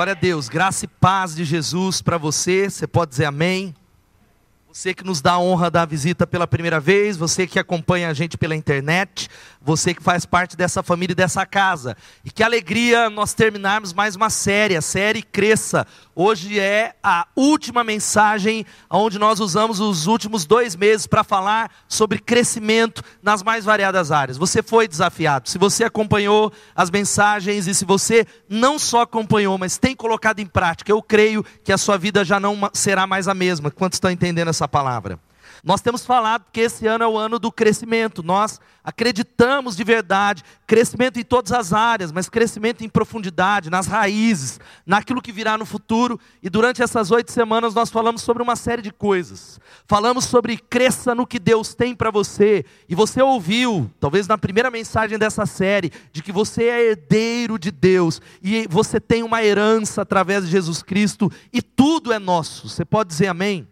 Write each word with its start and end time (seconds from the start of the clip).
Glória 0.00 0.14
a 0.14 0.16
Deus, 0.16 0.48
graça 0.48 0.86
e 0.86 0.88
paz 0.88 1.34
de 1.34 1.44
Jesus 1.44 2.00
para 2.00 2.16
você. 2.16 2.70
Você 2.70 2.86
pode 2.86 3.10
dizer 3.10 3.26
amém? 3.26 3.74
Você 4.72 4.94
que 4.94 5.02
nos 5.02 5.20
dá 5.20 5.32
a 5.32 5.40
honra 5.40 5.68
da 5.68 5.84
visita 5.84 6.28
pela 6.28 6.46
primeira 6.46 6.78
vez, 6.78 7.16
você 7.16 7.44
que 7.44 7.58
acompanha 7.58 8.08
a 8.08 8.14
gente 8.14 8.38
pela 8.38 8.54
internet, 8.54 9.28
você 9.60 9.92
que 9.92 10.00
faz 10.00 10.24
parte 10.24 10.56
dessa 10.56 10.80
família 10.80 11.12
e 11.12 11.16
dessa 11.16 11.44
casa. 11.44 11.96
E 12.24 12.30
que 12.30 12.40
alegria 12.40 13.10
nós 13.10 13.34
terminarmos 13.34 13.92
mais 13.92 14.14
uma 14.14 14.30
série, 14.30 14.76
a 14.76 14.80
série 14.80 15.22
Cresça. 15.22 15.84
Hoje 16.14 16.60
é 16.60 16.94
a 17.02 17.26
última 17.34 17.82
mensagem, 17.82 18.64
onde 18.88 19.18
nós 19.18 19.40
usamos 19.40 19.80
os 19.80 20.06
últimos 20.06 20.44
dois 20.46 20.76
meses 20.76 21.06
para 21.06 21.24
falar 21.24 21.70
sobre 21.88 22.20
crescimento 22.20 23.02
nas 23.20 23.42
mais 23.42 23.64
variadas 23.64 24.12
áreas. 24.12 24.36
Você 24.36 24.62
foi 24.62 24.86
desafiado. 24.86 25.48
Se 25.48 25.58
você 25.58 25.82
acompanhou 25.82 26.52
as 26.76 26.90
mensagens 26.90 27.66
e 27.66 27.74
se 27.74 27.84
você 27.84 28.24
não 28.48 28.78
só 28.78 29.00
acompanhou, 29.00 29.58
mas 29.58 29.78
tem 29.78 29.96
colocado 29.96 30.38
em 30.38 30.46
prática, 30.46 30.92
eu 30.92 31.02
creio 31.02 31.44
que 31.64 31.72
a 31.72 31.78
sua 31.78 31.98
vida 31.98 32.24
já 32.24 32.38
não 32.38 32.70
será 32.72 33.04
mais 33.04 33.26
a 33.26 33.34
mesma. 33.34 33.70
Quantos 33.70 33.96
estão 33.96 34.10
entendendo 34.10 34.48
essa 34.48 34.59
palavra? 34.68 35.18
Nós 35.62 35.80
temos 35.80 36.06
falado 36.06 36.46
que 36.52 36.60
esse 36.60 36.86
ano 36.86 37.04
é 37.04 37.06
o 37.06 37.18
ano 37.18 37.38
do 37.38 37.52
crescimento. 37.52 38.22
Nós 38.22 38.60
acreditamos 38.82 39.76
de 39.76 39.84
verdade, 39.84 40.42
crescimento 40.66 41.18
em 41.18 41.24
todas 41.24 41.52
as 41.52 41.72
áreas, 41.72 42.10
mas 42.10 42.30
crescimento 42.30 42.82
em 42.82 42.88
profundidade, 42.88 43.68
nas 43.68 43.86
raízes, 43.86 44.58
naquilo 44.86 45.20
que 45.20 45.32
virá 45.32 45.58
no 45.58 45.66
futuro. 45.66 46.18
E 46.42 46.48
durante 46.48 46.82
essas 46.82 47.10
oito 47.10 47.30
semanas 47.30 47.74
nós 47.74 47.90
falamos 47.90 48.22
sobre 48.22 48.42
uma 48.42 48.56
série 48.56 48.80
de 48.80 48.90
coisas. 48.90 49.60
Falamos 49.86 50.24
sobre 50.24 50.56
cresça 50.56 51.14
no 51.14 51.26
que 51.26 51.38
Deus 51.38 51.74
tem 51.74 51.94
para 51.94 52.10
você. 52.10 52.64
E 52.88 52.94
você 52.94 53.20
ouviu, 53.20 53.90
talvez 54.00 54.26
na 54.26 54.38
primeira 54.38 54.70
mensagem 54.70 55.18
dessa 55.18 55.44
série, 55.44 55.92
de 56.12 56.22
que 56.22 56.32
você 56.32 56.64
é 56.64 56.90
herdeiro 56.90 57.58
de 57.58 57.70
Deus 57.70 58.20
e 58.42 58.66
você 58.68 58.98
tem 58.98 59.22
uma 59.22 59.44
herança 59.44 60.02
através 60.02 60.44
de 60.44 60.50
Jesus 60.50 60.82
Cristo 60.82 61.30
e 61.52 61.60
tudo 61.60 62.12
é 62.12 62.18
nosso. 62.18 62.68
Você 62.68 62.84
pode 62.84 63.10
dizer 63.10 63.28
amém? 63.28 63.68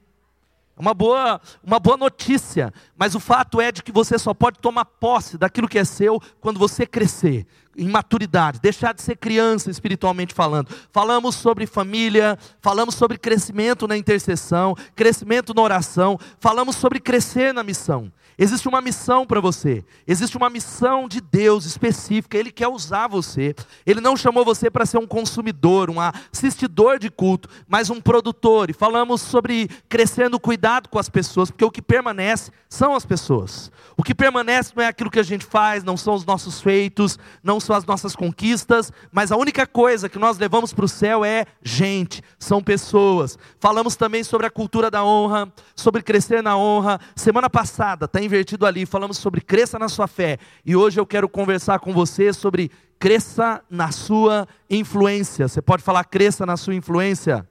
Uma 0.79 0.95
boa, 0.95 1.41
uma 1.63 1.81
boa 1.81 1.97
notícia, 1.97 2.73
mas 2.97 3.15
o 3.15 3.21
fato 3.21 3.61
é 3.61 3.73
de 3.73 3.83
que 3.83 3.91
você 3.91 4.19
só 4.19 4.33
pode 4.33 4.59
tomar 4.61 4.85
posse 4.85 5.37
daquilo 5.37 5.69
que 5.69 5.79
é 5.79 5.85
seu 5.85 6.21
quando 6.41 6.59
você 6.59 6.87
crescer 6.87 7.47
em 7.77 7.89
maturidade, 7.89 8.61
deixar 8.61 8.93
de 8.93 9.01
ser 9.01 9.17
criança 9.17 9.71
espiritualmente 9.71 10.35
falando. 10.35 10.69
Falamos 10.91 11.37
sobre 11.37 11.65
família, 11.67 12.37
falamos 12.61 12.97
sobre 12.97 13.17
crescimento 13.17 13.87
na 13.87 13.97
intercessão, 13.97 14.75
crescimento 14.97 15.55
na 15.55 15.63
oração, 15.63 16.19
falamos 16.41 16.75
sobre 16.75 16.99
crescer 16.99 17.55
na 17.55 17.63
missão. 17.63 18.13
Existe 18.41 18.69
uma 18.69 18.81
missão 18.81 19.27
para 19.27 19.41
você, 19.41 19.85
existe 20.07 20.37
uma 20.37 20.49
missão 20.49 21.09
de 21.09 21.21
Deus 21.21 21.65
específica, 21.65 22.39
Ele 22.39 22.53
quer 22.53 22.69
usar 22.69 23.09
você. 23.09 23.53
Ele 23.85 24.01
não 24.01 24.17
chamou 24.17 24.45
você 24.45 24.71
para 24.71 24.87
ser 24.87 24.99
um 24.99 25.07
consumidor, 25.09 25.91
um 25.91 25.97
assistidor 26.01 27.01
de 27.01 27.11
culto, 27.11 27.49
mas 27.67 27.91
um 27.91 28.01
produtor. 28.01 28.71
E 28.71 28.73
falamos 28.73 29.23
sobre 29.23 29.69
crescendo 29.89 30.39
cuidado 30.39 30.89
com 30.89 31.01
as 31.01 31.09
pessoas, 31.09 31.51
porque 31.51 31.65
o 31.65 31.71
que 31.71 31.83
permanece 31.83 32.53
são 32.69 32.95
as 32.95 33.05
pessoas. 33.05 33.73
O 33.97 34.05
que 34.05 34.15
permanece 34.15 34.73
não 34.77 34.85
é 34.85 34.87
aquilo 34.87 35.11
que 35.11 35.19
a 35.19 35.25
gente 35.25 35.45
faz, 35.45 35.83
não 35.83 35.97
são 35.97 36.15
os 36.15 36.25
nossos 36.25 36.61
feitos, 36.61 37.19
não 37.43 37.59
são 37.59 37.75
as 37.75 37.85
nossas 37.85 38.15
conquistas, 38.15 38.93
mas 39.11 39.33
a 39.33 39.37
única 39.37 39.67
coisa 39.67 40.09
que 40.09 40.19
nós 40.19 40.39
levamos 40.39 40.73
para 40.73 40.85
o 40.85 40.89
céu 40.89 41.25
é 41.25 41.45
gente, 41.61 42.23
são 42.39 42.63
pessoas. 42.63 43.37
Falamos 43.59 43.97
também 43.97 44.23
sobre 44.23 44.47
a 44.47 44.51
cultura 44.51 44.89
da 44.93 45.05
honra, 45.05 45.53
sobre 45.75 46.03
crescer 46.03 46.41
na 46.41 46.57
honra. 46.57 47.01
Semana 47.17 47.51
passada, 47.51 48.05
está 48.05 48.28
invertido 48.29 48.67
ali, 48.67 48.87
falamos 48.87 49.17
sobre 49.19 49.41
cresça 49.41 49.79
na 49.79 49.89
sua 49.89 50.07
fé. 50.07 50.39
E 50.65 50.77
hoje 50.77 51.01
eu 51.01 51.07
quero 51.07 51.29
conversar 51.29 51.81
com 51.81 51.93
você 51.93 52.33
sobre 52.33 52.71
cresça 52.99 53.63
na 53.71 53.91
sua 53.91 54.47
influência. 54.69 55.49
Você 55.49 55.63
pode 55.63 55.83
falar 55.83 56.05
cresça 56.05 56.45
na 56.45 56.57
sua 56.57 56.75
influência? 56.75 57.47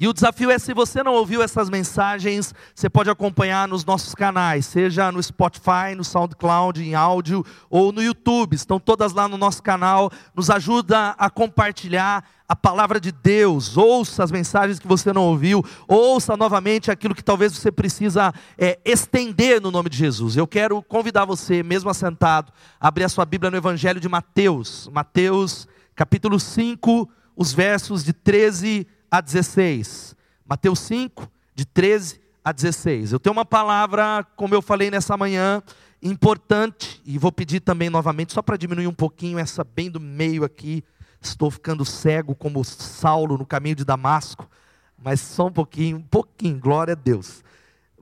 E 0.00 0.08
o 0.08 0.14
desafio 0.14 0.50
é: 0.50 0.58
se 0.58 0.72
você 0.72 1.02
não 1.02 1.12
ouviu 1.12 1.42
essas 1.42 1.68
mensagens, 1.68 2.54
você 2.74 2.88
pode 2.88 3.10
acompanhar 3.10 3.68
nos 3.68 3.84
nossos 3.84 4.14
canais, 4.14 4.64
seja 4.64 5.12
no 5.12 5.22
Spotify, 5.22 5.94
no 5.94 6.02
SoundCloud, 6.02 6.82
em 6.82 6.94
áudio, 6.94 7.44
ou 7.68 7.92
no 7.92 8.02
YouTube. 8.02 8.54
Estão 8.54 8.80
todas 8.80 9.12
lá 9.12 9.28
no 9.28 9.36
nosso 9.36 9.62
canal. 9.62 10.10
Nos 10.34 10.48
ajuda 10.48 11.10
a 11.18 11.28
compartilhar 11.28 12.24
a 12.48 12.56
palavra 12.56 12.98
de 12.98 13.12
Deus. 13.12 13.76
Ouça 13.76 14.24
as 14.24 14.32
mensagens 14.32 14.78
que 14.78 14.88
você 14.88 15.12
não 15.12 15.24
ouviu. 15.24 15.62
Ouça 15.86 16.34
novamente 16.34 16.90
aquilo 16.90 17.14
que 17.14 17.22
talvez 17.22 17.52
você 17.52 17.70
precisa 17.70 18.32
é, 18.56 18.80
estender 18.86 19.60
no 19.60 19.70
nome 19.70 19.90
de 19.90 19.98
Jesus. 19.98 20.34
Eu 20.34 20.46
quero 20.46 20.82
convidar 20.82 21.26
você, 21.26 21.62
mesmo 21.62 21.90
assentado, 21.90 22.50
a 22.80 22.88
abrir 22.88 23.04
a 23.04 23.08
sua 23.10 23.26
Bíblia 23.26 23.50
no 23.50 23.56
Evangelho 23.58 24.00
de 24.00 24.08
Mateus. 24.08 24.88
Mateus, 24.90 25.68
capítulo 25.94 26.40
5, 26.40 27.06
os 27.36 27.52
versos 27.52 28.02
de 28.02 28.14
13 28.14 28.86
a 29.10 29.18
a 29.18 29.20
16. 29.20 30.14
Mateus 30.46 30.78
5, 30.80 31.28
de 31.54 31.64
13 31.64 32.20
a 32.44 32.52
16. 32.52 33.12
Eu 33.12 33.20
tenho 33.20 33.32
uma 33.32 33.44
palavra, 33.44 34.24
como 34.36 34.54
eu 34.54 34.62
falei 34.62 34.90
nessa 34.90 35.16
manhã, 35.16 35.62
importante, 36.02 37.02
e 37.04 37.18
vou 37.18 37.32
pedir 37.32 37.60
também 37.60 37.90
novamente, 37.90 38.32
só 38.32 38.40
para 38.40 38.56
diminuir 38.56 38.86
um 38.86 38.94
pouquinho 38.94 39.38
essa 39.38 39.64
bem 39.64 39.90
do 39.90 40.00
meio 40.00 40.44
aqui. 40.44 40.84
Estou 41.20 41.50
ficando 41.50 41.84
cego 41.84 42.34
como 42.34 42.64
Saulo 42.64 43.36
no 43.36 43.44
caminho 43.44 43.76
de 43.76 43.84
Damasco, 43.84 44.48
mas 44.96 45.20
só 45.20 45.46
um 45.46 45.52
pouquinho, 45.52 45.98
um 45.98 46.02
pouquinho, 46.02 46.58
glória 46.58 46.92
a 46.92 46.96
Deus. 46.96 47.44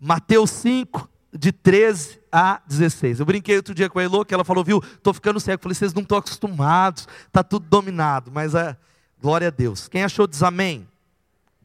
Mateus 0.00 0.50
5, 0.50 1.08
de 1.32 1.50
13 1.50 2.20
a 2.30 2.60
16. 2.66 3.18
Eu 3.18 3.26
brinquei 3.26 3.56
outro 3.56 3.74
dia 3.74 3.90
com 3.90 3.98
a 3.98 4.02
Elo, 4.02 4.24
que 4.24 4.32
ela 4.32 4.44
falou, 4.44 4.62
viu, 4.62 4.78
estou 4.78 5.12
ficando 5.12 5.40
cego. 5.40 5.58
Eu 5.58 5.62
falei, 5.62 5.74
vocês 5.74 5.92
não 5.92 6.02
estão 6.02 6.18
acostumados, 6.18 7.08
está 7.26 7.42
tudo 7.42 7.66
dominado, 7.68 8.30
mas 8.32 8.54
é, 8.54 8.76
glória 9.20 9.48
a 9.48 9.50
Deus. 9.50 9.88
Quem 9.88 10.04
achou 10.04 10.26
diz 10.26 10.42
amém 10.42 10.86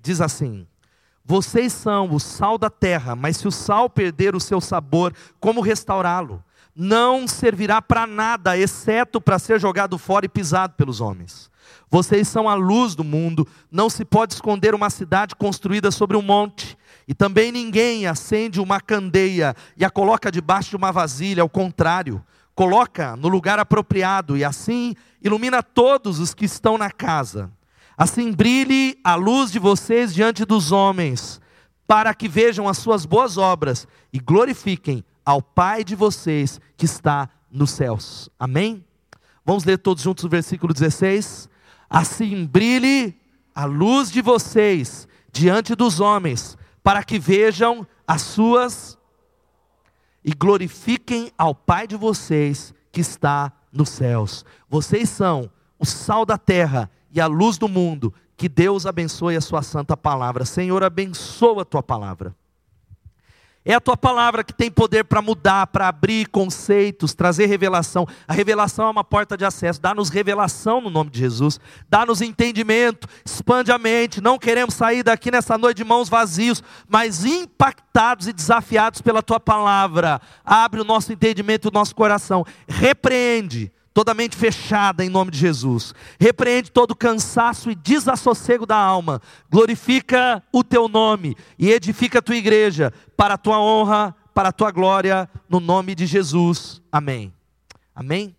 diz 0.04 0.20
assim: 0.22 0.68
Vocês 1.26 1.72
são 1.72 2.14
o 2.14 2.20
sal 2.20 2.58
da 2.58 2.70
terra, 2.70 3.16
mas 3.16 3.38
se 3.38 3.48
o 3.48 3.52
sal 3.52 3.90
perder 3.90 4.36
o 4.36 4.40
seu 4.40 4.60
sabor, 4.60 5.14
como 5.40 5.62
restaurá-lo? 5.62 6.44
Não 6.76 7.28
servirá 7.28 7.82
para 7.82 8.06
nada, 8.06 8.58
exceto 8.58 9.22
para 9.22 9.40
ser 9.40 9.60
jogado 9.60 9.98
fora 9.98 10.26
e 10.26 10.30
pisado 10.30 10.74
pelos 10.74 11.00
homens. 11.00 11.50
Vocês 11.90 12.28
são 12.28 12.50
a 12.50 12.56
luz 12.56 12.96
do 12.96 13.04
mundo, 13.04 13.48
não 13.72 13.90
se 13.90 14.04
pode 14.04 14.34
esconder 14.34 14.74
uma 14.74 14.90
cidade 14.90 15.36
construída 15.36 15.92
sobre 15.92 16.18
um 16.18 16.22
monte. 16.22 16.78
E 17.08 17.14
também 17.14 17.52
ninguém 17.52 18.08
acende 18.08 18.60
uma 18.60 18.82
candeia 18.82 19.56
e 19.78 19.86
a 19.86 19.90
coloca 19.90 20.32
debaixo 20.32 20.72
de 20.72 20.76
uma 20.76 20.92
vasilha, 20.92 21.44
ao 21.44 21.50
contrário, 21.50 22.24
coloca 22.56 23.16
no 23.16 23.28
lugar 23.28 23.60
apropriado 23.60 24.36
e 24.36 24.44
assim 24.44 24.96
ilumina 25.22 25.62
todos 25.62 26.20
os 26.20 26.34
que 26.34 26.46
estão 26.46 26.78
na 26.78 26.90
casa. 26.90 27.52
Assim 27.98 28.32
brilhe 28.32 29.00
a 29.04 29.16
luz 29.16 29.52
de 29.52 29.60
vocês 29.60 30.14
diante 30.14 30.46
dos 30.46 30.72
homens, 30.72 31.40
para 31.88 32.14
que 32.14 32.28
vejam 32.28 32.68
as 32.68 32.78
suas 32.78 33.06
boas 33.06 33.38
obras 33.38 33.88
e 34.12 34.20
glorifiquem 34.20 35.04
ao 35.26 35.42
Pai 35.42 35.84
de 35.84 35.96
vocês 35.96 36.60
que 36.76 36.86
está 36.86 37.30
nos 37.52 37.72
céus. 37.72 38.30
Amém? 38.40 38.84
Vamos 39.46 39.64
ler 39.64 39.78
todos 39.78 40.04
juntos 40.04 40.24
o 40.24 40.30
versículo 40.30 40.74
16. 40.74 41.50
Assim 41.90 42.46
brilhe 42.46 43.16
a 43.54 43.66
luz 43.66 44.12
de 44.12 44.22
vocês 44.22 45.08
diante 45.32 45.76
dos 45.76 46.00
homens, 46.00 46.58
para 46.82 47.04
que 47.04 47.20
vejam 47.20 47.86
as 48.08 48.22
suas 48.22 48.98
e 50.24 50.32
glorifiquem 50.34 51.32
ao 51.38 51.54
Pai 51.54 51.86
de 51.86 51.96
vocês 51.96 52.74
que 52.92 53.02
está 53.02 53.52
nos 53.72 53.90
céus. 53.90 54.46
Vocês 54.70 55.10
são 55.10 55.50
o 55.78 55.86
sal 55.86 56.26
da 56.26 56.38
terra 56.38 56.90
e 57.14 57.22
a 57.22 57.28
luz 57.28 57.58
do 57.58 57.68
mundo. 57.68 58.14
Que 58.36 58.50
Deus 58.50 58.86
abençoe 58.86 59.36
a 59.36 59.42
sua 59.42 59.62
santa 59.62 59.96
palavra. 59.96 60.44
Senhor, 60.44 60.84
abençoa 60.84 61.62
a 61.62 61.66
tua 61.66 61.84
palavra. 61.84 62.36
É 63.66 63.74
a 63.74 63.80
tua 63.80 63.96
palavra 63.96 64.44
que 64.44 64.52
tem 64.52 64.70
poder 64.70 65.06
para 65.06 65.22
mudar, 65.22 65.68
para 65.68 65.88
abrir 65.88 66.28
conceitos, 66.28 67.14
trazer 67.14 67.46
revelação. 67.46 68.06
A 68.28 68.34
revelação 68.34 68.88
é 68.88 68.90
uma 68.90 69.06
porta 69.06 69.38
de 69.38 69.46
acesso. 69.46 69.80
Dá-nos 69.80 70.10
revelação 70.10 70.82
no 70.82 70.90
nome 70.90 71.10
de 71.10 71.20
Jesus. 71.20 71.62
Dá-nos 71.88 72.22
entendimento, 72.22 73.08
expande 73.24 73.72
a 73.72 73.78
mente. 73.78 74.20
Não 74.20 74.38
queremos 74.38 74.74
sair 74.74 75.02
daqui 75.02 75.32
nessa 75.32 75.58
noite 75.58 75.78
de 75.78 75.86
mãos 75.86 76.10
vazios, 76.10 76.62
mas 76.90 77.24
impactados 77.24 78.28
e 78.28 78.34
desafiados 78.34 79.02
pela 79.02 79.24
tua 79.24 79.40
palavra. 79.40 80.20
Abre 80.44 80.82
o 80.82 80.86
nosso 80.86 81.14
entendimento 81.14 81.68
e 81.68 81.70
o 81.70 81.74
nosso 81.74 81.96
coração. 81.96 82.46
Repreende 82.68 83.72
toda 83.94 84.14
mente 84.14 84.36
fechada 84.36 85.06
em 85.06 85.10
nome 85.10 85.32
de 85.32 85.38
Jesus. 85.38 85.94
Repreende 86.20 86.72
todo 86.72 86.96
cansaço 86.96 87.70
e 87.70 87.76
desassossego 87.76 88.66
da 88.66 88.76
alma. 88.76 89.22
Glorifica 89.50 90.44
o 90.52 90.64
teu 90.64 90.88
nome 90.88 91.38
e 91.60 91.72
edifica 91.72 92.20
a 92.20 92.22
tua 92.22 92.36
igreja 92.36 92.92
para 93.16 93.36
a 93.36 93.38
tua 93.38 93.60
honra, 93.60 94.16
para 94.34 94.50
a 94.50 94.54
tua 94.54 94.72
glória, 94.72 95.30
no 95.48 95.60
nome 95.60 95.94
de 95.94 96.06
Jesus. 96.06 96.82
Amém. 96.92 97.32
Amém. 97.96 98.36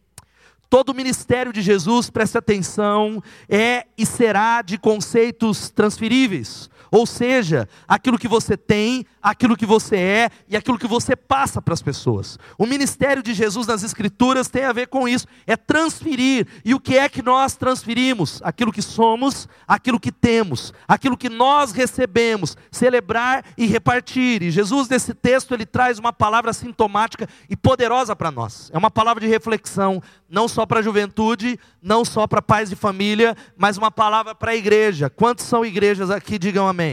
todo 0.68 0.88
o 0.88 0.94
ministério 0.94 1.52
de 1.52 1.62
Jesus, 1.62 2.10
preste 2.10 2.36
atenção, 2.36 3.22
é 3.48 3.86
e 3.96 4.04
será 4.04 4.60
de 4.60 4.76
conceitos 4.76 5.70
transferíveis. 5.70 6.68
Ou 6.94 7.06
seja, 7.06 7.68
aquilo 7.88 8.16
que 8.16 8.28
você 8.28 8.56
tem, 8.56 9.04
aquilo 9.20 9.56
que 9.56 9.66
você 9.66 9.96
é 9.96 10.30
e 10.48 10.56
aquilo 10.56 10.78
que 10.78 10.86
você 10.86 11.16
passa 11.16 11.60
para 11.60 11.74
as 11.74 11.82
pessoas. 11.82 12.38
O 12.56 12.66
ministério 12.66 13.20
de 13.20 13.34
Jesus 13.34 13.66
nas 13.66 13.82
Escrituras 13.82 14.46
tem 14.46 14.62
a 14.62 14.72
ver 14.72 14.86
com 14.86 15.08
isso, 15.08 15.26
é 15.44 15.56
transferir. 15.56 16.46
E 16.64 16.72
o 16.72 16.78
que 16.78 16.96
é 16.96 17.08
que 17.08 17.20
nós 17.20 17.56
transferimos? 17.56 18.40
Aquilo 18.44 18.70
que 18.70 18.80
somos, 18.80 19.48
aquilo 19.66 19.98
que 19.98 20.12
temos, 20.12 20.72
aquilo 20.86 21.16
que 21.16 21.28
nós 21.28 21.72
recebemos, 21.72 22.56
celebrar 22.70 23.44
e 23.58 23.66
repartir. 23.66 24.44
E 24.44 24.52
Jesus, 24.52 24.88
nesse 24.88 25.14
texto, 25.14 25.52
ele 25.52 25.66
traz 25.66 25.98
uma 25.98 26.12
palavra 26.12 26.52
sintomática 26.52 27.28
e 27.50 27.56
poderosa 27.56 28.14
para 28.14 28.30
nós. 28.30 28.70
É 28.72 28.78
uma 28.78 28.90
palavra 28.90 29.20
de 29.20 29.26
reflexão, 29.26 30.00
não 30.30 30.46
só 30.46 30.64
para 30.64 30.78
a 30.78 30.82
juventude, 30.82 31.58
não 31.82 32.04
só 32.04 32.28
para 32.28 32.40
pais 32.40 32.70
de 32.70 32.76
família, 32.76 33.36
mas 33.56 33.76
uma 33.76 33.90
palavra 33.90 34.32
para 34.32 34.52
a 34.52 34.56
igreja. 34.56 35.10
Quantos 35.10 35.44
são 35.44 35.64
igrejas 35.64 36.08
aqui? 36.08 36.38
Digam 36.38 36.68
amém. 36.68 36.83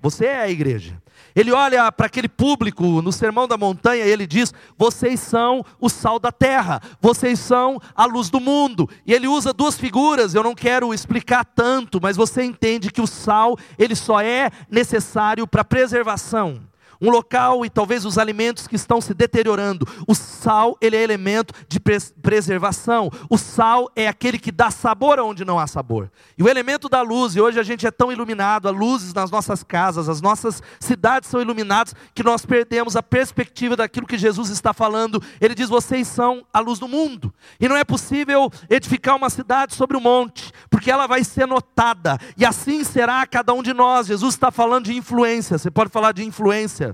Você 0.00 0.26
é 0.26 0.40
a 0.40 0.48
igreja. 0.48 1.00
Ele 1.34 1.52
olha 1.52 1.90
para 1.92 2.06
aquele 2.06 2.28
público 2.28 3.02
no 3.02 3.12
Sermão 3.12 3.46
da 3.46 3.56
Montanha 3.56 4.04
e 4.04 4.10
ele 4.10 4.26
diz: 4.26 4.54
Vocês 4.76 5.20
são 5.20 5.64
o 5.80 5.88
sal 5.88 6.18
da 6.18 6.32
terra, 6.32 6.80
vocês 7.00 7.38
são 7.38 7.80
a 7.94 8.06
luz 8.06 8.30
do 8.30 8.40
mundo. 8.40 8.88
E 9.06 9.12
ele 9.12 9.28
usa 9.28 9.52
duas 9.52 9.76
figuras, 9.76 10.34
eu 10.34 10.42
não 10.42 10.54
quero 10.54 10.94
explicar 10.94 11.44
tanto, 11.44 12.00
mas 12.00 12.16
você 12.16 12.42
entende 12.42 12.90
que 12.90 13.00
o 13.00 13.06
sal, 13.06 13.56
ele 13.78 13.94
só 13.94 14.20
é 14.20 14.50
necessário 14.70 15.46
para 15.46 15.64
preservação 15.64 16.62
um 17.00 17.10
local 17.10 17.64
e 17.64 17.70
talvez 17.70 18.04
os 18.04 18.18
alimentos 18.18 18.66
que 18.66 18.76
estão 18.76 19.00
se 19.00 19.14
deteriorando. 19.14 19.86
O 20.06 20.14
sal, 20.14 20.76
ele 20.80 20.96
é 20.96 21.02
elemento 21.02 21.54
de 21.68 21.80
preservação. 21.80 23.10
O 23.28 23.36
sal 23.38 23.90
é 23.94 24.08
aquele 24.08 24.38
que 24.38 24.52
dá 24.52 24.70
sabor 24.70 25.18
onde 25.20 25.44
não 25.44 25.58
há 25.58 25.66
sabor. 25.66 26.10
E 26.36 26.42
o 26.42 26.48
elemento 26.48 26.88
da 26.88 27.02
luz, 27.02 27.36
e 27.36 27.40
hoje 27.40 27.58
a 27.58 27.62
gente 27.62 27.86
é 27.86 27.90
tão 27.90 28.10
iluminado, 28.10 28.68
há 28.68 28.70
luzes 28.70 29.12
nas 29.12 29.30
nossas 29.30 29.62
casas, 29.62 30.08
as 30.08 30.20
nossas 30.20 30.62
cidades 30.80 31.28
são 31.28 31.40
iluminadas, 31.40 31.94
que 32.14 32.22
nós 32.22 32.44
perdemos 32.44 32.96
a 32.96 33.02
perspectiva 33.02 33.76
daquilo 33.76 34.06
que 34.06 34.18
Jesus 34.18 34.50
está 34.50 34.72
falando. 34.72 35.22
Ele 35.40 35.54
diz: 35.54 35.68
"Vocês 35.68 36.08
são 36.08 36.44
a 36.52 36.60
luz 36.60 36.78
do 36.78 36.88
mundo". 36.88 37.32
E 37.60 37.68
não 37.68 37.76
é 37.76 37.84
possível 37.84 38.50
edificar 38.68 39.16
uma 39.16 39.30
cidade 39.30 39.74
sobre 39.74 39.96
o 39.96 40.00
um 40.00 40.02
monte, 40.02 40.52
porque 40.70 40.90
ela 40.90 41.06
vai 41.06 41.24
ser 41.24 41.46
notada, 41.46 42.18
e 42.36 42.44
assim 42.44 42.84
será 42.84 43.26
cada 43.26 43.52
um 43.52 43.62
de 43.62 43.72
nós. 43.72 44.06
Jesus 44.06 44.34
está 44.34 44.50
falando 44.50 44.86
de 44.86 44.94
influência. 44.94 45.58
Você 45.58 45.70
pode 45.70 45.90
falar 45.90 46.12
de 46.12 46.24
influência 46.24 46.85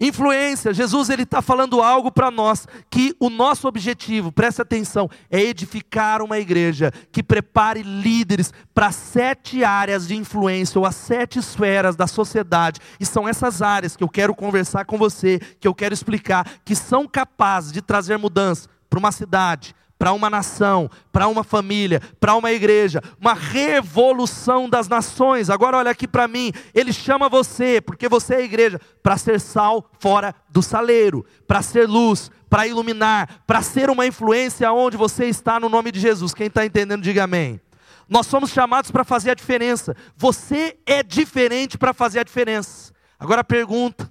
Influência, 0.00 0.72
Jesus 0.72 1.10
ele 1.10 1.24
está 1.24 1.42
falando 1.42 1.82
algo 1.82 2.10
para 2.10 2.30
nós 2.30 2.66
que 2.88 3.14
o 3.20 3.28
nosso 3.28 3.68
objetivo, 3.68 4.32
preste 4.32 4.62
atenção, 4.62 5.10
é 5.30 5.42
edificar 5.42 6.22
uma 6.22 6.38
igreja 6.38 6.90
que 7.12 7.22
prepare 7.22 7.82
líderes 7.82 8.50
para 8.72 8.90
sete 8.92 9.62
áreas 9.62 10.08
de 10.08 10.16
influência 10.16 10.78
ou 10.78 10.86
as 10.86 10.96
sete 10.96 11.38
esferas 11.38 11.96
da 11.96 12.06
sociedade. 12.06 12.80
E 12.98 13.04
são 13.04 13.28
essas 13.28 13.60
áreas 13.60 13.94
que 13.94 14.02
eu 14.02 14.08
quero 14.08 14.34
conversar 14.34 14.86
com 14.86 14.96
você, 14.96 15.38
que 15.60 15.68
eu 15.68 15.74
quero 15.74 15.92
explicar, 15.92 16.50
que 16.64 16.74
são 16.74 17.06
capazes 17.06 17.70
de 17.70 17.82
trazer 17.82 18.16
mudança 18.16 18.70
para 18.88 18.98
uma 18.98 19.12
cidade, 19.12 19.74
para 20.00 20.14
uma 20.14 20.30
nação, 20.30 20.90
para 21.12 21.28
uma 21.28 21.44
família, 21.44 22.00
para 22.18 22.34
uma 22.34 22.50
igreja, 22.50 23.02
uma 23.20 23.34
revolução 23.34 24.66
das 24.66 24.88
nações. 24.88 25.50
Agora 25.50 25.76
olha 25.76 25.90
aqui 25.90 26.08
para 26.08 26.26
mim, 26.26 26.54
ele 26.74 26.90
chama 26.90 27.28
você, 27.28 27.82
porque 27.82 28.08
você 28.08 28.32
é 28.32 28.36
a 28.38 28.40
igreja, 28.40 28.80
para 29.02 29.18
ser 29.18 29.38
sal 29.38 29.90
fora 29.98 30.34
do 30.48 30.62
saleiro, 30.62 31.26
para 31.46 31.60
ser 31.60 31.86
luz, 31.86 32.30
para 32.48 32.66
iluminar, 32.66 33.42
para 33.46 33.60
ser 33.60 33.90
uma 33.90 34.06
influência 34.06 34.72
onde 34.72 34.96
você 34.96 35.26
está 35.26 35.60
no 35.60 35.68
nome 35.68 35.92
de 35.92 36.00
Jesus. 36.00 36.32
Quem 36.32 36.46
está 36.46 36.64
entendendo, 36.64 37.02
diga 37.02 37.24
amém. 37.24 37.60
Nós 38.08 38.26
somos 38.26 38.52
chamados 38.52 38.90
para 38.90 39.04
fazer 39.04 39.32
a 39.32 39.34
diferença. 39.34 39.94
Você 40.16 40.78
é 40.86 41.02
diferente 41.02 41.76
para 41.76 41.92
fazer 41.92 42.20
a 42.20 42.24
diferença. 42.24 42.90
Agora 43.18 43.44
pergunta: 43.44 44.10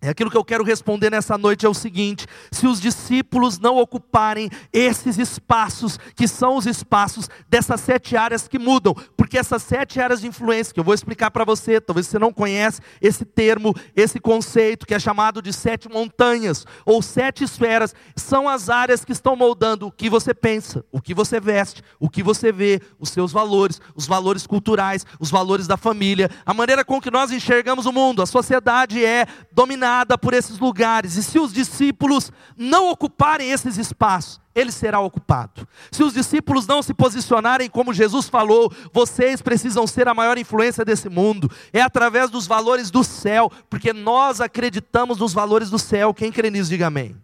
é 0.00 0.10
aquilo 0.10 0.30
que 0.30 0.36
eu 0.36 0.44
quero 0.44 0.62
responder 0.62 1.10
nessa 1.10 1.36
noite 1.36 1.66
é 1.66 1.68
o 1.68 1.74
seguinte: 1.74 2.24
se 2.52 2.68
os 2.68 2.80
discípulos 2.80 3.58
não 3.58 3.78
ocuparem 3.78 4.48
esses 4.72 5.18
espaços, 5.18 5.98
que 6.14 6.28
são 6.28 6.56
os 6.56 6.66
espaços 6.66 7.28
dessas 7.48 7.80
sete 7.80 8.16
áreas 8.16 8.46
que 8.46 8.60
mudam, 8.60 8.94
porque 9.16 9.36
essas 9.36 9.60
sete 9.60 10.00
áreas 10.00 10.20
de 10.20 10.28
influência, 10.28 10.72
que 10.72 10.78
eu 10.78 10.84
vou 10.84 10.94
explicar 10.94 11.32
para 11.32 11.44
você, 11.44 11.80
talvez 11.80 12.06
você 12.06 12.18
não 12.18 12.32
conhece 12.32 12.80
esse 13.02 13.24
termo, 13.24 13.74
esse 13.96 14.20
conceito, 14.20 14.86
que 14.86 14.94
é 14.94 15.00
chamado 15.00 15.42
de 15.42 15.52
sete 15.52 15.88
montanhas, 15.88 16.64
ou 16.86 17.02
sete 17.02 17.42
esferas, 17.42 17.92
são 18.14 18.48
as 18.48 18.70
áreas 18.70 19.04
que 19.04 19.12
estão 19.12 19.34
moldando 19.34 19.88
o 19.88 19.92
que 19.92 20.08
você 20.08 20.32
pensa, 20.32 20.84
o 20.92 21.02
que 21.02 21.12
você 21.12 21.40
veste, 21.40 21.82
o 21.98 22.08
que 22.08 22.22
você 22.22 22.52
vê, 22.52 22.80
os 23.00 23.08
seus 23.08 23.32
valores, 23.32 23.80
os 23.96 24.06
valores 24.06 24.46
culturais, 24.46 25.04
os 25.18 25.28
valores 25.28 25.66
da 25.66 25.76
família, 25.76 26.30
a 26.46 26.54
maneira 26.54 26.84
com 26.84 27.00
que 27.00 27.10
nós 27.10 27.32
enxergamos 27.32 27.84
o 27.84 27.92
mundo. 27.92 28.22
A 28.22 28.26
sociedade 28.26 29.04
é 29.04 29.26
dominada 29.50 29.87
dominada 29.88 30.18
por 30.18 30.34
esses 30.34 30.58
lugares. 30.58 31.16
E 31.16 31.22
se 31.22 31.38
os 31.38 31.52
discípulos 31.52 32.30
não 32.56 32.90
ocuparem 32.90 33.50
esses 33.50 33.78
espaços, 33.78 34.40
ele 34.54 34.70
será 34.70 35.00
ocupado. 35.00 35.66
Se 35.90 36.02
os 36.02 36.12
discípulos 36.12 36.66
não 36.66 36.82
se 36.82 36.92
posicionarem 36.92 37.70
como 37.70 37.94
Jesus 37.94 38.28
falou, 38.28 38.72
vocês 38.92 39.40
precisam 39.40 39.86
ser 39.86 40.08
a 40.08 40.14
maior 40.14 40.36
influência 40.36 40.84
desse 40.84 41.08
mundo. 41.08 41.50
É 41.72 41.80
através 41.80 42.30
dos 42.30 42.46
valores 42.46 42.90
do 42.90 43.02
céu, 43.02 43.50
porque 43.70 43.92
nós 43.92 44.40
acreditamos 44.40 45.18
nos 45.18 45.32
valores 45.32 45.70
do 45.70 45.78
céu. 45.78 46.12
Quem 46.12 46.30
crê 46.30 46.50
nisso, 46.50 46.70
diga 46.70 46.88
amém. 46.88 47.16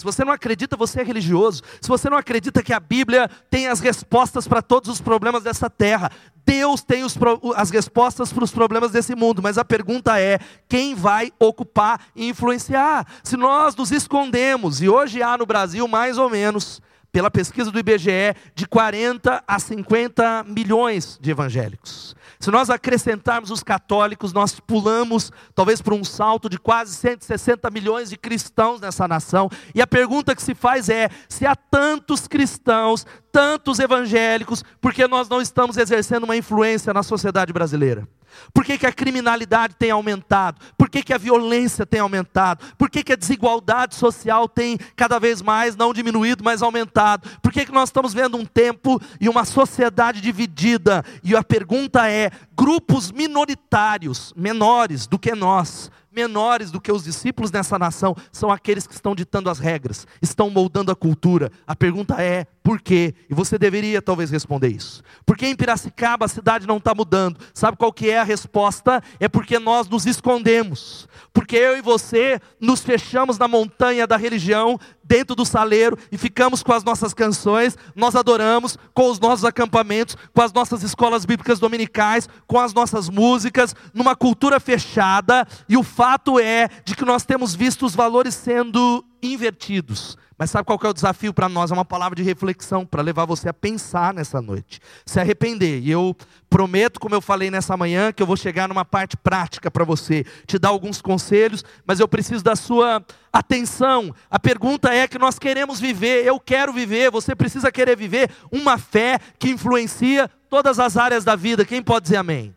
Se 0.00 0.04
você 0.04 0.24
não 0.24 0.32
acredita, 0.32 0.78
você 0.78 1.02
é 1.02 1.04
religioso. 1.04 1.62
Se 1.78 1.86
você 1.86 2.08
não 2.08 2.16
acredita 2.16 2.62
que 2.62 2.72
a 2.72 2.80
Bíblia 2.80 3.28
tem 3.50 3.66
as 3.66 3.80
respostas 3.80 4.48
para 4.48 4.62
todos 4.62 4.88
os 4.88 4.98
problemas 4.98 5.42
dessa 5.42 5.68
terra, 5.68 6.10
Deus 6.42 6.82
tem 6.82 7.04
os, 7.04 7.14
as 7.54 7.68
respostas 7.68 8.32
para 8.32 8.42
os 8.42 8.50
problemas 8.50 8.92
desse 8.92 9.14
mundo. 9.14 9.42
Mas 9.42 9.58
a 9.58 9.64
pergunta 9.64 10.18
é: 10.18 10.38
quem 10.66 10.94
vai 10.94 11.30
ocupar 11.38 12.00
e 12.16 12.30
influenciar? 12.30 13.06
Se 13.22 13.36
nós 13.36 13.76
nos 13.76 13.92
escondemos, 13.92 14.80
e 14.80 14.88
hoje 14.88 15.22
há 15.22 15.36
no 15.36 15.44
Brasil 15.44 15.86
mais 15.86 16.16
ou 16.16 16.30
menos 16.30 16.80
pela 17.12 17.30
pesquisa 17.30 17.70
do 17.70 17.78
IBGE, 17.78 18.34
de 18.54 18.66
40 18.66 19.44
a 19.46 19.58
50 19.58 20.44
milhões 20.44 21.18
de 21.20 21.30
evangélicos. 21.30 22.16
Se 22.40 22.50
nós 22.50 22.70
acrescentarmos 22.70 23.50
os 23.50 23.62
católicos, 23.62 24.32
nós 24.32 24.58
pulamos 24.58 25.30
talvez 25.54 25.82
por 25.82 25.92
um 25.92 26.02
salto 26.02 26.48
de 26.48 26.58
quase 26.58 26.94
160 26.94 27.68
milhões 27.70 28.08
de 28.08 28.16
cristãos 28.16 28.80
nessa 28.80 29.06
nação. 29.06 29.50
E 29.74 29.82
a 29.82 29.86
pergunta 29.86 30.34
que 30.34 30.42
se 30.42 30.54
faz 30.54 30.88
é: 30.88 31.10
se 31.28 31.44
há 31.44 31.54
tantos 31.54 32.26
cristãos, 32.26 33.06
tantos 33.30 33.78
evangélicos, 33.78 34.64
por 34.80 34.94
que 34.94 35.06
nós 35.06 35.28
não 35.28 35.42
estamos 35.42 35.76
exercendo 35.76 36.24
uma 36.24 36.36
influência 36.36 36.94
na 36.94 37.02
sociedade 37.02 37.52
brasileira? 37.52 38.08
Por 38.52 38.64
que, 38.64 38.78
que 38.78 38.86
a 38.86 38.92
criminalidade 38.92 39.74
tem 39.78 39.90
aumentado? 39.90 40.60
Por 40.76 40.88
que, 40.88 41.02
que 41.02 41.12
a 41.12 41.18
violência 41.18 41.86
tem 41.86 42.00
aumentado? 42.00 42.64
Por 42.76 42.90
que, 42.90 43.02
que 43.02 43.12
a 43.12 43.16
desigualdade 43.16 43.94
social 43.94 44.48
tem 44.48 44.78
cada 44.96 45.18
vez 45.18 45.42
mais, 45.42 45.76
não 45.76 45.92
diminuído, 45.92 46.44
mas 46.44 46.62
aumentado? 46.62 47.28
Por 47.42 47.52
que, 47.52 47.66
que 47.66 47.72
nós 47.72 47.88
estamos 47.88 48.12
vendo 48.14 48.36
um 48.36 48.44
tempo 48.44 49.00
e 49.20 49.28
uma 49.28 49.44
sociedade 49.44 50.20
dividida? 50.20 51.04
E 51.22 51.36
a 51.36 51.42
pergunta 51.42 52.08
é: 52.08 52.30
grupos 52.56 53.10
minoritários, 53.10 54.32
menores 54.36 55.06
do 55.06 55.18
que 55.18 55.34
nós, 55.34 55.90
menores 56.12 56.70
do 56.70 56.80
que 56.80 56.90
os 56.90 57.04
discípulos 57.04 57.50
nessa 57.50 57.78
nação 57.78 58.16
são 58.32 58.50
aqueles 58.50 58.86
que 58.86 58.94
estão 58.94 59.14
ditando 59.14 59.48
as 59.48 59.58
regras, 59.58 60.06
estão 60.20 60.50
moldando 60.50 60.90
a 60.90 60.96
cultura. 60.96 61.50
A 61.66 61.76
pergunta 61.76 62.20
é: 62.20 62.46
por 62.70 62.80
quê? 62.80 63.16
E 63.28 63.34
você 63.34 63.58
deveria 63.58 64.00
talvez 64.00 64.30
responder 64.30 64.68
isso. 64.68 65.02
Porque 65.26 65.44
em 65.44 65.56
Piracicaba 65.56 66.26
a 66.26 66.28
cidade 66.28 66.68
não 66.68 66.76
está 66.76 66.94
mudando. 66.94 67.36
Sabe 67.52 67.76
qual 67.76 67.92
que 67.92 68.08
é 68.08 68.20
a 68.20 68.22
resposta? 68.22 69.02
É 69.18 69.28
porque 69.28 69.58
nós 69.58 69.88
nos 69.88 70.06
escondemos. 70.06 71.08
Porque 71.32 71.56
eu 71.56 71.76
e 71.76 71.82
você 71.82 72.40
nos 72.60 72.80
fechamos 72.80 73.38
na 73.38 73.48
montanha 73.48 74.06
da 74.06 74.16
religião, 74.16 74.78
dentro 75.02 75.34
do 75.34 75.44
saleiro, 75.44 75.98
e 76.12 76.16
ficamos 76.16 76.62
com 76.62 76.72
as 76.72 76.84
nossas 76.84 77.12
canções, 77.12 77.76
nós 77.96 78.14
adoramos, 78.14 78.78
com 78.94 79.10
os 79.10 79.18
nossos 79.18 79.44
acampamentos, 79.44 80.16
com 80.32 80.40
as 80.40 80.52
nossas 80.52 80.84
escolas 80.84 81.24
bíblicas 81.24 81.58
dominicais, 81.58 82.28
com 82.46 82.60
as 82.60 82.72
nossas 82.72 83.08
músicas, 83.08 83.74
numa 83.92 84.14
cultura 84.14 84.60
fechada, 84.60 85.44
e 85.68 85.76
o 85.76 85.82
fato 85.82 86.38
é 86.38 86.68
de 86.84 86.94
que 86.94 87.04
nós 87.04 87.24
temos 87.24 87.52
visto 87.52 87.84
os 87.84 87.96
valores 87.96 88.36
sendo 88.36 89.04
invertidos. 89.22 90.16
Mas 90.40 90.50
sabe 90.50 90.64
qual 90.64 90.80
é 90.82 90.88
o 90.88 90.94
desafio 90.94 91.34
para 91.34 91.50
nós? 91.50 91.70
É 91.70 91.74
uma 91.74 91.84
palavra 91.84 92.16
de 92.16 92.22
reflexão 92.22 92.86
para 92.86 93.02
levar 93.02 93.26
você 93.26 93.50
a 93.50 93.52
pensar 93.52 94.14
nessa 94.14 94.40
noite, 94.40 94.80
se 95.04 95.20
arrepender. 95.20 95.80
E 95.80 95.90
eu 95.90 96.16
prometo, 96.48 96.98
como 96.98 97.14
eu 97.14 97.20
falei 97.20 97.50
nessa 97.50 97.76
manhã, 97.76 98.10
que 98.10 98.22
eu 98.22 98.26
vou 98.26 98.38
chegar 98.38 98.66
numa 98.66 98.82
parte 98.82 99.18
prática 99.18 99.70
para 99.70 99.84
você, 99.84 100.24
te 100.46 100.58
dar 100.58 100.70
alguns 100.70 101.02
conselhos, 101.02 101.62
mas 101.84 102.00
eu 102.00 102.08
preciso 102.08 102.42
da 102.42 102.56
sua 102.56 103.04
atenção. 103.30 104.14
A 104.30 104.38
pergunta 104.38 104.94
é 104.94 105.06
que 105.06 105.18
nós 105.18 105.38
queremos 105.38 105.78
viver, 105.78 106.24
eu 106.24 106.40
quero 106.40 106.72
viver, 106.72 107.10
você 107.10 107.36
precisa 107.36 107.70
querer 107.70 107.94
viver 107.94 108.30
uma 108.50 108.78
fé 108.78 109.18
que 109.38 109.50
influencia 109.50 110.30
todas 110.48 110.78
as 110.78 110.96
áreas 110.96 111.22
da 111.22 111.36
vida. 111.36 111.66
Quem 111.66 111.82
pode 111.82 112.04
dizer 112.04 112.16
amém? 112.16 112.56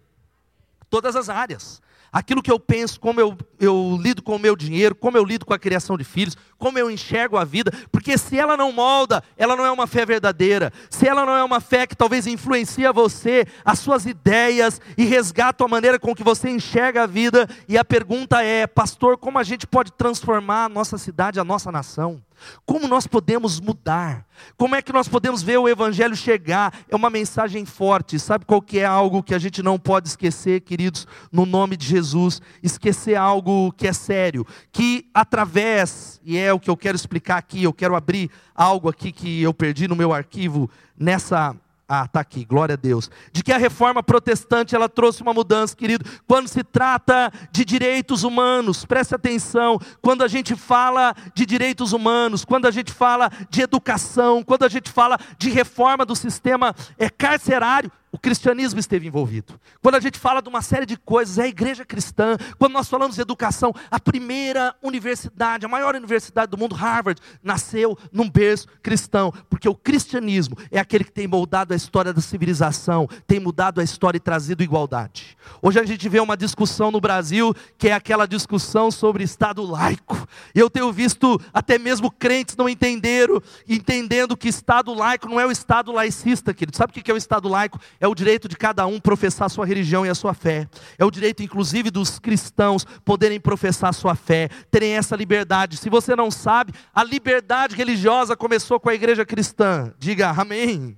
Todas 0.89 1.17
as 1.17 1.27
áreas. 1.27 1.81
Aquilo 2.13 2.43
que 2.43 2.51
eu 2.51 2.59
penso, 2.59 2.99
como 2.99 3.19
eu, 3.19 3.35
eu 3.59 3.97
lido 3.99 4.21
com 4.21 4.35
o 4.35 4.39
meu 4.39 4.55
dinheiro, 4.55 4.93
como 4.93 5.17
eu 5.17 5.25
lido 5.25 5.45
com 5.45 5.53
a 5.53 5.57
criação 5.59 5.97
de 5.97 6.03
filhos, 6.03 6.37
como 6.59 6.77
eu 6.77 6.91
enxergo 6.91 7.35
a 7.35 7.43
vida, 7.43 7.71
porque 7.91 8.15
se 8.19 8.37
ela 8.37 8.55
não 8.55 8.71
molda, 8.71 9.23
ela 9.35 9.55
não 9.55 9.65
é 9.65 9.71
uma 9.71 9.87
fé 9.87 10.05
verdadeira, 10.05 10.71
se 10.91 11.07
ela 11.07 11.25
não 11.25 11.35
é 11.35 11.43
uma 11.43 11.59
fé 11.59 11.87
que 11.87 11.95
talvez 11.95 12.27
influencia 12.27 12.93
você, 12.93 13.47
as 13.65 13.79
suas 13.79 14.05
ideias 14.05 14.79
e 14.95 15.03
resgata 15.03 15.65
a 15.65 15.67
maneira 15.67 15.97
com 15.97 16.13
que 16.13 16.23
você 16.23 16.49
enxerga 16.49 17.03
a 17.03 17.07
vida, 17.07 17.49
e 17.67 17.77
a 17.77 17.83
pergunta 17.83 18.43
é, 18.43 18.67
pastor, 18.67 19.17
como 19.17 19.39
a 19.39 19.43
gente 19.43 19.65
pode 19.65 19.91
transformar 19.91 20.65
a 20.65 20.69
nossa 20.69 20.99
cidade, 20.99 21.39
a 21.39 21.43
nossa 21.43 21.71
nação? 21.71 22.21
Como 22.65 22.87
nós 22.87 23.07
podemos 23.07 23.59
mudar? 23.59 24.25
Como 24.57 24.75
é 24.75 24.81
que 24.81 24.93
nós 24.93 25.07
podemos 25.07 25.41
ver 25.41 25.57
o 25.57 25.69
evangelho 25.69 26.15
chegar? 26.15 26.73
É 26.89 26.95
uma 26.95 27.09
mensagem 27.09 27.65
forte. 27.65 28.19
Sabe 28.19 28.45
qual 28.45 28.61
que 28.61 28.79
é 28.79 28.85
algo 28.85 29.23
que 29.23 29.33
a 29.33 29.39
gente 29.39 29.61
não 29.61 29.79
pode 29.79 30.09
esquecer, 30.09 30.61
queridos, 30.61 31.07
no 31.31 31.45
nome 31.45 31.77
de 31.77 31.85
Jesus? 31.85 32.41
Esquecer 32.61 33.15
algo 33.15 33.71
que 33.73 33.87
é 33.87 33.93
sério, 33.93 34.45
que 34.71 35.09
através, 35.13 36.19
e 36.23 36.37
é 36.37 36.51
o 36.53 36.59
que 36.59 36.69
eu 36.69 36.77
quero 36.77 36.95
explicar 36.95 37.37
aqui, 37.37 37.63
eu 37.63 37.73
quero 37.73 37.95
abrir 37.95 38.29
algo 38.55 38.89
aqui 38.89 39.11
que 39.11 39.41
eu 39.41 39.53
perdi 39.53 39.87
no 39.87 39.95
meu 39.95 40.13
arquivo 40.13 40.69
nessa 40.97 41.55
ah, 41.87 42.05
está 42.05 42.21
aqui, 42.21 42.45
glória 42.45 42.73
a 42.73 42.77
Deus. 42.77 43.11
De 43.31 43.43
que 43.43 43.51
a 43.51 43.57
reforma 43.57 44.01
protestante 44.01 44.73
ela 44.73 44.87
trouxe 44.87 45.21
uma 45.21 45.33
mudança, 45.33 45.75
querido. 45.75 46.09
Quando 46.25 46.47
se 46.47 46.63
trata 46.63 47.31
de 47.51 47.65
direitos 47.65 48.23
humanos, 48.23 48.85
preste 48.85 49.13
atenção. 49.13 49.77
Quando 50.01 50.23
a 50.23 50.27
gente 50.27 50.55
fala 50.55 51.13
de 51.35 51.45
direitos 51.45 51.91
humanos, 51.91 52.45
quando 52.45 52.67
a 52.67 52.71
gente 52.71 52.91
fala 52.91 53.29
de 53.49 53.61
educação, 53.61 54.41
quando 54.43 54.63
a 54.63 54.69
gente 54.69 54.89
fala 54.89 55.19
de 55.37 55.49
reforma 55.49 56.05
do 56.05 56.15
sistema 56.15 56.73
é, 56.97 57.09
carcerário, 57.09 57.91
o 58.13 58.19
cristianismo 58.19 58.79
esteve 58.79 59.07
envolvido. 59.07 59.59
Quando 59.81 59.95
a 59.95 59.99
gente 59.99 60.19
fala 60.19 60.39
de 60.39 60.47
uma 60.47 60.61
série 60.61 60.85
de 60.85 60.95
coisas, 60.95 61.39
é 61.39 61.43
a 61.45 61.47
igreja 61.47 61.83
cristã. 61.83 62.37
Quando 62.59 62.73
nós 62.73 62.87
falamos 62.87 63.15
de 63.15 63.21
educação, 63.23 63.73
a 63.89 63.99
primeira 63.99 64.75
universidade, 64.83 65.65
a 65.65 65.69
maior 65.69 65.95
universidade 65.95 66.51
do 66.51 66.57
mundo, 66.57 66.75
Harvard, 66.75 67.19
nasceu 67.41 67.97
num 68.11 68.29
berço 68.29 68.67
cristão, 68.83 69.33
porque 69.49 69.67
o 69.67 69.73
cristianismo 69.73 70.55
é 70.69 70.79
aquele 70.79 71.03
que 71.03 71.11
tem 71.11 71.25
moldado 71.25 71.73
a 71.73 71.75
história 71.75 72.13
da 72.13 72.21
civilização, 72.21 73.09
tem 73.25 73.39
mudado 73.39 73.81
a 73.81 73.83
história 73.83 74.17
e 74.17 74.21
trazido 74.21 74.61
igualdade. 74.61 75.35
Hoje 75.59 75.79
a 75.79 75.83
gente 75.83 76.07
vê 76.07 76.19
uma 76.19 76.37
discussão 76.37 76.91
no 76.91 77.01
Brasil 77.01 77.51
que 77.79 77.89
é 77.89 77.93
aquela 77.93 78.27
discussão 78.27 78.91
sobre 78.91 79.23
Estado 79.23 79.63
laico. 79.63 80.27
Eu 80.53 80.69
tenho 80.69 80.93
visto 80.93 81.41
até 81.51 81.79
mesmo 81.79 82.11
crentes 82.11 82.55
não 82.55 82.69
entenderam, 82.69 83.41
entendendo 83.67 84.37
que 84.37 84.49
Estado 84.49 84.93
laico 84.93 85.27
não 85.27 85.39
é 85.39 85.47
o 85.47 85.51
Estado 85.51 85.91
laicista, 85.91 86.53
querido. 86.53 86.77
Sabe 86.77 86.91
o 86.91 87.03
que 87.03 87.09
é 87.09 87.13
o 87.13 87.17
Estado 87.17 87.49
laico? 87.49 87.79
É 88.03 88.07
o 88.07 88.13
direito 88.13 88.49
de 88.49 88.57
cada 88.57 88.85
um 88.85 88.99
professar 88.99 89.49
sua 89.49 89.65
religião 89.65 90.05
e 90.05 90.09
a 90.09 90.13
sua 90.13 90.33
fé. 90.33 90.67
É 90.97 91.05
o 91.05 91.09
direito, 91.09 91.41
inclusive, 91.41 91.89
dos 91.89 92.19
cristãos 92.19 92.83
poderem 93.05 93.39
professar 93.39 93.93
sua 93.93 94.13
fé, 94.13 94.49
terem 94.69 94.97
essa 94.97 95.15
liberdade. 95.15 95.77
Se 95.77 95.89
você 95.89 96.13
não 96.13 96.29
sabe, 96.29 96.73
a 96.93 97.01
liberdade 97.01 97.77
religiosa 97.77 98.35
começou 98.35 98.77
com 98.77 98.89
a 98.89 98.93
igreja 98.93 99.25
cristã. 99.25 99.93
Diga 99.97 100.31
amém. 100.31 100.97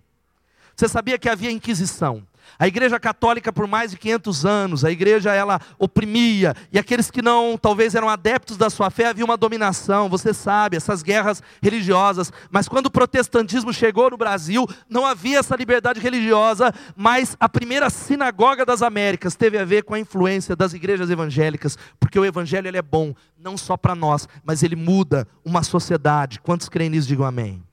Você 0.76 0.88
sabia 0.88 1.20
que 1.20 1.30
havia 1.30 1.52
Inquisição? 1.52 2.26
A 2.58 2.68
igreja 2.68 3.00
católica 3.00 3.52
por 3.52 3.68
mais 3.68 3.92
de 3.92 3.98
500 3.98 4.46
anos, 4.46 4.86
a 4.86 4.92
igreja 4.92 5.34
ela 5.34 5.60
oprimia, 5.78 6.54
e 6.72 6.80
aqueles 6.80 7.12
que 7.12 7.22
não, 7.22 7.58
talvez 7.58 7.96
eram 7.96 8.10
adeptos 8.10 8.58
da 8.58 8.70
sua 8.70 8.90
fé, 8.90 9.08
havia 9.08 9.25
uma 9.25 9.38
dominação, 9.38 10.10
você 10.10 10.34
sabe, 10.34 10.78
essas 10.78 11.02
guerras 11.02 11.42
religiosas. 11.62 12.32
Mas 12.50 12.68
quando 12.68 12.88
o 12.88 12.92
protestantismo 12.92 13.74
chegou 13.74 14.10
no 14.10 14.18
Brasil, 14.18 14.68
não 14.90 15.06
havia 15.06 15.40
essa 15.40 15.56
liberdade 15.56 16.00
religiosa, 16.00 16.74
mas 16.96 17.36
a 17.40 17.50
primeira 17.50 17.90
sinagoga 17.90 18.66
das 18.66 18.82
Américas 18.82 19.36
teve 19.36 19.58
a 19.58 19.66
ver 19.66 19.84
com 19.84 19.94
a 19.94 20.00
influência 20.00 20.56
das 20.56 20.74
igrejas 20.74 21.10
evangélicas, 21.10 21.78
porque 22.00 22.20
o 22.20 22.25
evangelho 22.25 22.68
ele 22.68 22.78
é 22.78 22.82
bom, 22.82 23.14
não 23.38 23.58
só 23.58 23.75
para 23.75 23.96
nós, 23.96 24.28
mas 24.44 24.62
ele 24.64 24.75
muda 24.75 25.28
uma 25.44 25.64
sociedade. 25.64 26.40
Quantos 26.40 26.70
creem 26.70 26.90
nisso, 26.90 27.08
digam 27.08 27.25
amém. 27.25 27.65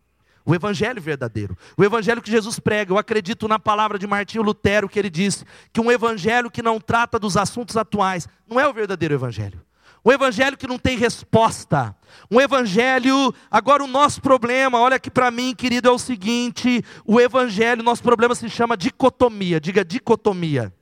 O 0.44 0.54
evangelho 0.54 1.00
verdadeiro. 1.00 1.56
O 1.76 1.84
evangelho 1.84 2.20
que 2.20 2.30
Jesus 2.30 2.58
prega. 2.58 2.92
Eu 2.92 2.98
acredito 2.98 3.46
na 3.46 3.58
palavra 3.58 3.98
de 3.98 4.06
Martinho 4.06 4.42
Lutero 4.42 4.88
que 4.88 4.98
ele 4.98 5.10
disse 5.10 5.44
que 5.72 5.80
um 5.80 5.90
evangelho 5.90 6.50
que 6.50 6.62
não 6.62 6.80
trata 6.80 7.18
dos 7.18 7.36
assuntos 7.36 7.76
atuais 7.76 8.28
não 8.48 8.58
é 8.58 8.66
o 8.66 8.72
verdadeiro 8.72 9.14
evangelho. 9.14 9.60
Um 10.04 10.10
evangelho 10.10 10.56
que 10.56 10.66
não 10.66 10.78
tem 10.78 10.98
resposta. 10.98 11.94
Um 12.30 12.40
evangelho. 12.40 13.32
Agora, 13.48 13.84
o 13.84 13.86
nosso 13.86 14.20
problema, 14.20 14.80
olha 14.80 14.96
aqui 14.96 15.10
para 15.10 15.30
mim, 15.30 15.54
querido, 15.54 15.88
é 15.88 15.92
o 15.92 15.98
seguinte: 15.98 16.84
o 17.06 17.20
evangelho, 17.20 17.84
nosso 17.84 18.02
problema 18.02 18.34
se 18.34 18.48
chama 18.50 18.76
dicotomia. 18.76 19.60
Diga 19.60 19.84
dicotomia. 19.84 20.72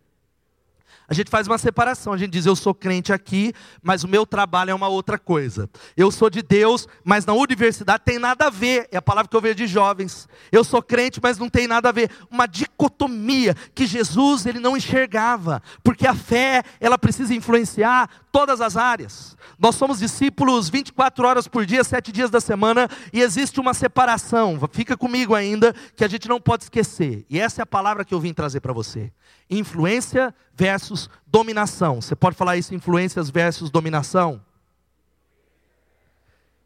A 1.11 1.14
gente 1.14 1.29
faz 1.29 1.49
uma 1.49 1.59
separação, 1.59 2.12
a 2.12 2.17
gente 2.17 2.31
diz: 2.31 2.47
eu 2.47 2.55
sou 2.55 2.73
crente 2.73 3.12
aqui, 3.12 3.52
mas 3.83 4.05
o 4.05 4.09
meu 4.09 4.25
trabalho 4.25 4.71
é 4.71 4.75
uma 4.75 4.87
outra 4.87 5.19
coisa. 5.19 5.69
Eu 5.97 6.09
sou 6.12 6.31
de 6.31 6.40
Deus, 6.40 6.87
mas 7.02 7.26
na 7.26 7.33
universidade 7.33 8.05
tem 8.05 8.17
nada 8.17 8.47
a 8.47 8.50
ver. 8.50 8.88
É 8.93 8.97
a 8.97 9.02
palavra 9.02 9.29
que 9.29 9.37
eu 9.37 9.40
vejo 9.40 9.57
de 9.57 9.67
jovens. 9.67 10.29
Eu 10.52 10.62
sou 10.62 10.81
crente, 10.81 11.19
mas 11.21 11.37
não 11.37 11.50
tem 11.50 11.67
nada 11.67 11.88
a 11.88 11.93
ver. 11.93 12.12
Uma 12.31 12.47
dicotomia 12.47 13.57
que 13.75 13.87
Jesus 13.87 14.47
ele 14.47 14.61
não 14.61 14.76
enxergava, 14.76 15.61
porque 15.83 16.07
a 16.07 16.14
fé 16.14 16.62
ela 16.79 16.97
precisa 16.97 17.35
influenciar 17.35 18.09
todas 18.31 18.61
as 18.61 18.76
áreas. 18.76 19.37
Nós 19.59 19.75
somos 19.75 19.99
discípulos 19.99 20.71
24 20.71 21.26
horas 21.26 21.49
por 21.49 21.67
dia, 21.67 21.83
sete 21.83 22.12
dias 22.12 22.31
da 22.31 22.40
semana, 22.40 22.88
e 23.12 23.21
existe 23.21 23.59
uma 23.59 23.75
separação. 23.75 24.57
Fica 24.71 24.97
comigo 24.97 25.35
ainda, 25.35 25.75
que 25.97 26.05
a 26.05 26.09
gente 26.09 26.29
não 26.29 26.40
pode 26.40 26.62
esquecer. 26.62 27.26
E 27.29 27.40
essa 27.40 27.62
é 27.62 27.64
a 27.64 27.67
palavra 27.67 28.05
que 28.05 28.14
eu 28.14 28.21
vim 28.21 28.33
trazer 28.33 28.61
para 28.61 28.73
você. 28.73 29.12
Influência 29.50 30.35
versus 30.54 31.11
dominação. 31.26 32.00
Você 32.00 32.14
pode 32.14 32.37
falar 32.37 32.57
isso, 32.57 32.75
influências 32.75 33.28
versus 33.28 33.71
dominação? 33.71 34.40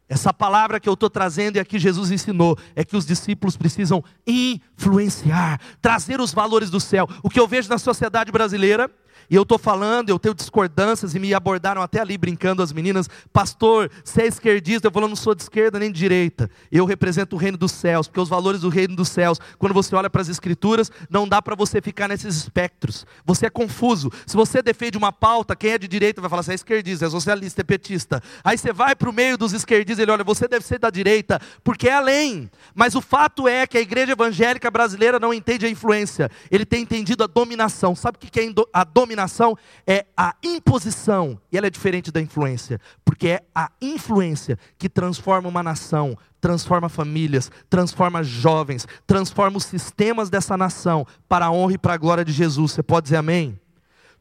Essa 0.07 0.31
palavra 0.31 0.79
que 0.79 0.87
eu 0.87 0.93
estou 0.93 1.09
trazendo 1.09 1.55
e 1.55 1.59
aqui 1.59 1.79
Jesus 1.79 2.11
ensinou 2.11 2.55
é 2.75 2.85
que 2.85 2.95
os 2.95 3.07
discípulos 3.07 3.57
precisam 3.57 4.03
influenciar, 4.27 5.59
trazer 5.81 6.21
os 6.21 6.31
valores 6.31 6.69
do 6.69 6.79
céu. 6.79 7.07
O 7.23 7.29
que 7.29 7.39
eu 7.39 7.47
vejo 7.47 7.69
na 7.69 7.79
sociedade 7.79 8.31
brasileira 8.31 8.89
e 9.29 9.35
eu 9.35 9.43
estou 9.43 9.57
falando, 9.57 10.09
eu 10.09 10.19
tenho 10.19 10.33
discordâncias, 10.33 11.15
e 11.15 11.19
me 11.19 11.33
abordaram 11.33 11.81
até 11.81 11.99
ali 11.99 12.17
brincando 12.17 12.61
as 12.61 12.71
meninas, 12.71 13.09
pastor, 13.33 13.89
você 14.03 14.23
é 14.23 14.27
esquerdista, 14.27 14.87
eu 14.87 14.91
falo, 14.91 15.07
não 15.07 15.15
sou 15.15 15.33
de 15.33 15.41
esquerda 15.41 15.79
nem 15.79 15.91
de 15.91 15.99
direita, 15.99 16.49
eu 16.71 16.85
represento 16.85 17.35
o 17.35 17.39
reino 17.39 17.57
dos 17.57 17.71
céus, 17.71 18.07
porque 18.07 18.19
os 18.19 18.29
valores 18.29 18.61
do 18.61 18.69
reino 18.69 18.95
dos 18.95 19.09
céus, 19.09 19.39
quando 19.57 19.73
você 19.73 19.95
olha 19.95 20.09
para 20.09 20.21
as 20.21 20.29
escrituras, 20.29 20.91
não 21.09 21.27
dá 21.27 21.41
para 21.41 21.55
você 21.55 21.81
ficar 21.81 22.07
nesses 22.07 22.35
espectros, 22.35 23.05
você 23.25 23.47
é 23.47 23.49
confuso, 23.49 24.11
se 24.25 24.35
você 24.35 24.61
defende 24.61 24.97
uma 24.97 25.11
pauta, 25.11 25.55
quem 25.55 25.71
é 25.71 25.77
de 25.77 25.87
direita 25.87 26.21
vai 26.21 26.29
falar, 26.29 26.43
você 26.43 26.51
é 26.51 26.55
esquerdista, 26.55 27.05
é 27.05 27.09
socialista, 27.09 27.61
é 27.61 27.63
petista, 27.63 28.21
aí 28.43 28.57
você 28.57 28.71
vai 28.71 28.95
para 28.95 29.09
o 29.09 29.13
meio 29.13 29.37
dos 29.37 29.53
esquerdistas, 29.53 29.99
ele 30.03 30.11
olha, 30.11 30.23
você 30.23 30.47
deve 30.47 30.65
ser 30.65 30.79
da 30.79 30.89
direita, 30.89 31.41
porque 31.63 31.87
é 31.87 31.93
além, 31.93 32.49
mas 32.73 32.95
o 32.95 33.01
fato 33.01 33.47
é 33.47 33.65
que 33.65 33.77
a 33.77 33.81
igreja 33.81 34.11
evangélica 34.11 34.69
brasileira 34.69 35.19
não 35.19 35.33
entende 35.33 35.65
a 35.65 35.69
influência, 35.69 36.29
ele 36.51 36.65
tem 36.65 36.83
entendido 36.83 37.23
a 37.23 37.27
dominação, 37.27 37.95
sabe 37.95 38.17
o 38.17 38.19
que 38.19 38.39
é 38.39 38.45
a 38.71 38.83
dominação? 38.83 39.14
Dominação 39.15 39.57
é 39.87 40.05
a 40.15 40.35
imposição, 40.43 41.39
e 41.51 41.57
ela 41.57 41.67
é 41.67 41.69
diferente 41.69 42.11
da 42.11 42.19
influência, 42.19 42.79
porque 43.05 43.29
é 43.29 43.43
a 43.55 43.71
influência 43.81 44.59
que 44.77 44.89
transforma 44.89 45.47
uma 45.47 45.63
nação, 45.63 46.17
transforma 46.41 46.89
famílias, 46.89 47.49
transforma 47.69 48.21
jovens, 48.21 48.85
transforma 49.07 49.57
os 49.57 49.63
sistemas 49.63 50.29
dessa 50.29 50.57
nação 50.57 51.07
para 51.29 51.45
a 51.45 51.51
honra 51.51 51.73
e 51.73 51.77
para 51.77 51.93
a 51.93 51.97
glória 51.97 52.25
de 52.25 52.33
Jesus. 52.33 52.73
Você 52.73 52.83
pode 52.83 53.05
dizer 53.05 53.17
amém? 53.17 53.59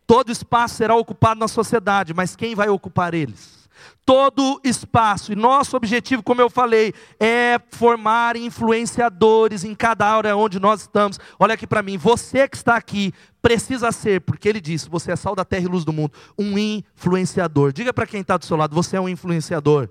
Todo 0.06 0.30
espaço 0.30 0.76
será 0.76 0.94
ocupado 0.94 1.40
na 1.40 1.48
sociedade, 1.48 2.14
mas 2.14 2.36
quem 2.36 2.54
vai 2.54 2.68
ocupar 2.68 3.14
eles? 3.14 3.63
Todo 4.04 4.60
espaço. 4.62 5.32
E 5.32 5.36
nosso 5.36 5.76
objetivo, 5.76 6.22
como 6.22 6.40
eu 6.40 6.50
falei, 6.50 6.92
é 7.18 7.60
formar 7.70 8.36
influenciadores 8.36 9.64
em 9.64 9.74
cada 9.74 10.06
área 10.06 10.36
onde 10.36 10.60
nós 10.60 10.82
estamos. 10.82 11.18
Olha 11.38 11.54
aqui 11.54 11.66
para 11.66 11.82
mim, 11.82 11.96
você 11.96 12.48
que 12.48 12.56
está 12.56 12.76
aqui 12.76 13.12
precisa 13.40 13.92
ser, 13.92 14.20
porque 14.20 14.48
ele 14.48 14.60
disse: 14.60 14.88
você 14.88 15.12
é 15.12 15.16
sal 15.16 15.34
da 15.34 15.44
terra 15.44 15.64
e 15.64 15.68
luz 15.68 15.84
do 15.84 15.92
mundo, 15.92 16.12
um 16.38 16.58
influenciador. 16.58 17.72
Diga 17.72 17.92
para 17.92 18.06
quem 18.06 18.20
está 18.20 18.36
do 18.36 18.44
seu 18.44 18.56
lado: 18.56 18.74
você 18.74 18.96
é 18.96 19.00
um 19.00 19.08
influenciador. 19.08 19.88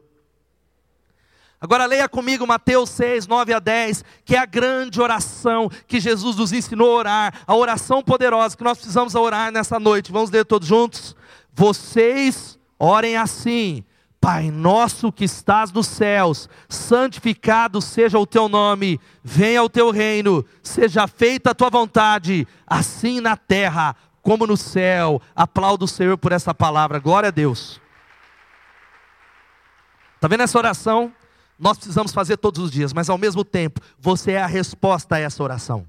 Agora 1.63 1.85
leia 1.85 2.09
comigo 2.09 2.45
Mateus 2.45 2.89
6, 2.89 3.25
9 3.25 3.53
a 3.53 3.59
10, 3.59 4.03
que 4.25 4.35
é 4.35 4.39
a 4.39 4.45
grande 4.45 4.99
oração 4.99 5.69
que 5.87 5.97
Jesus 5.97 6.35
nos 6.35 6.51
ensinou 6.51 6.91
a 6.91 6.95
orar, 6.95 7.33
a 7.47 7.55
oração 7.55 8.03
poderosa 8.03 8.57
que 8.57 8.65
nós 8.65 8.77
precisamos 8.77 9.15
orar 9.15 9.49
nessa 9.49 9.79
noite. 9.79 10.11
Vamos 10.11 10.29
ler 10.29 10.43
todos 10.43 10.67
juntos? 10.67 11.15
Vocês 11.53 12.59
orem 12.83 13.15
assim: 13.15 13.83
Pai 14.19 14.51
nosso 14.51 15.11
que 15.11 15.25
estás 15.25 15.71
nos 15.71 15.87
céus, 15.87 16.49
santificado 16.67 17.81
seja 17.81 18.17
o 18.19 18.25
teu 18.25 18.47
nome, 18.47 18.99
venha 19.23 19.63
o 19.63 19.69
teu 19.69 19.91
reino, 19.91 20.45
seja 20.61 21.07
feita 21.07 21.51
a 21.51 21.55
tua 21.55 21.69
vontade, 21.69 22.47
assim 22.67 23.19
na 23.19 23.35
terra 23.35 23.95
como 24.21 24.47
no 24.47 24.57
céu. 24.57 25.21
Aplaudo 25.35 25.85
o 25.85 25.87
Senhor 25.87 26.17
por 26.17 26.31
essa 26.31 26.53
palavra, 26.53 26.99
glória 26.99 27.27
a 27.27 27.31
Deus. 27.31 27.81
Está 30.15 30.27
vendo 30.27 30.43
essa 30.43 30.57
oração? 30.57 31.13
Nós 31.59 31.77
precisamos 31.77 32.13
fazer 32.13 32.37
todos 32.37 32.63
os 32.63 32.71
dias, 32.71 32.93
mas 32.93 33.09
ao 33.09 33.17
mesmo 33.17 33.43
tempo, 33.43 33.81
você 33.99 34.31
é 34.31 34.41
a 34.41 34.47
resposta 34.47 35.15
a 35.15 35.19
essa 35.19 35.43
oração. 35.43 35.85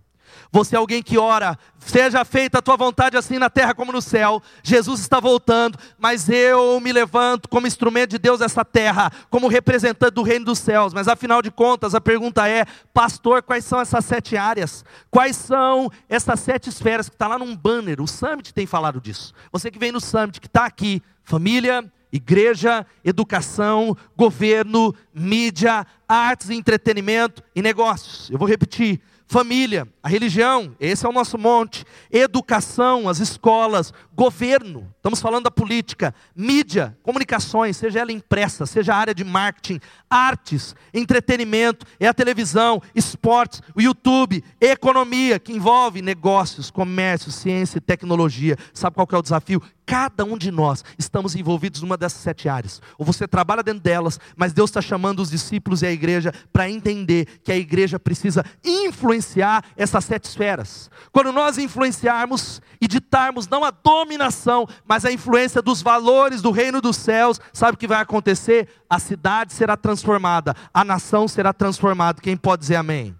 Você 0.50 0.76
é 0.76 0.78
alguém 0.78 1.02
que 1.02 1.18
ora, 1.18 1.58
seja 1.78 2.24
feita 2.24 2.58
a 2.58 2.62
tua 2.62 2.76
vontade 2.76 3.16
assim 3.16 3.38
na 3.38 3.50
terra 3.50 3.74
como 3.74 3.92
no 3.92 4.00
céu. 4.00 4.42
Jesus 4.62 5.00
está 5.00 5.20
voltando, 5.20 5.78
mas 5.98 6.28
eu 6.28 6.78
me 6.80 6.92
levanto 6.92 7.48
como 7.48 7.66
instrumento 7.66 8.10
de 8.10 8.18
Deus 8.18 8.40
nessa 8.40 8.64
terra, 8.64 9.10
como 9.30 9.48
representante 9.48 10.14
do 10.14 10.22
reino 10.22 10.44
dos 10.46 10.58
céus. 10.58 10.94
Mas 10.94 11.08
afinal 11.08 11.42
de 11.42 11.50
contas, 11.50 11.94
a 11.94 12.00
pergunta 12.00 12.48
é: 12.48 12.64
pastor, 12.92 13.42
quais 13.42 13.64
são 13.64 13.80
essas 13.80 14.04
sete 14.04 14.36
áreas? 14.36 14.84
Quais 15.10 15.36
são 15.36 15.90
essas 16.08 16.40
sete 16.40 16.68
esferas 16.68 17.08
que 17.08 17.14
está 17.14 17.28
lá 17.28 17.38
num 17.38 17.56
banner? 17.56 18.00
O 18.00 18.06
Summit 18.06 18.52
tem 18.52 18.66
falado 18.66 19.00
disso. 19.00 19.32
Você 19.52 19.70
que 19.70 19.78
vem 19.78 19.92
no 19.92 20.00
Summit, 20.00 20.40
que 20.40 20.46
está 20.46 20.64
aqui, 20.64 21.02
família, 21.22 21.84
igreja, 22.14 22.86
educação, 23.04 23.96
governo, 24.16 24.94
mídia, 25.12 25.84
artes 26.08 26.48
e 26.48 26.54
entretenimento 26.54 27.42
e 27.56 27.60
negócios. 27.60 28.30
Eu 28.30 28.38
vou 28.38 28.46
repetir 28.46 29.00
família, 29.26 29.88
a 30.02 30.08
religião, 30.08 30.76
esse 30.78 31.04
é 31.04 31.08
o 31.08 31.12
nosso 31.12 31.38
monte, 31.38 31.84
educação, 32.10 33.08
as 33.08 33.18
escolas, 33.18 33.92
governo, 34.14 34.92
estamos 34.96 35.20
falando 35.20 35.44
da 35.44 35.50
política, 35.50 36.14
mídia, 36.36 36.96
comunicações, 37.02 37.76
seja 37.76 38.00
ela 38.00 38.12
impressa, 38.12 38.66
seja 38.66 38.94
a 38.94 38.98
área 38.98 39.14
de 39.14 39.24
marketing, 39.24 39.80
artes, 40.08 40.74
entretenimento, 40.92 41.86
é 41.98 42.06
a 42.06 42.14
televisão, 42.14 42.80
esportes, 42.94 43.60
o 43.74 43.80
YouTube, 43.80 44.44
economia, 44.60 45.38
que 45.38 45.52
envolve 45.52 46.00
negócios, 46.02 46.70
comércio, 46.70 47.32
ciência 47.32 47.78
e 47.78 47.80
tecnologia. 47.80 48.56
Sabe 48.72 48.94
qual 48.94 49.08
é 49.10 49.16
o 49.16 49.22
desafio? 49.22 49.62
Cada 49.86 50.24
um 50.24 50.38
de 50.38 50.50
nós 50.50 50.82
estamos 50.98 51.34
envolvidos 51.34 51.82
numa 51.82 51.96
dessas 51.96 52.20
sete 52.20 52.48
áreas. 52.48 52.80
Ou 52.96 53.04
você 53.04 53.28
trabalha 53.28 53.62
dentro 53.62 53.82
delas, 53.82 54.18
mas 54.34 54.52
Deus 54.52 54.70
está 54.70 54.80
chamando 54.80 55.20
os 55.20 55.30
discípulos 55.30 55.82
e 55.82 55.86
a 55.86 55.92
igreja 55.92 56.32
para 56.52 56.70
entender 56.70 57.40
que 57.44 57.52
a 57.52 57.56
igreja 57.56 57.98
precisa 57.98 58.44
influenciar 58.64 59.62
essas 59.76 60.04
sete 60.04 60.24
esferas. 60.24 60.90
Quando 61.12 61.32
nós 61.32 61.58
influenciarmos 61.58 62.62
e 62.80 62.88
ditarmos 62.88 63.46
não 63.46 63.62
a 63.62 63.70
dominação, 63.70 64.66
mas 64.86 65.04
a 65.04 65.12
influência 65.12 65.60
dos 65.60 65.82
valores 65.82 66.40
do 66.40 66.50
reino 66.50 66.80
dos 66.80 66.96
céus, 66.96 67.38
sabe 67.52 67.74
o 67.74 67.78
que 67.78 67.86
vai 67.86 68.00
acontecer? 68.00 68.68
A 68.88 68.98
cidade 68.98 69.52
será 69.52 69.76
transformada, 69.76 70.54
a 70.72 70.82
nação 70.82 71.28
será 71.28 71.52
transformada. 71.52 72.22
Quem 72.22 72.36
pode 72.36 72.60
dizer 72.60 72.76
amém? 72.76 73.14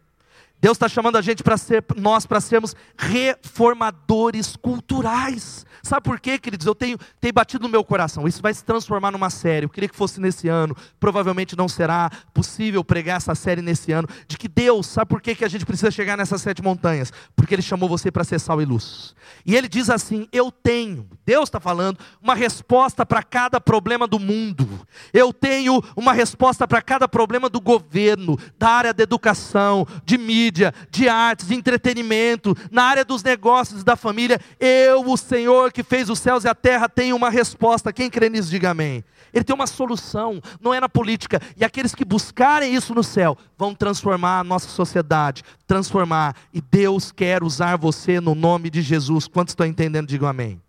Deus 0.64 0.76
está 0.76 0.88
chamando 0.88 1.16
a 1.16 1.20
gente 1.20 1.42
para 1.42 1.58
ser, 1.58 1.84
nós 1.94 2.24
para 2.24 2.40
sermos 2.40 2.74
reformadores 2.96 4.56
culturais. 4.56 5.66
Sabe 5.82 6.02
por 6.02 6.18
quê, 6.18 6.38
queridos? 6.38 6.66
Eu 6.66 6.74
tenho, 6.74 6.96
tenho 7.20 7.34
batido 7.34 7.64
no 7.64 7.68
meu 7.68 7.84
coração. 7.84 8.26
Isso 8.26 8.40
vai 8.40 8.54
se 8.54 8.64
transformar 8.64 9.10
numa 9.10 9.28
série. 9.28 9.66
Eu 9.66 9.68
queria 9.68 9.86
que 9.86 9.94
fosse 9.94 10.18
nesse 10.18 10.48
ano. 10.48 10.74
Provavelmente 10.98 11.54
não 11.54 11.68
será 11.68 12.08
possível 12.32 12.82
pregar 12.82 13.18
essa 13.18 13.34
série 13.34 13.60
nesse 13.60 13.92
ano. 13.92 14.08
De 14.26 14.38
que 14.38 14.48
Deus, 14.48 14.86
sabe 14.86 15.10
por 15.10 15.20
quê 15.20 15.34
que 15.34 15.44
a 15.44 15.48
gente 15.48 15.66
precisa 15.66 15.90
chegar 15.90 16.16
nessas 16.16 16.40
sete 16.40 16.62
montanhas? 16.62 17.12
Porque 17.36 17.54
Ele 17.54 17.60
chamou 17.60 17.86
você 17.86 18.10
para 18.10 18.24
ser 18.24 18.40
sal 18.40 18.62
e 18.62 18.64
luz. 18.64 19.14
E 19.44 19.54
Ele 19.54 19.68
diz 19.68 19.90
assim: 19.90 20.26
Eu 20.32 20.50
tenho, 20.50 21.06
Deus 21.26 21.50
está 21.50 21.60
falando, 21.60 21.98
uma 22.22 22.34
resposta 22.34 23.04
para 23.04 23.22
cada 23.22 23.60
problema 23.60 24.06
do 24.06 24.18
mundo. 24.18 24.66
Eu 25.12 25.34
tenho 25.34 25.82
uma 25.94 26.14
resposta 26.14 26.66
para 26.66 26.80
cada 26.80 27.06
problema 27.06 27.50
do 27.50 27.60
governo, 27.60 28.38
da 28.58 28.70
área 28.70 28.94
da 28.94 29.02
educação, 29.02 29.86
de 30.02 30.16
mídia, 30.16 30.53
de 30.90 31.08
artes, 31.08 31.48
de 31.48 31.54
entretenimento, 31.54 32.56
na 32.70 32.84
área 32.84 33.04
dos 33.04 33.22
negócios 33.22 33.82
da 33.82 33.96
família. 33.96 34.40
Eu, 34.60 35.10
o 35.10 35.16
Senhor, 35.16 35.72
que 35.72 35.82
fez 35.82 36.08
os 36.08 36.18
céus 36.18 36.44
e 36.44 36.48
a 36.48 36.54
terra 36.54 36.88
tem 36.88 37.12
uma 37.12 37.30
resposta. 37.30 37.92
Quem 37.92 38.08
crê 38.08 38.28
nisso, 38.28 38.50
diga 38.50 38.70
amém. 38.70 39.04
Ele 39.32 39.44
tem 39.44 39.54
uma 39.54 39.66
solução, 39.66 40.40
não 40.60 40.72
é 40.72 40.78
na 40.78 40.88
política. 40.88 41.40
E 41.56 41.64
aqueles 41.64 41.94
que 41.94 42.04
buscarem 42.04 42.74
isso 42.74 42.94
no 42.94 43.02
céu 43.02 43.36
vão 43.58 43.74
transformar 43.74 44.38
a 44.38 44.44
nossa 44.44 44.68
sociedade, 44.68 45.42
transformar. 45.66 46.36
E 46.52 46.60
Deus 46.60 47.10
quer 47.10 47.42
usar 47.42 47.76
você 47.76 48.20
no 48.20 48.34
nome 48.34 48.70
de 48.70 48.80
Jesus. 48.80 49.26
Quantos 49.26 49.52
estão 49.52 49.66
entendendo? 49.66 50.06
Digam 50.06 50.28
amém. 50.28 50.62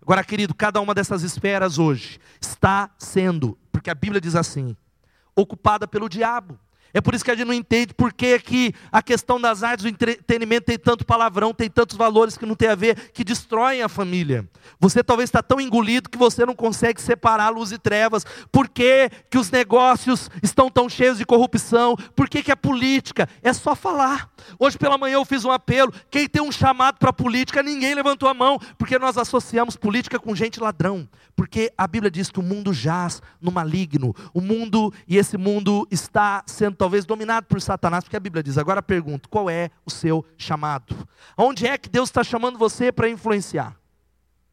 Agora, 0.00 0.24
querido, 0.24 0.54
cada 0.54 0.80
uma 0.80 0.94
dessas 0.94 1.22
esferas 1.22 1.78
hoje 1.78 2.18
está 2.40 2.88
sendo, 2.96 3.58
porque 3.70 3.90
a 3.90 3.94
Bíblia 3.94 4.20
diz 4.20 4.34
assim, 4.34 4.76
ocupada 5.34 5.86
pelo 5.86 6.08
diabo. 6.08 6.58
É 6.96 7.00
por 7.02 7.14
isso 7.14 7.22
que 7.22 7.30
a 7.30 7.34
gente 7.34 7.46
não 7.46 7.52
entende 7.52 7.92
por 7.92 8.10
que, 8.10 8.72
a 8.90 9.02
questão 9.02 9.38
das 9.38 9.62
artes, 9.62 9.82
do 9.82 9.88
entretenimento 9.90 10.64
tem 10.64 10.78
tanto 10.78 11.04
palavrão, 11.04 11.52
tem 11.52 11.68
tantos 11.68 11.94
valores 11.94 12.38
que 12.38 12.46
não 12.46 12.54
tem 12.54 12.70
a 12.70 12.74
ver, 12.74 13.10
que 13.10 13.22
destroem 13.22 13.82
a 13.82 13.88
família. 13.88 14.48
Você 14.80 15.04
talvez 15.04 15.28
está 15.28 15.42
tão 15.42 15.60
engolido 15.60 16.08
que 16.08 16.16
você 16.16 16.46
não 16.46 16.54
consegue 16.54 16.98
separar 17.02 17.50
luz 17.50 17.70
e 17.70 17.76
trevas. 17.76 18.24
Por 18.50 18.66
que, 18.66 19.10
que 19.28 19.36
os 19.36 19.50
negócios 19.50 20.30
estão 20.42 20.70
tão 20.70 20.88
cheios 20.88 21.18
de 21.18 21.26
corrupção? 21.26 21.96
Por 22.16 22.30
que, 22.30 22.42
que 22.42 22.50
a 22.50 22.56
política? 22.56 23.28
É 23.42 23.52
só 23.52 23.74
falar. 23.74 24.30
Hoje 24.58 24.78
pela 24.78 24.96
manhã 24.96 25.16
eu 25.16 25.24
fiz 25.26 25.44
um 25.44 25.50
apelo. 25.50 25.92
Quem 26.10 26.26
tem 26.26 26.40
um 26.40 26.50
chamado 26.50 26.96
para 26.96 27.12
política, 27.12 27.62
ninguém 27.62 27.94
levantou 27.94 28.26
a 28.26 28.32
mão, 28.32 28.58
porque 28.78 28.98
nós 28.98 29.18
associamos 29.18 29.76
política 29.76 30.18
com 30.18 30.34
gente 30.34 30.60
ladrão. 30.60 31.06
Porque 31.36 31.70
a 31.76 31.86
Bíblia 31.86 32.10
diz 32.10 32.30
que 32.30 32.40
o 32.40 32.42
mundo 32.42 32.72
jaz 32.72 33.20
no 33.38 33.52
maligno. 33.52 34.16
O 34.32 34.40
mundo, 34.40 34.90
e 35.06 35.18
esse 35.18 35.36
mundo 35.36 35.86
está 35.90 36.42
sendo 36.46 36.74
talvez 36.86 37.04
dominado 37.04 37.46
por 37.46 37.60
Satanás, 37.60 38.04
porque 38.04 38.16
a 38.16 38.20
Bíblia 38.20 38.44
diz. 38.44 38.56
Agora 38.56 38.80
pergunto: 38.80 39.28
qual 39.28 39.50
é 39.50 39.70
o 39.84 39.90
seu 39.90 40.24
chamado? 40.38 40.94
Onde 41.36 41.66
é 41.66 41.76
que 41.76 41.88
Deus 41.88 42.08
está 42.08 42.22
chamando 42.22 42.56
você 42.56 42.92
para 42.92 43.08
influenciar? 43.08 43.76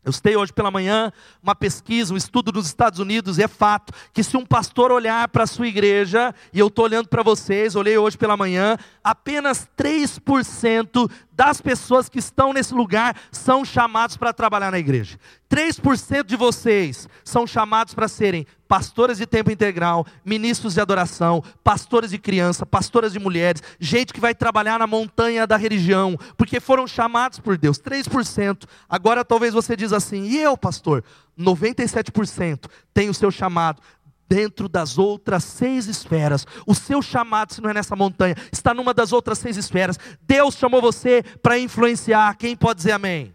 Eu 0.04 0.12
citei 0.12 0.36
hoje 0.36 0.52
pela 0.52 0.72
manhã 0.72 1.14
uma 1.42 1.56
pesquisa, 1.56 2.14
um 2.14 2.18
estudo 2.18 2.52
dos 2.52 2.66
Estados 2.66 3.00
Unidos, 3.00 3.38
e 3.38 3.44
é 3.44 3.48
fato 3.48 3.94
que 4.12 4.24
se 4.24 4.36
um 4.36 4.46
pastor 4.46 4.92
olhar 4.92 5.28
para 5.30 5.44
a 5.44 5.48
sua 5.48 5.68
igreja, 5.68 6.34
e 6.52 6.60
eu 6.60 6.68
estou 6.68 6.86
olhando 6.86 7.08
para 7.08 7.22
vocês, 7.22 7.76
olhei 7.76 7.98
hoje 7.98 8.18
pela 8.18 8.36
manhã, 8.36 8.76
apenas 9.04 9.70
3% 9.78 11.10
das 11.36 11.60
pessoas 11.60 12.08
que 12.08 12.20
estão 12.20 12.54
nesse 12.54 12.74
lugar 12.74 13.16
são 13.32 13.66
chamados 13.66 14.16
para 14.18 14.34
trabalhar 14.34 14.72
na 14.72 14.80
igreja. 14.80 15.18
3% 15.50 16.24
de 16.24 16.36
vocês 16.36 17.08
são 17.24 17.46
chamados 17.46 17.94
para 17.94 18.08
serem 18.08 18.46
pastores 18.68 19.18
de 19.18 19.26
tempo 19.26 19.52
integral, 19.52 20.06
ministros 20.26 20.74
de 20.74 20.82
adoração, 20.82 21.44
pastores 21.64 22.10
de 22.10 22.18
criança, 22.18 22.66
pastoras 22.66 23.14
de 23.14 23.20
mulheres, 23.20 23.62
gente 23.80 24.14
que 24.14 24.20
vai 24.20 24.34
trabalhar 24.34 24.80
na 24.80 24.88
montanha 24.88 25.46
da 25.46 25.58
religião, 25.58 26.18
porque 26.38 26.60
foram 26.60 26.88
chamados 26.88 27.40
por 27.40 27.58
Deus. 27.58 27.80
3%. 27.80 28.66
Agora 28.90 29.24
talvez 29.24 29.54
você 29.54 29.76
diz 29.76 29.94
assim: 29.94 30.24
"E 30.24 30.40
eu, 30.40 30.58
pastor?" 30.58 31.04
97% 31.38 32.70
tem 32.94 33.10
o 33.10 33.14
seu 33.14 33.32
chamado 33.32 33.82
dentro 34.28 34.68
das 34.68 34.98
outras 34.98 35.44
seis 35.44 35.88
esferas. 35.88 36.46
O 36.66 36.74
seu 36.74 37.02
chamado, 37.02 37.54
se 37.54 37.62
não 37.62 37.70
é 37.70 37.74
nessa 37.74 37.96
montanha, 37.96 38.36
está 38.52 38.74
numa 38.74 38.94
das 38.94 39.12
outras 39.12 39.38
seis 39.38 39.58
esferas. 39.58 40.00
Deus 40.22 40.56
chamou 40.56 40.82
você 40.82 41.24
para 41.42 41.60
influenciar. 41.60 42.36
Quem 42.36 42.56
pode 42.56 42.78
dizer 42.78 42.94
amém? 42.94 43.34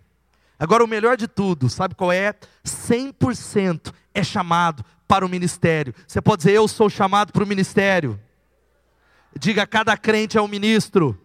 Agora, 0.59 0.83
o 0.83 0.89
melhor 0.89 1.17
de 1.17 1.29
tudo, 1.29 1.69
sabe 1.69 1.95
qual 1.95 2.11
é? 2.11 2.35
100% 2.65 3.93
é 4.13 4.25
chamado 4.25 4.85
para 5.07 5.25
o 5.25 5.29
ministério. 5.29 5.95
Você 6.07 6.21
pode 6.21 6.39
dizer, 6.39 6.53
eu 6.53 6.67
sou 6.67 6.91
chamado 6.91 7.33
para 7.33 7.45
o 7.45 7.47
ministério. 7.47 8.21
Diga, 9.39 9.67
cada 9.67 9.97
crente 9.97 10.37
é 10.37 10.43
um 10.43 10.49
ministro. 10.49 11.19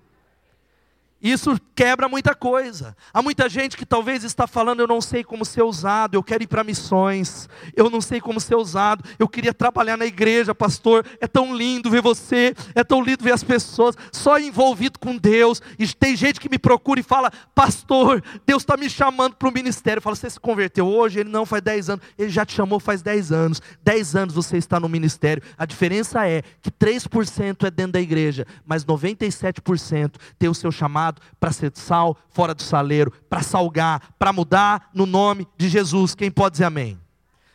Isso 1.23 1.57
quebra 1.73 2.09
muita 2.09 2.35
coisa. 2.35 2.97
Há 3.13 3.21
muita 3.21 3.47
gente 3.47 3.77
que 3.77 3.85
talvez 3.85 4.25
está 4.25 4.45
falando, 4.45 4.81
eu 4.81 4.87
não 4.87 4.99
sei 4.99 5.23
como 5.23 5.45
ser 5.45 5.63
usado, 5.63 6.15
eu 6.15 6.21
quero 6.21 6.43
ir 6.43 6.47
para 6.47 6.65
missões, 6.65 7.47
eu 7.73 7.89
não 7.89 8.01
sei 8.01 8.19
como 8.19 8.41
ser 8.41 8.55
usado, 8.55 9.05
eu 9.17 9.29
queria 9.29 9.53
trabalhar 9.53 9.95
na 9.95 10.05
igreja, 10.05 10.53
pastor. 10.53 11.05
É 11.21 11.27
tão 11.27 11.55
lindo 11.55 11.89
ver 11.89 12.01
você, 12.01 12.53
é 12.75 12.83
tão 12.83 13.01
lindo 13.01 13.23
ver 13.23 13.31
as 13.31 13.41
pessoas 13.41 13.95
só 14.11 14.37
envolvido 14.37 14.99
com 14.99 15.15
Deus. 15.15 15.61
E 15.79 15.87
tem 15.87 16.13
gente 16.13 16.41
que 16.41 16.49
me 16.49 16.59
procura 16.59 16.99
e 16.99 17.03
fala, 17.03 17.31
pastor, 17.55 18.21
Deus 18.45 18.63
está 18.63 18.75
me 18.75 18.89
chamando 18.89 19.35
para 19.35 19.47
o 19.47 19.53
ministério. 19.53 19.99
Eu 19.99 20.03
falo, 20.03 20.17
você 20.17 20.29
se 20.29 20.39
converteu 20.39 20.85
hoje? 20.85 21.21
Ele 21.21 21.29
não, 21.29 21.45
faz 21.45 21.63
10 21.63 21.89
anos. 21.89 22.05
Ele 22.19 22.29
já 22.29 22.45
te 22.45 22.53
chamou 22.53 22.81
faz 22.81 23.01
10 23.01 23.31
anos. 23.31 23.61
10 23.81 24.15
anos 24.17 24.35
você 24.35 24.57
está 24.57 24.77
no 24.77 24.89
ministério. 24.89 25.41
A 25.57 25.65
diferença 25.65 26.27
é 26.27 26.41
que 26.61 26.69
3% 26.69 27.65
é 27.65 27.71
dentro 27.71 27.93
da 27.93 28.01
igreja, 28.01 28.45
mas 28.65 28.83
97% 28.83 30.15
tem 30.37 30.49
o 30.49 30.53
seu 30.53 30.69
chamado 30.69 31.12
para 31.39 31.51
ser 31.51 31.71
sal 31.75 32.17
fora 32.29 32.53
do 32.53 32.61
saleiro, 32.61 33.11
para 33.29 33.41
salgar, 33.41 34.13
para 34.17 34.33
mudar 34.33 34.89
no 34.93 35.05
nome 35.05 35.47
de 35.57 35.69
Jesus. 35.69 36.15
Quem 36.15 36.31
pode 36.31 36.53
dizer 36.53 36.65
amém? 36.65 36.99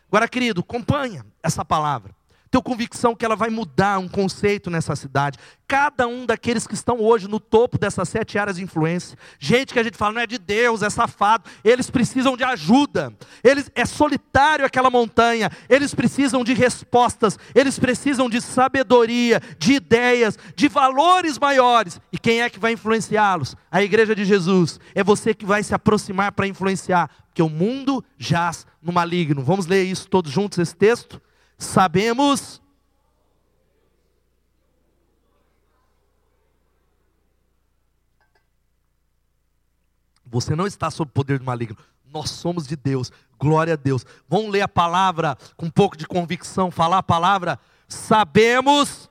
Agora, 0.09 0.27
querido, 0.27 0.61
acompanha 0.61 1.25
essa 1.43 1.65
palavra. 1.65 2.18
Tenho 2.51 2.63
convicção 2.63 3.15
que 3.15 3.25
ela 3.25 3.37
vai 3.37 3.51
mudar 3.51 3.99
um 3.99 4.09
conceito 4.09 4.71
nessa 4.71 4.97
cidade. 4.97 5.39
Cada 5.67 6.07
um 6.07 6.25
daqueles 6.25 6.67
que 6.67 6.75
estão 6.75 6.99
hoje 6.99 7.29
no 7.29 7.39
topo 7.39 7.77
dessas 7.79 8.09
sete 8.09 8.39
áreas 8.39 8.57
de 8.57 8.63
influência, 8.63 9.19
gente 9.39 9.73
que 9.73 9.79
a 9.79 9.83
gente 9.83 9.99
fala 9.99 10.15
não 10.15 10.21
é 10.23 10.27
de 10.27 10.39
Deus, 10.39 10.83
é 10.83 10.89
safado, 10.89 11.45
eles 11.63 11.91
precisam 11.91 12.37
de 12.39 12.45
ajuda. 12.45 13.13
Eles 13.45 13.71
é 13.75 13.85
solitário 13.85 14.65
aquela 14.65 14.89
montanha. 14.89 15.51
Eles 15.69 15.95
precisam 15.95 16.43
de 16.43 16.55
respostas. 16.55 17.39
Eles 17.55 17.79
precisam 17.79 18.31
de 18.31 18.41
sabedoria, 18.41 19.43
de 19.59 19.75
ideias, 19.75 20.39
de 20.57 20.69
valores 20.69 21.39
maiores. 21.39 22.01
E 22.11 22.19
quem 22.19 22.41
é 22.41 22.49
que 22.49 22.59
vai 22.59 22.73
influenciá-los? 22.73 23.55
A 23.71 23.83
igreja 23.83 24.15
de 24.15 24.25
Jesus. 24.25 24.81
É 24.95 25.05
você 25.05 25.35
que 25.35 25.45
vai 25.45 25.63
se 25.63 25.75
aproximar 25.75 26.33
para 26.33 26.47
influenciar, 26.47 27.11
porque 27.27 27.43
o 27.43 27.49
mundo 27.49 28.03
jaz 28.17 28.67
no 28.83 28.93
maligno. 28.93 29.43
Vamos 29.43 29.67
ler 29.67 29.85
isso 29.85 30.09
todos 30.09 30.33
juntos 30.33 30.59
esse 30.59 30.75
texto? 30.75 31.21
Sabemos 31.59 32.63
Você 40.31 40.55
não 40.55 40.67
está 40.67 40.91
sob 40.91 41.09
o 41.09 41.13
poder 41.13 41.39
do 41.39 41.45
maligno. 41.45 41.77
Nós 42.05 42.31
somos 42.31 42.67
de 42.67 42.77
Deus. 42.77 43.11
Glória 43.39 43.75
a 43.75 43.77
Deus. 43.77 44.05
Vamos 44.29 44.51
ler 44.51 44.61
a 44.61 44.69
palavra 44.69 45.37
com 45.57 45.67
um 45.67 45.71
pouco 45.71 45.97
de 45.97 46.07
convicção, 46.07 46.71
falar 46.71 46.99
a 46.99 47.03
palavra. 47.03 47.59
Sabemos 47.89 49.11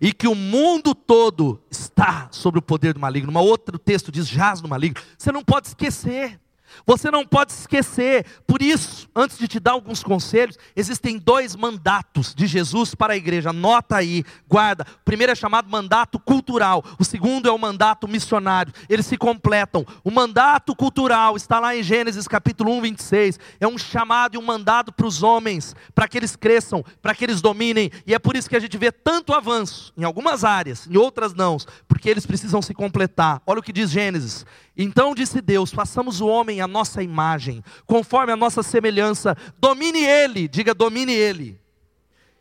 e 0.00 0.12
que 0.12 0.26
o 0.26 0.34
mundo 0.34 0.94
todo 0.94 1.62
está 1.70 2.28
sob 2.32 2.58
o 2.58 2.62
poder 2.62 2.94
do 2.94 3.00
maligno. 3.00 3.30
Uma 3.30 3.40
outro 3.40 3.78
texto 3.78 4.10
diz 4.10 4.26
jaz 4.26 4.60
no 4.60 4.68
maligno. 4.68 5.00
Você 5.16 5.30
não 5.30 5.44
pode 5.44 5.68
esquecer. 5.68 6.40
Você 6.86 7.10
não 7.10 7.26
pode 7.26 7.52
esquecer. 7.52 8.24
Por 8.46 8.62
isso, 8.62 9.08
antes 9.14 9.38
de 9.38 9.48
te 9.48 9.60
dar 9.60 9.72
alguns 9.72 10.02
conselhos, 10.02 10.58
existem 10.74 11.18
dois 11.18 11.54
mandatos 11.54 12.34
de 12.34 12.46
Jesus 12.46 12.94
para 12.94 13.12
a 13.14 13.16
igreja. 13.16 13.50
Anota 13.50 13.96
aí, 13.96 14.24
guarda. 14.48 14.86
O 15.00 15.04
primeiro 15.04 15.32
é 15.32 15.34
chamado 15.34 15.68
mandato 15.68 16.18
cultural, 16.18 16.84
o 16.98 17.04
segundo 17.04 17.48
é 17.48 17.52
o 17.52 17.58
mandato 17.58 18.08
missionário. 18.08 18.72
Eles 18.88 19.06
se 19.06 19.16
completam. 19.16 19.86
O 20.04 20.10
mandato 20.10 20.74
cultural 20.74 21.36
está 21.36 21.58
lá 21.60 21.76
em 21.76 21.82
Gênesis 21.82 22.26
capítulo 22.28 22.72
1, 22.72 22.80
26. 22.82 23.40
É 23.60 23.66
um 23.66 23.78
chamado 23.78 24.34
e 24.34 24.38
um 24.38 24.42
mandado 24.42 24.92
para 24.92 25.06
os 25.06 25.22
homens, 25.22 25.74
para 25.94 26.08
que 26.08 26.16
eles 26.16 26.36
cresçam, 26.36 26.84
para 27.00 27.14
que 27.14 27.24
eles 27.24 27.40
dominem. 27.40 27.90
E 28.06 28.14
é 28.14 28.18
por 28.18 28.36
isso 28.36 28.48
que 28.48 28.56
a 28.56 28.60
gente 28.60 28.76
vê 28.76 28.90
tanto 28.90 29.32
avanço 29.32 29.92
em 29.96 30.04
algumas 30.04 30.44
áreas, 30.44 30.86
em 30.86 30.96
outras 30.96 31.34
não, 31.34 31.56
porque 31.86 32.08
eles 32.08 32.26
precisam 32.26 32.62
se 32.62 32.74
completar. 32.74 33.42
Olha 33.46 33.60
o 33.60 33.62
que 33.62 33.72
diz 33.72 33.90
Gênesis. 33.90 34.44
Então 34.76 35.14
disse 35.14 35.40
Deus: 35.40 35.70
façamos 35.70 36.20
o 36.20 36.26
homem 36.26 36.60
a 36.60 36.66
nossa 36.66 37.02
imagem, 37.02 37.62
conforme 37.86 38.32
a 38.32 38.36
nossa 38.36 38.62
semelhança, 38.62 39.36
domine 39.58 40.04
ele, 40.04 40.48
diga 40.48 40.74
domine 40.74 41.12
ele. 41.12 41.62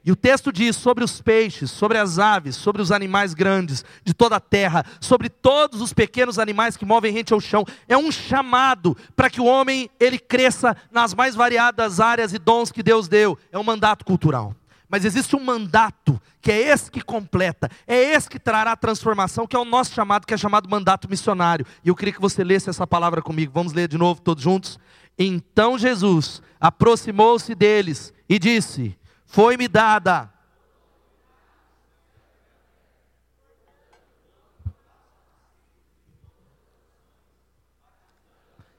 E 0.04 0.12
o 0.12 0.15
texto 0.15 0.52
diz 0.52 0.76
sobre 0.76 1.04
os 1.04 1.22
peixes, 1.22 1.70
sobre 1.70 1.98
as 1.98 2.17
aves, 2.17 2.56
sobre 2.56 2.82
os 2.82 2.91
animais 2.91 3.36
grandes 3.36 3.86
de 4.04 4.15
toda 4.15 4.38
a 4.38 4.39
terra, 4.39 4.84
sobre 5.00 5.30
todos 5.30 5.80
os 5.80 5.94
pequenos 5.94 6.39
animais 6.39 6.76
que 6.76 6.86
movem 6.86 7.13
rente 7.13 7.34
ao 7.34 7.39
chão. 7.39 7.63
É 7.88 7.96
um 7.96 8.12
chamado 8.12 8.98
para 9.15 9.30
que 9.30 9.39
o 9.39 9.46
homem 9.46 9.91
ele 10.00 10.17
cresça 10.17 10.76
nas 10.91 11.13
mais 11.13 11.36
variadas 11.36 12.00
áreas 12.00 12.34
e 12.34 12.39
dons 12.39 12.72
que 12.72 12.82
Deus 12.82 13.08
deu. 13.08 13.38
É 13.52 13.60
um 13.60 13.63
mandato 13.63 14.04
cultural. 14.04 14.56
Mas 14.92 15.06
existe 15.06 15.38
um 15.38 15.40
mandato, 15.40 16.22
que 16.42 16.52
é 16.52 16.68
esse 16.68 16.92
que 16.92 17.00
completa, 17.00 17.72
é 17.88 17.96
esse 18.14 18.30
que 18.30 18.38
trará 18.38 18.74
a 18.74 18.76
transformação, 18.76 19.48
que 19.48 19.56
é 19.56 19.60
o 19.60 19.64
nosso 19.64 19.94
chamado, 19.94 20.28
que 20.28 20.34
é 20.34 20.38
chamado 20.38 20.70
mandato 20.70 21.10
missionário. 21.10 21.66
E 21.82 21.88
eu 21.88 21.96
queria 21.96 22.14
que 22.14 22.20
você 22.20 22.44
lesse 22.44 22.70
essa 22.70 22.86
palavra 22.86 23.22
comigo. 23.22 23.54
Vamos 23.54 23.72
ler 23.72 23.88
de 23.88 23.98
novo, 23.98 24.22
todos 24.22 24.44
juntos? 24.44 24.78
Então 25.18 25.78
Jesus 25.78 26.42
aproximou-se 26.60 27.56
deles 27.56 28.14
e 28.28 28.38
disse: 28.38 28.98
Foi-me 29.26 29.70
dada. 29.70 30.30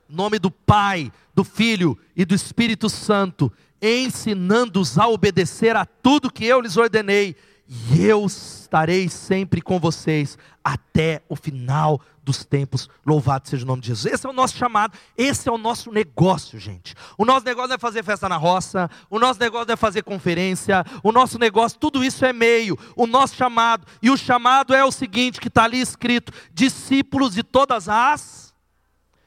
nome 0.06 0.38
do 0.38 0.50
Pai, 0.50 1.10
do 1.34 1.42
Filho 1.42 1.98
e 2.14 2.26
do 2.26 2.34
Espírito 2.34 2.90
Santo 2.90 3.50
ensinando-os 3.82 4.96
a 4.96 5.08
obedecer 5.08 5.74
a 5.74 5.84
tudo 5.84 6.32
que 6.32 6.44
eu 6.44 6.60
lhes 6.60 6.76
ordenei, 6.76 7.34
e 7.66 8.04
eu 8.04 8.24
estarei 8.26 9.08
sempre 9.08 9.62
com 9.62 9.80
vocês 9.80 10.36
até 10.62 11.22
o 11.28 11.34
final 11.34 12.00
dos 12.22 12.44
tempos. 12.44 12.88
Louvado 13.04 13.48
seja 13.48 13.64
o 13.64 13.66
nome 13.66 13.80
de 13.80 13.88
Jesus. 13.88 14.12
Esse 14.12 14.26
é 14.26 14.30
o 14.30 14.32
nosso 14.32 14.56
chamado, 14.56 14.96
esse 15.16 15.48
é 15.48 15.52
o 15.52 15.56
nosso 15.56 15.90
negócio, 15.90 16.58
gente. 16.58 16.94
O 17.16 17.24
nosso 17.24 17.46
negócio 17.46 17.68
não 17.68 17.76
é 17.76 17.78
fazer 17.78 18.04
festa 18.04 18.28
na 18.28 18.36
roça, 18.36 18.90
o 19.08 19.18
nosso 19.18 19.40
negócio 19.40 19.66
não 19.66 19.74
é 19.74 19.76
fazer 19.76 20.02
conferência, 20.02 20.84
o 21.02 21.10
nosso 21.10 21.38
negócio, 21.38 21.78
tudo 21.78 22.04
isso 22.04 22.24
é 22.24 22.32
meio. 22.32 22.78
O 22.94 23.06
nosso 23.06 23.34
chamado, 23.36 23.86
e 24.02 24.10
o 24.10 24.16
chamado 24.16 24.74
é 24.74 24.84
o 24.84 24.92
seguinte, 24.92 25.40
que 25.40 25.48
está 25.48 25.64
ali 25.64 25.80
escrito: 25.80 26.32
discípulos 26.52 27.34
de 27.34 27.42
todas 27.42 27.88
as, 27.88 28.54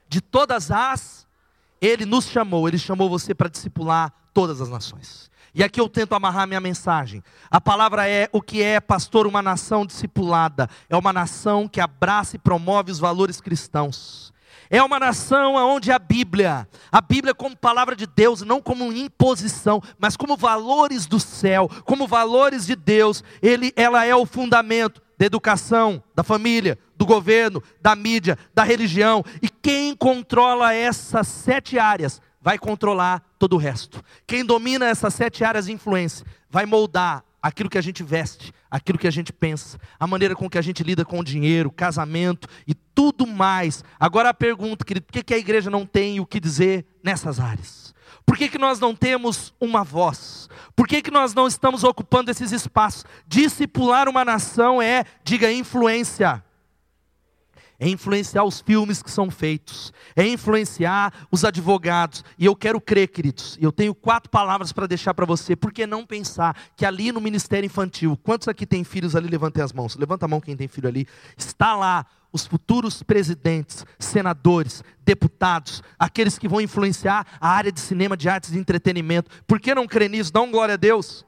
de 0.08 0.22
todas 0.22 0.70
as, 0.70 1.26
ele 1.82 2.06
nos 2.06 2.26
chamou, 2.26 2.68
ele 2.68 2.78
chamou 2.78 3.10
você 3.10 3.34
para 3.34 3.50
discipular 3.50 4.14
todas 4.36 4.60
as 4.60 4.70
nações. 4.70 5.32
E 5.54 5.64
aqui 5.64 5.80
eu 5.80 5.88
tento 5.88 6.14
amarrar 6.14 6.46
minha 6.46 6.60
mensagem. 6.60 7.24
A 7.50 7.62
palavra 7.62 8.06
é 8.10 8.28
o 8.34 8.42
que 8.42 8.62
é, 8.62 8.82
pastor, 8.82 9.26
uma 9.26 9.42
nação 9.42 9.86
discipulada. 9.86 10.70
É 10.90 10.98
uma 10.98 11.14
nação 11.14 11.66
que 11.70 11.80
abraça 11.80 12.36
e 12.36 12.40
promove 12.40 12.92
os 12.92 13.00
valores 13.00 13.40
cristãos. 13.40 14.34
É 14.70 14.84
uma 14.84 15.00
nação 15.00 15.56
onde 15.56 15.94
a 15.94 15.98
Bíblia, 15.98 16.68
a 16.92 17.00
Bíblia 17.00 17.34
como 17.34 17.56
palavra 17.56 17.96
de 17.96 18.06
Deus, 18.06 18.42
não 18.42 18.62
como 18.62 18.92
imposição, 18.92 19.82
mas 19.98 20.18
como 20.18 20.36
valores 20.36 21.06
do 21.06 21.20
céu, 21.20 21.70
como 21.86 22.06
valores 22.06 22.66
de 22.66 22.76
Deus, 22.76 23.24
ele, 23.42 23.72
ela 23.78 24.04
é 24.04 24.14
o 24.14 24.26
fundamento 24.26 25.02
da 25.18 25.26
educação, 25.26 26.04
da 26.14 26.24
família, 26.24 26.78
do 26.98 27.06
governo, 27.06 27.64
da 27.82 27.96
mídia, 27.96 28.38
da 28.54 28.64
religião. 28.64 29.24
E 29.42 29.48
quem 29.48 29.96
controla 29.96 30.74
essas 30.74 31.28
sete 31.30 31.80
áreas 31.80 32.22
vai 32.46 32.60
controlar 32.60 33.24
todo 33.40 33.54
o 33.54 33.58
resto. 33.58 34.04
Quem 34.28 34.46
domina 34.46 34.86
essas 34.86 35.16
sete 35.16 35.44
áreas 35.44 35.66
de 35.66 35.72
influência 35.72 36.24
vai 36.48 36.64
moldar 36.64 37.24
aquilo 37.42 37.72
que 37.72 37.78
a 37.78 37.82
gente 37.82 38.04
veste, 38.04 38.54
aquilo 38.70 39.00
que 39.00 39.08
a 39.08 39.12
gente 39.12 39.34
pensa, 39.34 39.80
a 40.00 40.06
maneira 40.06 40.36
com 40.36 40.48
que 40.48 40.60
a 40.60 40.62
gente 40.62 40.84
lida 40.84 41.04
com 41.04 41.18
o 41.18 41.24
dinheiro, 41.24 41.72
casamento 41.72 42.48
e 42.68 42.76
tudo 42.76 43.26
mais. 43.26 43.84
Agora 44.00 44.30
a 44.30 44.34
pergunta, 44.34 44.86
querido, 44.86 45.08
por 45.08 45.24
que, 45.24 45.34
a 45.34 45.40
igreja 45.40 45.72
não 45.72 45.88
tem 45.88 46.20
o 46.20 46.26
que 46.26 46.40
dizer 46.40 46.86
nessas 47.04 47.40
áreas? 47.40 47.96
Por 48.24 48.38
que, 48.38 48.48
que 48.48 48.60
nós 48.60 48.80
não 48.80 48.96
temos 48.96 49.52
uma 49.60 49.84
voz? 49.84 50.48
Por 50.76 50.88
que, 50.88 51.02
que 51.02 51.10
nós 51.10 51.34
não 51.34 51.48
estamos 51.48 51.84
ocupando 51.84 52.30
esses 52.30 52.52
espaços? 52.52 53.06
Discipular 53.28 54.08
uma 54.08 54.24
nação 54.24 54.80
é, 54.80 55.04
diga, 55.24 55.52
influência 55.52 56.45
é 57.80 57.88
influenciar 57.88 58.44
os 58.44 58.62
filmes 58.62 59.02
que 59.02 59.12
são 59.12 59.30
feitos, 59.30 59.92
é 60.16 60.26
influenciar 60.28 61.14
os 61.32 61.44
advogados. 61.44 62.24
E 62.38 62.46
eu 62.46 62.56
quero 62.56 62.80
crer, 62.80 63.08
queridos, 63.10 63.58
eu 63.62 63.72
tenho 63.72 63.94
quatro 63.94 64.30
palavras 64.30 64.72
para 64.72 64.88
deixar 64.88 65.14
para 65.14 65.26
você. 65.26 65.56
Por 65.56 65.72
que 65.74 65.86
não 65.86 66.06
pensar 66.06 66.56
que 66.76 66.86
ali 66.86 67.12
no 67.12 67.22
Ministério 67.22 67.66
Infantil, 67.66 68.18
quantos 68.24 68.48
aqui 68.48 68.66
têm 68.66 68.84
filhos 68.84 69.16
ali? 69.16 69.28
Levantem 69.28 69.64
as 69.64 69.74
mãos. 69.74 69.96
Levanta 69.96 70.26
a 70.26 70.28
mão 70.28 70.42
quem 70.42 70.56
tem 70.56 70.68
filho 70.68 70.88
ali. 70.88 71.08
Está 71.38 71.76
lá 71.76 72.06
os 72.32 72.46
futuros 72.46 73.02
presidentes, 73.02 73.86
senadores, 73.98 74.84
deputados, 75.06 75.82
aqueles 75.98 76.38
que 76.38 76.50
vão 76.50 76.60
influenciar 76.60 77.26
a 77.40 77.50
área 77.50 77.72
de 77.72 77.80
cinema, 77.80 78.18
de 78.18 78.28
artes 78.28 78.52
e 78.52 78.58
entretenimento. 78.58 79.32
Por 79.48 79.60
que 79.60 79.74
não 79.74 79.88
crer 79.88 80.10
nisso? 80.10 80.34
Dá 80.34 80.42
um 80.42 80.52
glória 80.52 80.74
a 80.74 80.78
Deus. 80.78 81.26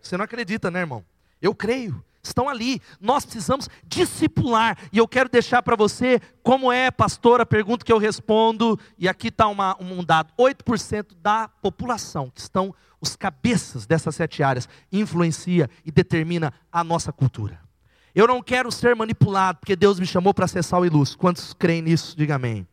Você 0.00 0.16
não 0.16 0.24
acredita, 0.24 0.70
né, 0.70 0.80
irmão? 0.80 1.04
Eu 1.42 1.54
creio 1.54 2.02
estão 2.28 2.48
ali. 2.48 2.80
Nós 3.00 3.24
precisamos 3.24 3.68
discipular. 3.86 4.76
E 4.92 4.98
eu 4.98 5.08
quero 5.08 5.28
deixar 5.28 5.62
para 5.62 5.76
você 5.76 6.20
como 6.42 6.72
é, 6.72 6.90
pastor, 6.90 7.40
a 7.40 7.46
pergunta 7.46 7.84
que 7.84 7.92
eu 7.92 7.98
respondo. 7.98 8.78
E 8.98 9.08
aqui 9.08 9.28
está 9.28 9.48
um 9.48 10.04
dado: 10.04 10.32
8% 10.38 11.14
da 11.20 11.48
população, 11.48 12.30
que 12.30 12.40
estão 12.40 12.74
os 13.00 13.16
cabeças 13.16 13.86
dessas 13.86 14.16
sete 14.16 14.42
áreas, 14.42 14.68
influencia 14.90 15.68
e 15.84 15.90
determina 15.90 16.52
a 16.72 16.82
nossa 16.82 17.12
cultura. 17.12 17.60
Eu 18.14 18.26
não 18.26 18.42
quero 18.42 18.70
ser 18.70 18.94
manipulado, 18.94 19.58
porque 19.58 19.74
Deus 19.76 19.98
me 19.98 20.06
chamou 20.06 20.32
para 20.32 20.46
sal 20.46 20.86
e 20.86 20.88
luz. 20.88 21.14
Quantos 21.14 21.52
creem 21.52 21.82
nisso? 21.82 22.16
Diga 22.16 22.36
amém. 22.36 22.66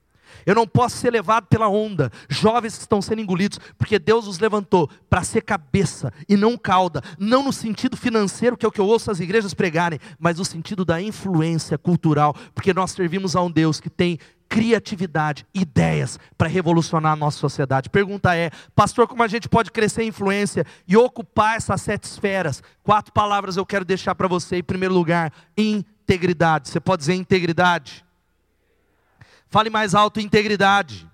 Eu 0.46 0.56
não 0.56 0.67
posso 0.67 0.98
ser 0.98 1.12
levado 1.12 1.48
pela 1.48 1.67
onda. 1.67 2.12
Jovens 2.30 2.78
estão 2.78 3.02
sendo 3.02 3.22
engolidos, 3.22 3.60
porque 3.78 4.00
Deus 4.00 4.28
os 4.28 4.39
levantou 4.39 4.89
para 5.10 5.24
ser 5.24 5.41
cabeça 5.41 6.12
e 6.28 6.36
não 6.36 6.58
cauda. 6.58 7.02
Não 7.20 7.44
no 7.44 7.54
sentido 7.54 7.98
financeiro, 7.98 8.58
que 8.58 8.65
é 8.65 8.70
o 8.70 8.72
que 8.72 8.82
eu 8.82 8.88
ouço 8.88 9.12
as 9.12 9.20
igrejas 9.20 9.54
pregarem, 9.54 10.00
mas 10.20 10.38
no 10.38 10.46
sentido 10.46 10.86
da 10.86 11.02
influência 11.02 11.78
cultural, 11.78 12.36
porque 12.54 12.74
nós 12.74 12.91
servimos 12.91 13.36
a 13.36 13.41
um 13.41 13.52
Deus 13.52 13.80
que 13.80 13.89
tem 13.89 14.20
criatividade, 14.52 15.46
ideias 15.54 16.20
para 16.38 16.50
revolucionar 16.50 17.13
a 17.13 17.15
nossa 17.15 17.38
sociedade. 17.38 17.89
Pergunta 17.89 18.36
é, 18.36 18.52
pastor, 18.76 19.08
como 19.08 19.24
a 19.24 19.28
gente 19.28 19.48
pode 19.48 19.72
crescer 19.72 20.04
em 20.04 20.10
influência 20.10 20.65
e 20.86 20.98
ocupar 20.98 21.56
essas 21.56 21.82
sete 21.82 22.04
esferas? 22.04 22.62
Quatro 22.84 23.13
palavras 23.13 23.56
eu 23.56 23.65
quero 23.65 23.86
deixar 23.86 24.13
para 24.13 24.28
você. 24.28 24.58
Em 24.58 24.63
primeiro 24.63 24.94
lugar, 24.94 25.32
integridade. 25.58 26.67
Você 26.67 26.82
pode 26.82 27.00
dizer 27.00 27.13
integridade? 27.13 28.04
Fale 29.52 29.70
mais 29.70 29.94
alto, 29.94 30.22
integridade. 30.22 31.08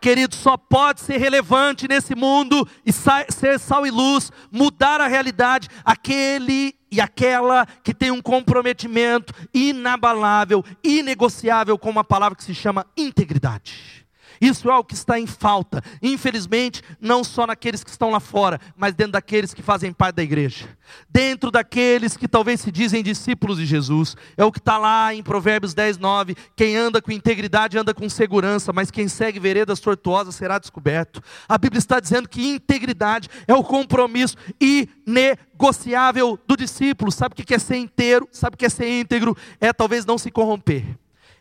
Querido, 0.00 0.34
só 0.34 0.56
pode 0.56 1.00
ser 1.02 1.18
relevante 1.18 1.86
nesse 1.86 2.14
mundo 2.14 2.66
e 2.84 2.92
ser 2.92 3.58
sal 3.58 3.86
e 3.86 3.90
luz, 3.90 4.32
mudar 4.50 5.00
a 5.00 5.06
realidade, 5.06 5.68
aquele 5.84 6.74
e 6.90 7.00
aquela 7.00 7.66
que 7.82 7.94
tem 7.94 8.10
um 8.10 8.20
comprometimento 8.20 9.32
inabalável, 9.52 10.64
inegociável 10.82 11.78
com 11.78 11.90
uma 11.90 12.04
palavra 12.04 12.36
que 12.36 12.44
se 12.44 12.54
chama 12.54 12.86
integridade. 12.96 14.03
Isso 14.40 14.70
é 14.70 14.76
o 14.76 14.84
que 14.84 14.94
está 14.94 15.18
em 15.18 15.26
falta, 15.26 15.82
infelizmente, 16.02 16.82
não 17.00 17.22
só 17.22 17.46
naqueles 17.46 17.84
que 17.84 17.90
estão 17.90 18.10
lá 18.10 18.20
fora, 18.20 18.60
mas 18.76 18.94
dentro 18.94 19.12
daqueles 19.12 19.54
que 19.54 19.62
fazem 19.62 19.92
parte 19.92 20.16
da 20.16 20.22
igreja, 20.22 20.68
dentro 21.08 21.50
daqueles 21.50 22.16
que 22.16 22.28
talvez 22.28 22.60
se 22.60 22.70
dizem 22.70 23.02
discípulos 23.02 23.58
de 23.58 23.66
Jesus. 23.66 24.16
É 24.36 24.44
o 24.44 24.52
que 24.52 24.58
está 24.58 24.78
lá 24.78 25.14
em 25.14 25.22
Provérbios 25.22 25.74
10, 25.74 25.98
9: 25.98 26.36
quem 26.56 26.76
anda 26.76 27.00
com 27.00 27.12
integridade 27.12 27.78
anda 27.78 27.94
com 27.94 28.08
segurança, 28.08 28.72
mas 28.72 28.90
quem 28.90 29.08
segue 29.08 29.38
veredas 29.38 29.80
tortuosas 29.80 30.34
será 30.34 30.58
descoberto. 30.58 31.22
A 31.48 31.58
Bíblia 31.58 31.78
está 31.78 32.00
dizendo 32.00 32.28
que 32.28 32.46
integridade 32.46 33.28
é 33.46 33.54
o 33.54 33.64
compromisso 33.64 34.36
inegociável 34.60 36.38
do 36.46 36.56
discípulo. 36.56 37.10
Sabe 37.10 37.32
o 37.32 37.36
que 37.36 37.54
é 37.54 37.58
ser 37.58 37.76
inteiro? 37.76 38.28
Sabe 38.32 38.54
o 38.54 38.58
que 38.58 38.66
é 38.66 38.68
ser 38.68 38.88
íntegro? 38.88 39.36
É 39.60 39.72
talvez 39.72 40.04
não 40.04 40.18
se 40.18 40.30
corromper 40.30 40.84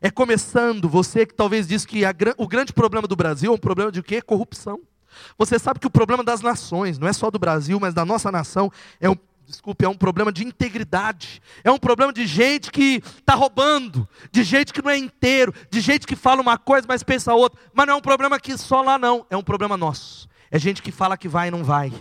É 0.06 0.12
começando, 0.12 0.90
você 0.90 1.26
que 1.26 1.34
talvez 1.34 1.66
diz 1.66 1.86
que 1.86 2.04
a, 2.04 2.14
o 2.38 2.46
grande 2.46 2.74
problema 2.74 3.08
do 3.08 3.16
Brasil 3.16 3.54
é 3.54 3.56
um 3.56 3.58
problema 3.58 3.90
de 3.90 4.04
quê? 4.04 4.22
Corrupção. 4.22 4.82
Você 5.38 5.58
sabe 5.58 5.80
que 5.80 5.88
o 5.88 5.90
problema 5.90 6.22
das 6.22 6.42
nações, 6.42 7.00
não 7.00 7.08
é 7.08 7.14
só 7.14 7.32
do 7.32 7.40
Brasil, 7.40 7.80
mas 7.80 7.94
da 7.94 8.04
nossa 8.04 8.30
nação, 8.30 8.70
é 9.00 9.10
um, 9.10 9.16
desculpe, 9.46 9.86
é 9.86 9.88
um 9.88 9.96
problema 9.96 10.30
de 10.30 10.46
integridade. 10.46 11.42
É 11.64 11.72
um 11.72 11.78
problema 11.78 12.12
de 12.12 12.28
gente 12.28 12.70
que 12.70 13.02
está 13.18 13.34
roubando, 13.34 14.06
de 14.30 14.44
gente 14.44 14.74
que 14.74 14.82
não 14.82 14.92
é 14.92 14.98
inteiro, 14.98 15.54
de 15.72 15.80
gente 15.80 16.06
que 16.06 16.18
fala 16.18 16.42
uma 16.42 16.58
coisa, 16.58 16.86
mas 16.86 17.02
pensa 17.02 17.34
outra. 17.34 17.58
Mas 17.74 17.88
não 17.88 17.94
é 17.94 17.98
um 17.98 18.02
problema 18.02 18.38
que 18.38 18.58
só 18.58 18.82
lá 18.82 19.00
não, 19.00 19.26
é 19.30 19.38
um 19.38 19.44
problema 19.44 19.78
nosso. 19.78 20.28
É 20.52 20.60
gente 20.60 20.82
que 20.82 20.92
fala 20.92 21.16
que 21.16 21.30
vai 21.30 21.48
e 21.48 21.52
não 21.52 21.64
vai. 21.64 21.94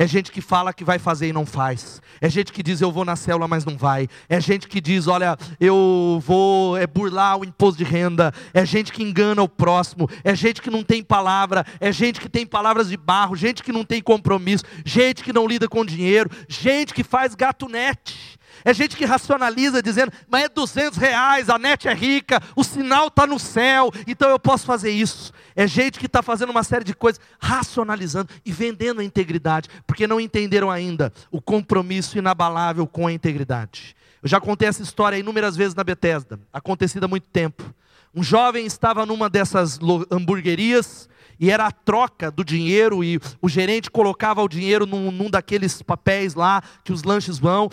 É 0.00 0.06
gente 0.06 0.30
que 0.30 0.40
fala 0.40 0.72
que 0.72 0.84
vai 0.84 0.96
fazer 0.96 1.26
e 1.26 1.32
não 1.32 1.44
faz. 1.44 2.00
É 2.20 2.30
gente 2.30 2.52
que 2.52 2.62
diz 2.62 2.80
eu 2.80 2.92
vou 2.92 3.04
na 3.04 3.16
célula, 3.16 3.48
mas 3.48 3.64
não 3.64 3.76
vai. 3.76 4.06
É 4.28 4.40
gente 4.40 4.68
que 4.68 4.80
diz, 4.80 5.08
olha, 5.08 5.36
eu 5.58 6.22
vou 6.24 6.76
é 6.76 6.86
burlar 6.86 7.36
o 7.36 7.44
imposto 7.44 7.78
de 7.78 7.82
renda. 7.82 8.32
É 8.54 8.64
gente 8.64 8.92
que 8.92 9.02
engana 9.02 9.42
o 9.42 9.48
próximo. 9.48 10.08
É 10.22 10.36
gente 10.36 10.62
que 10.62 10.70
não 10.70 10.84
tem 10.84 11.02
palavra. 11.02 11.66
É 11.80 11.90
gente 11.90 12.20
que 12.20 12.28
tem 12.28 12.46
palavras 12.46 12.90
de 12.90 12.96
barro. 12.96 13.34
Gente 13.34 13.60
que 13.60 13.72
não 13.72 13.84
tem 13.84 14.00
compromisso. 14.00 14.62
Gente 14.84 15.24
que 15.24 15.32
não 15.32 15.48
lida 15.48 15.68
com 15.68 15.84
dinheiro. 15.84 16.30
Gente 16.48 16.94
que 16.94 17.02
faz 17.02 17.34
gatunete. 17.34 18.37
É 18.64 18.74
gente 18.74 18.96
que 18.96 19.04
racionaliza 19.04 19.82
dizendo, 19.82 20.12
mas 20.28 20.44
é 20.44 20.48
200 20.48 20.98
reais, 20.98 21.48
a 21.48 21.58
net 21.58 21.88
é 21.88 21.94
rica, 21.94 22.42
o 22.56 22.64
sinal 22.64 23.08
está 23.08 23.26
no 23.26 23.38
céu, 23.38 23.90
então 24.06 24.28
eu 24.30 24.38
posso 24.38 24.66
fazer 24.66 24.90
isso. 24.90 25.32
É 25.54 25.66
gente 25.66 25.98
que 25.98 26.06
está 26.06 26.22
fazendo 26.22 26.50
uma 26.50 26.62
série 26.62 26.84
de 26.84 26.94
coisas, 26.94 27.20
racionalizando 27.40 28.30
e 28.44 28.52
vendendo 28.52 29.00
a 29.00 29.04
integridade, 29.04 29.68
porque 29.86 30.06
não 30.06 30.20
entenderam 30.20 30.70
ainda 30.70 31.12
o 31.30 31.40
compromisso 31.40 32.18
inabalável 32.18 32.86
com 32.86 33.06
a 33.06 33.12
integridade. 33.12 33.96
Eu 34.22 34.28
já 34.28 34.40
contei 34.40 34.68
essa 34.68 34.82
história 34.82 35.16
inúmeras 35.16 35.56
vezes 35.56 35.74
na 35.74 35.84
Bethesda, 35.84 36.38
acontecida 36.52 37.06
há 37.06 37.08
muito 37.08 37.28
tempo. 37.28 37.74
Um 38.14 38.22
jovem 38.22 38.66
estava 38.66 39.06
numa 39.06 39.28
dessas 39.28 39.78
hamburguerias, 40.10 41.08
e 41.40 41.50
era 41.50 41.66
a 41.66 41.70
troca 41.70 42.30
do 42.30 42.44
dinheiro, 42.44 43.04
e 43.04 43.20
o 43.40 43.48
gerente 43.48 43.90
colocava 43.90 44.42
o 44.42 44.48
dinheiro 44.48 44.86
num, 44.86 45.10
num, 45.12 45.30
daqueles 45.30 45.80
papéis 45.82 46.34
lá 46.34 46.62
que 46.82 46.92
os 46.92 47.04
lanches 47.04 47.38
vão, 47.38 47.70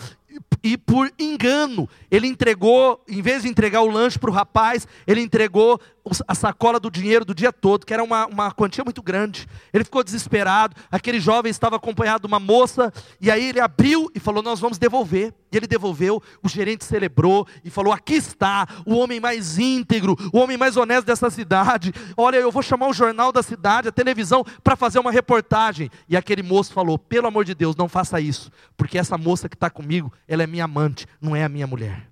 e 0.66 0.76
por 0.76 1.12
engano, 1.16 1.88
ele 2.10 2.26
entregou, 2.26 3.00
em 3.08 3.22
vez 3.22 3.42
de 3.42 3.48
entregar 3.48 3.82
o 3.82 3.88
lanche 3.88 4.18
para 4.18 4.28
o 4.28 4.32
rapaz, 4.32 4.84
ele 5.06 5.20
entregou 5.20 5.80
a 6.26 6.34
sacola 6.34 6.78
do 6.78 6.90
dinheiro 6.90 7.24
do 7.24 7.34
dia 7.34 7.52
todo, 7.52 7.84
que 7.84 7.92
era 7.92 8.02
uma, 8.02 8.26
uma 8.26 8.50
quantia 8.52 8.82
muito 8.84 9.02
grande. 9.02 9.46
Ele 9.72 9.84
ficou 9.84 10.02
desesperado. 10.02 10.76
Aquele 10.90 11.20
jovem 11.20 11.50
estava 11.50 11.76
acompanhado 11.76 12.22
de 12.22 12.26
uma 12.26 12.40
moça, 12.40 12.92
e 13.20 13.30
aí 13.30 13.48
ele 13.48 13.60
abriu 13.60 14.10
e 14.14 14.20
falou: 14.20 14.42
Nós 14.42 14.60
vamos 14.60 14.78
devolver. 14.78 15.32
E 15.52 15.56
ele 15.56 15.66
devolveu. 15.66 16.20
O 16.42 16.48
gerente 16.48 16.84
celebrou 16.84 17.46
e 17.64 17.70
falou: 17.70 17.92
Aqui 17.92 18.14
está 18.14 18.66
o 18.84 18.96
homem 18.96 19.20
mais 19.20 19.58
íntegro, 19.58 20.16
o 20.32 20.38
homem 20.38 20.56
mais 20.56 20.76
honesto 20.76 21.06
dessa 21.06 21.30
cidade. 21.30 21.92
Olha, 22.16 22.36
eu 22.36 22.50
vou 22.50 22.62
chamar 22.62 22.88
o 22.88 22.92
jornal 22.92 23.32
da 23.32 23.42
cidade, 23.42 23.88
a 23.88 23.92
televisão, 23.92 24.44
para 24.62 24.76
fazer 24.76 24.98
uma 24.98 25.12
reportagem. 25.12 25.90
E 26.08 26.16
aquele 26.16 26.42
moço 26.42 26.72
falou: 26.72 26.98
Pelo 26.98 27.26
amor 27.26 27.44
de 27.44 27.54
Deus, 27.54 27.74
não 27.76 27.88
faça 27.88 28.20
isso, 28.20 28.50
porque 28.76 28.98
essa 28.98 29.18
moça 29.18 29.48
que 29.48 29.56
está 29.56 29.70
comigo, 29.70 30.12
ela 30.28 30.42
é 30.42 30.46
minha 30.46 30.55
amante, 30.64 31.06
não 31.20 31.34
é 31.34 31.44
a 31.44 31.48
minha 31.48 31.66
mulher. 31.66 32.08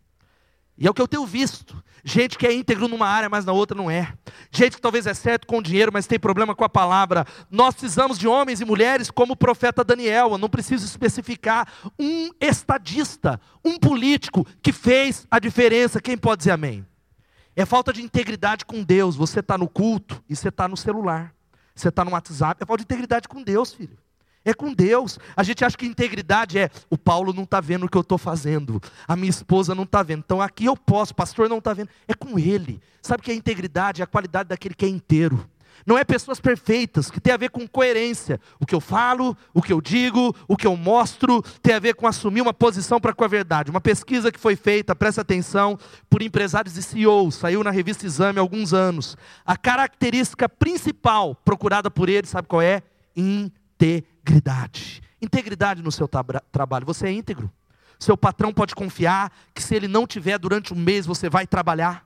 E 0.77 0.87
é 0.87 0.91
o 0.91 0.95
que 0.95 1.01
eu 1.01 1.09
tenho 1.09 1.25
visto. 1.25 1.83
Gente 2.03 2.37
que 2.37 2.47
é 2.47 2.53
íntegro 2.53 2.89
numa 2.89 3.07
área, 3.07 3.29
mas 3.29 3.45
na 3.45 3.53
outra 3.53 3.77
não 3.77 3.91
é. 3.91 4.13
Gente 4.51 4.77
que 4.77 4.83
talvez 4.83 5.07
é 5.07 5.15
certo 5.15 5.47
com 5.47 5.63
dinheiro, 5.63 5.93
mas 5.93 6.07
tem 6.07 6.19
problema 6.19 6.55
com 6.55 6.65
a 6.65 6.69
palavra. 6.69 7.25
Nós 7.51 7.75
precisamos 7.75 8.19
de 8.19 8.27
homens 8.27 8.61
e 8.61 8.65
mulheres 8.65 9.11
como 9.11 9.35
o 9.35 9.37
profeta 9.37 9.85
Daniel. 9.85 10.33
Eu 10.33 10.39
não 10.39 10.49
preciso 10.49 10.85
especificar 10.85 11.67
um 11.99 12.31
estadista, 12.41 13.41
um 13.65 13.79
político 13.79 14.45
que 14.61 14.73
fez 14.73 15.27
a 15.31 15.39
diferença. 15.39 16.01
Quem 16.01 16.19
pode 16.19 16.39
dizer 16.39 16.51
amém? 16.51 16.85
É 17.57 17.65
falta 17.65 17.93
de 17.93 18.03
integridade 18.03 18.65
com 18.65 18.83
Deus. 18.83 19.15
Você 19.15 19.39
está 19.39 19.57
no 19.57 19.69
culto 19.69 20.23
e 20.29 20.35
você 20.35 20.49
está 20.49 20.67
no 20.67 20.77
celular. 20.77 21.33
Você 21.75 21.89
está 21.89 22.05
no 22.05 22.11
WhatsApp. 22.11 22.63
É 22.63 22.67
falta 22.67 22.83
de 22.83 22.85
integridade 22.85 23.29
com 23.29 23.43
Deus, 23.43 23.73
filho. 23.73 23.97
É 24.45 24.53
com 24.53 24.73
Deus. 24.73 25.19
A 25.35 25.43
gente 25.43 25.65
acha 25.65 25.77
que 25.77 25.87
integridade 25.87 26.59
é 26.59 26.71
o 26.91 26.99
Paulo 26.99 27.33
não 27.33 27.45
está 27.45 27.61
vendo 27.61 27.87
o 27.87 27.89
que 27.89 27.97
eu 27.97 28.03
estou 28.03 28.19
fazendo, 28.19 28.81
a 29.09 29.17
minha 29.17 29.31
esposa 29.31 29.75
não 29.75 29.85
está 29.85 30.03
vendo, 30.03 30.23
então 30.25 30.41
aqui 30.41 30.67
eu 30.67 30.77
posso, 30.77 31.15
pastor 31.15 31.49
não 31.49 31.59
está 31.59 31.73
vendo. 31.73 31.89
É 32.07 32.15
com 32.15 32.39
ele. 32.39 32.81
Sabe 33.01 33.23
que 33.23 33.31
a 33.31 33.35
integridade 33.35 34.01
é 34.01 34.05
a 34.05 34.07
qualidade 34.07 34.49
daquele 34.49 34.75
que 34.75 34.85
é 34.85 34.89
inteiro. 34.89 35.49
Não 35.87 35.99
é 35.99 36.05
pessoas 36.05 36.41
perfeitas, 36.41 37.11
que 37.11 37.21
tem 37.21 37.33
a 37.33 37.37
ver 37.37 37.51
com 37.51 37.67
coerência. 37.67 38.41
O 38.59 38.65
que 38.65 38.75
eu 38.75 38.81
falo, 38.81 39.37
o 39.53 39.61
que 39.61 39.73
eu 39.73 39.81
digo, 39.81 40.35
o 40.49 40.57
que 40.57 40.67
eu 40.67 40.77
mostro, 40.77 41.43
tem 41.63 41.75
a 41.75 41.79
ver 41.79 41.95
com 41.95 42.07
assumir 42.07 42.41
uma 42.41 42.55
posição 42.55 43.01
para 43.01 43.13
com 43.13 43.25
a 43.25 43.29
verdade. 43.29 43.71
Uma 43.71 43.81
pesquisa 43.81 44.33
que 44.33 44.41
foi 44.41 44.57
feita, 44.57 44.95
presta 44.95 45.21
atenção, 45.21 45.79
por 46.09 46.23
empresários 46.23 46.77
e 46.77 46.83
CEOs, 46.83 47.35
saiu 47.35 47.63
na 47.63 47.71
revista 47.71 48.07
Exame 48.07 48.39
há 48.39 48.43
alguns 48.43 48.73
anos. 48.73 49.17
A 49.45 49.57
característica 49.57 50.49
principal 50.49 51.35
procurada 51.35 51.91
por 51.91 52.09
eles, 52.09 52.31
sabe 52.31 52.49
qual 52.49 52.63
é? 52.63 52.83
Integridade 53.17 53.64
integridade. 53.75 55.03
Integridade 55.21 55.83
no 55.83 55.93
seu 55.93 56.09
trabalho. 56.53 56.87
Você 56.87 57.07
é 57.07 57.13
íntegro. 57.13 57.51
Seu 57.99 58.17
patrão 58.17 58.53
pode 58.53 58.75
confiar 58.75 59.33
que 59.55 59.63
se 59.63 59.75
ele 59.75 59.89
não 59.89 60.07
tiver 60.07 60.39
durante 60.39 60.75
um 60.75 60.77
mês, 60.77 61.07
você 61.07 61.29
vai 61.29 61.47
trabalhar. 61.47 62.05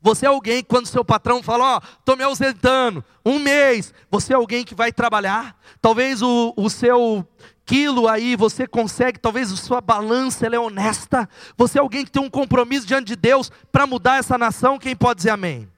Você 0.00 0.26
é 0.26 0.28
alguém 0.28 0.62
que 0.62 0.68
quando 0.68 0.86
seu 0.86 1.04
patrão 1.04 1.42
fala, 1.42 1.64
ó, 1.64 1.76
oh, 1.78 1.98
estou 1.98 2.16
me 2.16 2.22
ausentando, 2.22 3.04
um 3.24 3.40
mês, 3.40 3.92
você 4.08 4.32
é 4.32 4.36
alguém 4.36 4.64
que 4.64 4.76
vai 4.76 4.92
trabalhar. 4.92 5.56
Talvez 5.80 6.22
o, 6.22 6.54
o 6.56 6.70
seu 6.70 7.26
quilo 7.64 8.06
aí 8.06 8.36
você 8.36 8.66
consegue, 8.66 9.18
talvez 9.18 9.50
a 9.50 9.56
sua 9.56 9.80
balança 9.80 10.46
ela 10.46 10.54
é 10.56 10.60
honesta. 10.60 11.28
Você 11.56 11.78
é 11.78 11.80
alguém 11.80 12.04
que 12.04 12.12
tem 12.12 12.22
um 12.22 12.30
compromisso 12.30 12.86
diante 12.86 13.08
de 13.08 13.16
Deus 13.16 13.50
para 13.72 13.86
mudar 13.86 14.18
essa 14.18 14.38
nação. 14.38 14.78
Quem 14.78 14.94
pode 14.94 15.18
dizer 15.18 15.30
amém? 15.30 15.68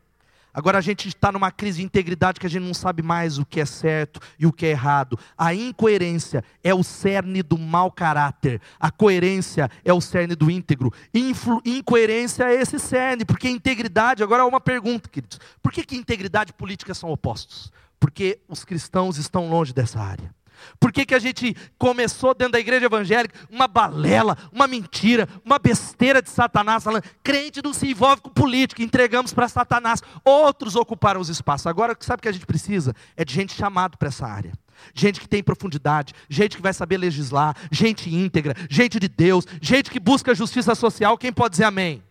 Agora 0.55 0.79
a 0.79 0.81
gente 0.81 1.09
está 1.09 1.33
numa 1.33 1.51
crise 1.51 1.79
de 1.79 1.85
integridade 1.85 2.39
que 2.39 2.47
a 2.47 2.49
gente 2.49 2.63
não 2.63 2.73
sabe 2.73 3.03
mais 3.03 3.39
o 3.39 3.45
que 3.45 3.61
é 3.61 3.67
certo 3.67 4.21
e 4.39 4.47
o 4.47 4.53
que 4.53 4.65
é 4.65 4.71
errado. 4.71 5.19
A 5.37 5.53
incoerência 5.53 6.45
é 6.63 6.73
o 6.73 6.85
cerne 6.85 7.43
do 7.43 7.59
mau 7.59 7.91
caráter. 7.91 8.61
A 8.79 8.89
coerência 8.89 9.69
é 9.85 9.93
o 9.93 10.01
cerne 10.01 10.37
do 10.37 10.49
íntegro. 10.49 10.93
Influ, 11.13 11.61
incoerência 11.65 12.45
é 12.45 12.55
esse 12.55 12.79
cerne, 12.79 13.25
porque 13.25 13.49
integridade, 13.49 14.23
agora 14.23 14.43
é 14.43 14.47
uma 14.47 14.61
pergunta, 14.61 15.09
queridos. 15.09 15.41
Por 15.61 15.73
que, 15.73 15.85
que 15.85 15.97
integridade 15.97 16.51
e 16.51 16.55
política 16.55 16.95
são 16.95 17.11
opostos? 17.11 17.73
Porque 17.99 18.39
os 18.49 18.65
cristãos 18.65 19.19
estão 19.19 19.51
longe 19.51 19.73
dessa 19.73 19.99
área. 19.99 20.33
Por 20.79 20.93
que, 20.93 21.07
que 21.07 21.15
a 21.15 21.19
gente 21.19 21.57
começou 21.79 22.35
dentro 22.35 22.53
da 22.53 22.61
igreja 22.61 22.87
evangélica 22.87 23.35
uma 23.51 23.67
balela, 23.67 24.37
uma 24.53 24.67
mentira, 24.67 25.29
uma 25.45 25.59
besteira 25.59 26.21
de 26.21 26.31
Satanás, 26.31 26.85
falando, 26.85 27.05
crente 27.23 27.61
não 27.63 27.73
se 27.73 27.89
envolve 27.89 28.23
com 28.23 28.31
política, 28.31 28.83
entregamos 28.83 29.33
para 29.33 29.49
Satanás. 29.49 30.03
Outros 30.25 30.77
ocuparam 30.77 31.21
os 31.21 31.29
espaços. 31.29 31.67
Agora, 31.67 31.97
sabe 32.01 32.21
o 32.21 32.23
que 32.23 32.29
a 32.29 32.33
gente 32.33 32.47
precisa? 32.47 32.95
É 33.17 33.25
de 33.25 33.33
gente 33.33 33.55
chamada 33.55 33.97
para 33.97 34.09
essa 34.09 34.27
área. 34.27 34.53
Gente 34.93 35.21
que 35.21 35.29
tem 35.29 35.43
profundidade, 35.43 36.13
gente 36.29 36.57
que 36.57 36.63
vai 36.63 36.73
saber 36.73 36.99
legislar, 36.99 37.57
gente 37.71 38.13
íntegra, 38.13 38.55
gente 38.69 38.99
de 38.99 39.09
Deus, 39.09 39.47
gente 39.61 39.91
que 39.91 39.99
busca 39.99 40.35
justiça 40.35 40.75
social. 40.75 41.17
Quem 41.17 41.33
pode 41.33 41.53
dizer 41.53 41.65
amém? 41.65 42.03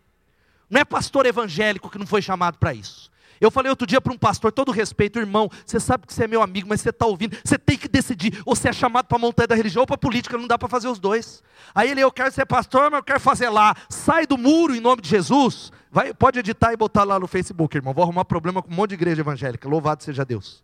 Não 0.69 0.81
é 0.81 0.85
pastor 0.85 1.25
evangélico 1.25 1.89
que 1.89 1.99
não 1.99 2.07
foi 2.07 2.21
chamado 2.21 2.57
para 2.57 2.73
isso. 2.73 3.11
Eu 3.43 3.51
falei 3.51 3.69
outro 3.69 3.85
dia 3.85 3.99
para 3.99 4.13
um 4.13 4.17
pastor, 4.17 4.53
todo 4.53 4.71
respeito, 4.71 5.19
irmão, 5.19 5.49
você 5.65 5.77
sabe 5.77 6.07
que 6.07 6.13
você 6.13 6.23
é 6.23 6.27
meu 6.29 6.41
amigo, 6.41 6.67
mas 6.69 6.79
você 6.79 6.91
está 6.91 7.05
ouvindo, 7.05 7.37
você 7.43 7.57
tem 7.57 7.77
que 7.77 7.89
decidir, 7.89 8.41
ou 8.45 8.55
você 8.55 8.69
é 8.69 8.73
chamado 8.73 9.05
para 9.05 9.17
a 9.17 9.19
montanha 9.19 9.47
da 9.47 9.55
religião 9.55 9.81
ou 9.81 9.85
para 9.85 9.95
a 9.95 9.97
política, 9.97 10.37
não 10.37 10.47
dá 10.47 10.57
para 10.57 10.69
fazer 10.69 10.87
os 10.87 10.97
dois. 10.97 11.43
Aí 11.75 11.91
ele, 11.91 11.99
eu 11.99 12.09
quero 12.09 12.31
ser 12.31 12.45
pastor, 12.45 12.89
mas 12.89 12.99
eu 12.99 13.03
quero 13.03 13.19
fazer 13.19 13.49
lá. 13.49 13.75
Sai 13.89 14.25
do 14.25 14.37
muro 14.37 14.73
em 14.73 14.79
nome 14.79 15.01
de 15.01 15.09
Jesus. 15.09 15.73
Vai, 15.91 16.13
pode 16.13 16.39
editar 16.39 16.71
e 16.71 16.77
botar 16.77 17.03
lá 17.03 17.19
no 17.19 17.27
Facebook, 17.27 17.75
irmão. 17.75 17.93
Vou 17.93 18.03
arrumar 18.03 18.23
problema 18.23 18.61
com 18.61 18.71
um 18.71 18.75
monte 18.75 18.89
de 18.91 18.95
igreja 18.95 19.21
evangélica. 19.21 19.67
Louvado 19.67 20.03
seja 20.03 20.23
Deus. 20.23 20.63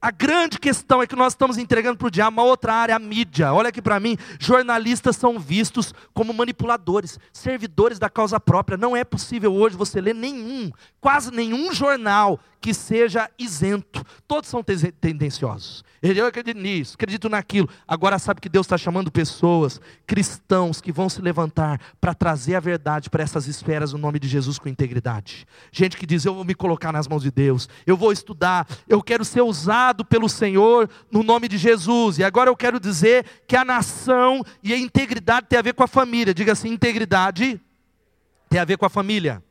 A 0.00 0.10
grande 0.10 0.58
questão 0.58 1.00
é 1.00 1.06
que 1.06 1.14
nós 1.14 1.34
estamos 1.34 1.56
entregando 1.56 1.96
para 1.96 2.08
o 2.08 2.10
diabo 2.10 2.40
uma 2.40 2.42
outra 2.42 2.74
área, 2.74 2.96
a 2.96 2.98
mídia. 2.98 3.52
Olha 3.52 3.68
aqui 3.68 3.80
para 3.80 4.00
mim, 4.00 4.16
jornalistas 4.38 5.16
são 5.16 5.38
vistos 5.38 5.94
como 6.12 6.32
manipuladores, 6.32 7.18
servidores 7.32 7.98
da 7.98 8.10
causa 8.10 8.40
própria. 8.40 8.76
Não 8.76 8.96
é 8.96 9.04
possível 9.04 9.54
hoje 9.54 9.76
você 9.76 10.00
ler 10.00 10.14
nenhum, 10.14 10.72
quase 11.00 11.30
nenhum 11.30 11.72
jornal 11.72 12.40
que 12.60 12.74
seja 12.74 13.30
isento. 13.38 14.04
Todos 14.26 14.48
são 14.48 14.62
tendenciosos. 15.00 15.84
Eu 16.00 16.26
acredito 16.26 16.58
nisso, 16.58 16.94
acredito 16.94 17.28
naquilo. 17.28 17.68
Agora 17.86 18.18
sabe 18.18 18.40
que 18.40 18.48
Deus 18.48 18.66
está 18.66 18.78
chamando 18.78 19.10
pessoas, 19.10 19.80
cristãos, 20.06 20.80
que 20.80 20.92
vão 20.92 21.08
se 21.08 21.20
levantar 21.20 21.80
para 22.00 22.14
trazer 22.14 22.54
a 22.54 22.60
verdade 22.60 23.10
para 23.10 23.22
essas 23.22 23.48
esferas 23.48 23.92
no 23.92 23.98
nome 23.98 24.20
de 24.20 24.28
Jesus 24.28 24.58
com 24.58 24.68
integridade. 24.68 25.46
Gente 25.72 25.96
que 25.96 26.06
diz: 26.06 26.24
Eu 26.24 26.34
vou 26.34 26.44
me 26.44 26.54
colocar 26.54 26.92
nas 26.92 27.08
mãos 27.08 27.22
de 27.22 27.30
Deus, 27.30 27.68
eu 27.84 27.96
vou 27.96 28.12
estudar, 28.12 28.66
eu 28.88 29.02
quero 29.02 29.24
ser 29.24 29.42
usado 29.42 30.04
pelo 30.04 30.28
Senhor 30.28 30.88
no 31.10 31.24
nome 31.24 31.48
de 31.48 31.58
Jesus. 31.58 32.18
E 32.18 32.24
agora 32.24 32.48
eu 32.48 32.56
quero 32.56 32.78
dizer 32.78 33.24
que 33.48 33.56
a 33.56 33.64
nação 33.64 34.44
e 34.62 34.72
a 34.72 34.78
integridade 34.78 35.46
tem 35.48 35.58
a 35.58 35.62
ver 35.62 35.74
com 35.74 35.82
a 35.82 35.88
família. 35.88 36.32
Diga 36.32 36.52
assim: 36.52 36.68
integridade 36.68 37.60
tem 38.48 38.60
a 38.60 38.64
ver 38.64 38.78
com 38.78 38.86
a 38.86 38.90
família 38.90 39.42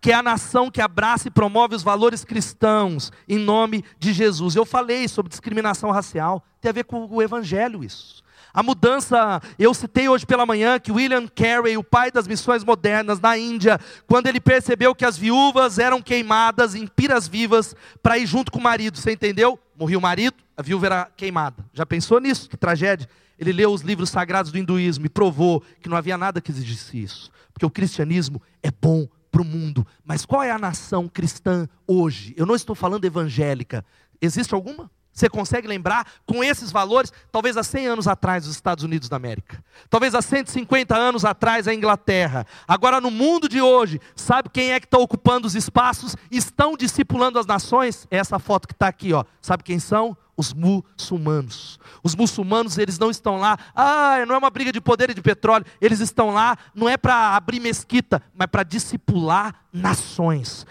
que 0.00 0.12
é 0.12 0.14
a 0.14 0.22
nação 0.22 0.70
que 0.70 0.80
abraça 0.80 1.28
e 1.28 1.30
promove 1.30 1.74
os 1.74 1.82
valores 1.82 2.24
cristãos 2.24 3.10
em 3.28 3.38
nome 3.38 3.84
de 3.98 4.12
Jesus. 4.12 4.54
Eu 4.54 4.64
falei 4.64 5.08
sobre 5.08 5.30
discriminação 5.30 5.90
racial, 5.90 6.44
tem 6.60 6.70
a 6.70 6.72
ver 6.72 6.84
com 6.84 7.06
o 7.06 7.22
evangelho 7.22 7.82
isso. 7.82 8.22
A 8.52 8.62
mudança, 8.62 9.40
eu 9.58 9.74
citei 9.74 10.08
hoje 10.08 10.24
pela 10.24 10.46
manhã 10.46 10.78
que 10.78 10.90
William 10.90 11.26
Carey, 11.28 11.76
o 11.76 11.84
pai 11.84 12.10
das 12.10 12.26
missões 12.26 12.64
modernas 12.64 13.20
na 13.20 13.36
Índia, 13.36 13.78
quando 14.06 14.26
ele 14.26 14.40
percebeu 14.40 14.94
que 14.94 15.04
as 15.04 15.18
viúvas 15.18 15.78
eram 15.78 16.00
queimadas 16.00 16.74
em 16.74 16.86
piras 16.86 17.28
vivas 17.28 17.76
para 18.02 18.18
ir 18.18 18.26
junto 18.26 18.50
com 18.50 18.58
o 18.58 18.62
marido, 18.62 18.98
você 18.98 19.12
entendeu? 19.12 19.58
Morreu 19.78 19.98
o 19.98 20.02
marido, 20.02 20.36
a 20.56 20.62
viúva 20.62 20.86
era 20.86 21.10
queimada. 21.16 21.64
Já 21.72 21.84
pensou 21.84 22.18
nisso? 22.20 22.48
Que 22.48 22.56
tragédia. 22.56 23.08
Ele 23.38 23.52
leu 23.52 23.72
os 23.72 23.82
livros 23.82 24.10
sagrados 24.10 24.50
do 24.50 24.58
hinduísmo 24.58 25.06
e 25.06 25.08
provou 25.08 25.62
que 25.80 25.88
não 25.88 25.96
havia 25.96 26.18
nada 26.18 26.40
que 26.40 26.50
exigisse 26.50 27.00
isso. 27.00 27.30
Porque 27.52 27.66
o 27.66 27.70
cristianismo 27.70 28.42
é 28.62 28.70
bom 28.70 29.06
para 29.30 29.42
o 29.42 29.44
mundo. 29.44 29.86
Mas 30.04 30.24
qual 30.24 30.42
é 30.42 30.50
a 30.50 30.58
nação 30.58 31.08
cristã 31.08 31.68
hoje? 31.86 32.34
Eu 32.36 32.46
não 32.46 32.54
estou 32.54 32.74
falando 32.74 33.04
evangélica. 33.04 33.84
Existe 34.20 34.54
alguma? 34.54 34.90
Você 35.18 35.28
consegue 35.28 35.66
lembrar 35.66 36.06
com 36.24 36.44
esses 36.44 36.70
valores, 36.70 37.12
talvez 37.32 37.56
há 37.56 37.64
100 37.64 37.88
anos 37.88 38.06
atrás, 38.06 38.46
os 38.46 38.54
Estados 38.54 38.84
Unidos 38.84 39.08
da 39.08 39.16
América, 39.16 39.64
talvez 39.90 40.14
há 40.14 40.22
150 40.22 40.96
anos 40.96 41.24
atrás, 41.24 41.66
a 41.66 41.74
Inglaterra. 41.74 42.46
Agora, 42.68 43.00
no 43.00 43.10
mundo 43.10 43.48
de 43.48 43.60
hoje, 43.60 44.00
sabe 44.14 44.48
quem 44.48 44.70
é 44.70 44.78
que 44.78 44.86
está 44.86 44.96
ocupando 44.96 45.48
os 45.48 45.56
espaços? 45.56 46.14
Estão 46.30 46.76
discipulando 46.76 47.36
as 47.36 47.46
nações? 47.46 48.06
É 48.12 48.18
essa 48.18 48.38
foto 48.38 48.68
que 48.68 48.74
está 48.74 48.86
aqui, 48.86 49.12
ó. 49.12 49.24
sabe 49.42 49.64
quem 49.64 49.80
são? 49.80 50.16
Os 50.38 50.54
muçulmanos. 50.54 51.80
Os 52.02 52.14
muçulmanos, 52.14 52.78
eles 52.78 52.98
não 52.98 53.10
estão 53.10 53.36
lá, 53.36 53.58
ah, 53.74 54.24
não 54.26 54.36
é 54.36 54.38
uma 54.38 54.50
briga 54.50 54.72
de 54.72 54.80
poder 54.80 55.10
e 55.10 55.14
de 55.14 55.20
petróleo. 55.20 55.66
Eles 55.80 55.98
estão 55.98 56.30
lá, 56.30 56.56
não 56.74 56.88
é 56.88 56.96
para 56.96 57.34
abrir 57.34 57.58
mesquita, 57.58 58.22
mas 58.32 58.46
para 58.46 58.62
discipular 58.62 59.66
nações 59.72 60.64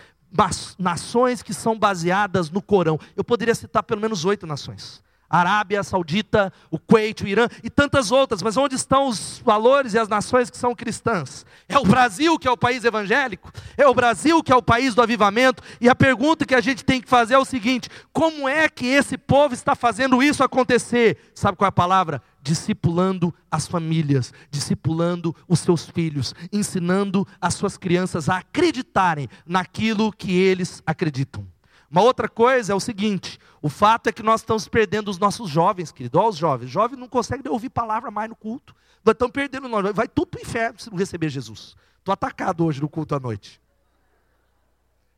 nações 0.77 1.41
que 1.41 1.53
são 1.53 1.79
baseadas 1.79 2.51
no 2.51 2.61
Corão. 2.61 2.99
Eu 3.15 3.23
poderia 3.23 3.55
citar 3.55 3.81
pelo 3.81 4.01
menos 4.01 4.23
oito 4.25 4.45
nações. 4.45 5.01
Arábia 5.29 5.83
Saudita, 5.83 6.51
o 6.71 6.79
Kuwait, 6.79 7.23
o 7.23 7.27
Irã 7.27 7.47
e 7.63 7.69
tantas 7.69 8.11
outras, 8.11 8.41
mas 8.41 8.57
onde 8.57 8.75
estão 8.75 9.07
os 9.07 9.41
valores 9.43 9.93
e 9.93 9.99
as 9.99 10.07
nações 10.07 10.49
que 10.49 10.57
são 10.57 10.75
cristãs? 10.75 11.45
É 11.67 11.77
o 11.77 11.83
Brasil 11.83 12.39
que 12.39 12.47
é 12.47 12.51
o 12.51 12.57
país 12.57 12.83
evangélico? 12.83 13.51
É 13.77 13.87
o 13.87 13.93
Brasil 13.93 14.41
que 14.43 14.51
é 14.51 14.55
o 14.55 14.61
país 14.61 14.95
do 14.95 15.01
avivamento? 15.01 15.61
E 15.81 15.89
a 15.89 15.95
pergunta 15.95 16.45
que 16.45 16.55
a 16.55 16.61
gente 16.61 16.83
tem 16.83 17.01
que 17.01 17.09
fazer 17.09 17.33
é 17.33 17.39
o 17.39 17.45
seguinte: 17.45 17.89
como 18.13 18.47
é 18.47 18.69
que 18.69 18.85
esse 18.85 19.17
povo 19.17 19.53
está 19.53 19.75
fazendo 19.75 20.23
isso 20.23 20.43
acontecer? 20.43 21.17
Sabe 21.33 21.57
qual 21.57 21.67
é 21.67 21.69
a 21.69 21.71
palavra? 21.71 22.21
discipulando 22.47 23.33
as 23.51 23.67
famílias, 23.67 24.33
discipulando 24.49 25.35
os 25.49 25.59
seus 25.59 25.89
filhos, 25.89 26.33
ensinando 26.49 27.27
as 27.41 27.55
suas 27.55 27.77
crianças 27.77 28.29
a 28.29 28.37
acreditarem 28.37 29.27
naquilo 29.45 30.13
que 30.13 30.31
eles 30.31 30.81
acreditam. 30.85 31.45
Uma 31.89 32.01
outra 32.01 32.27
coisa 32.27 32.73
é 32.73 32.75
o 32.75 32.79
seguinte: 32.79 33.39
o 33.61 33.69
fato 33.69 34.07
é 34.07 34.11
que 34.11 34.23
nós 34.23 34.41
estamos 34.41 34.67
perdendo 34.67 35.09
os 35.09 35.17
nossos 35.17 35.49
jovens, 35.49 35.91
querido. 35.91 36.19
Olha 36.19 36.29
os 36.29 36.37
jovens. 36.37 36.69
Jovens 36.69 36.99
não 36.99 37.07
conseguem 37.07 37.51
ouvir 37.51 37.69
palavra 37.69 38.11
mais 38.11 38.29
no 38.29 38.35
culto. 38.35 38.75
Nós 39.03 39.13
estamos 39.13 39.31
perdendo 39.31 39.67
nós. 39.67 39.95
Vai 39.95 40.07
tudo 40.07 40.27
para 40.27 40.39
o 40.39 40.41
inferno 40.41 40.79
se 40.79 40.89
não 40.89 40.97
receber 40.97 41.29
Jesus. 41.29 41.75
Estou 41.99 42.11
atacado 42.13 42.65
hoje 42.65 42.81
no 42.81 42.89
culto 42.89 43.15
à 43.15 43.19
noite. 43.19 43.61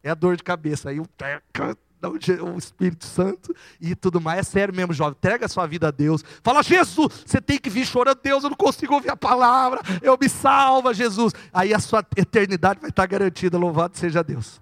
É 0.03 0.10
a 0.10 0.15
dor 0.15 0.38
de 0.38 0.43
cabeça. 0.43 0.89
Aí 0.89 0.99
o 0.99 1.08
o 2.01 2.58
Espírito 2.58 3.05
Santo 3.05 3.53
e 3.82 3.93
tudo 3.93 4.21
mais. 4.21 4.39
É 4.39 4.43
sério 4.43 4.73
mesmo, 4.73 4.93
jovem. 4.93 5.15
Entrega 5.17 5.45
a 5.45 5.49
sua 5.49 5.67
vida 5.67 5.89
a 5.89 5.91
Deus. 5.91 6.23
Fala, 6.41 6.63
Jesus, 6.63 7.25
você 7.25 7.41
tem 7.41 7.60
que 7.60 7.69
vir 7.69 7.86
chorando. 7.86 8.19
Deus, 8.21 8.43
eu 8.43 8.49
não 8.49 8.58
consigo 8.58 8.93
ouvir 8.93 9.10
a 9.10 9.17
palavra. 9.17 9.82
Eu 10.01 10.17
me 10.19 10.29
salva, 10.29 10.93
Jesus. 10.93 11.34
Aí 11.53 11.73
a 11.73 11.79
sua 11.79 12.05
eternidade 12.15 12.79
vai 12.79 12.89
estar 12.89 13.05
garantida. 13.05 13.58
Louvado 13.58 13.97
seja 13.97 14.23
Deus. 14.23 14.62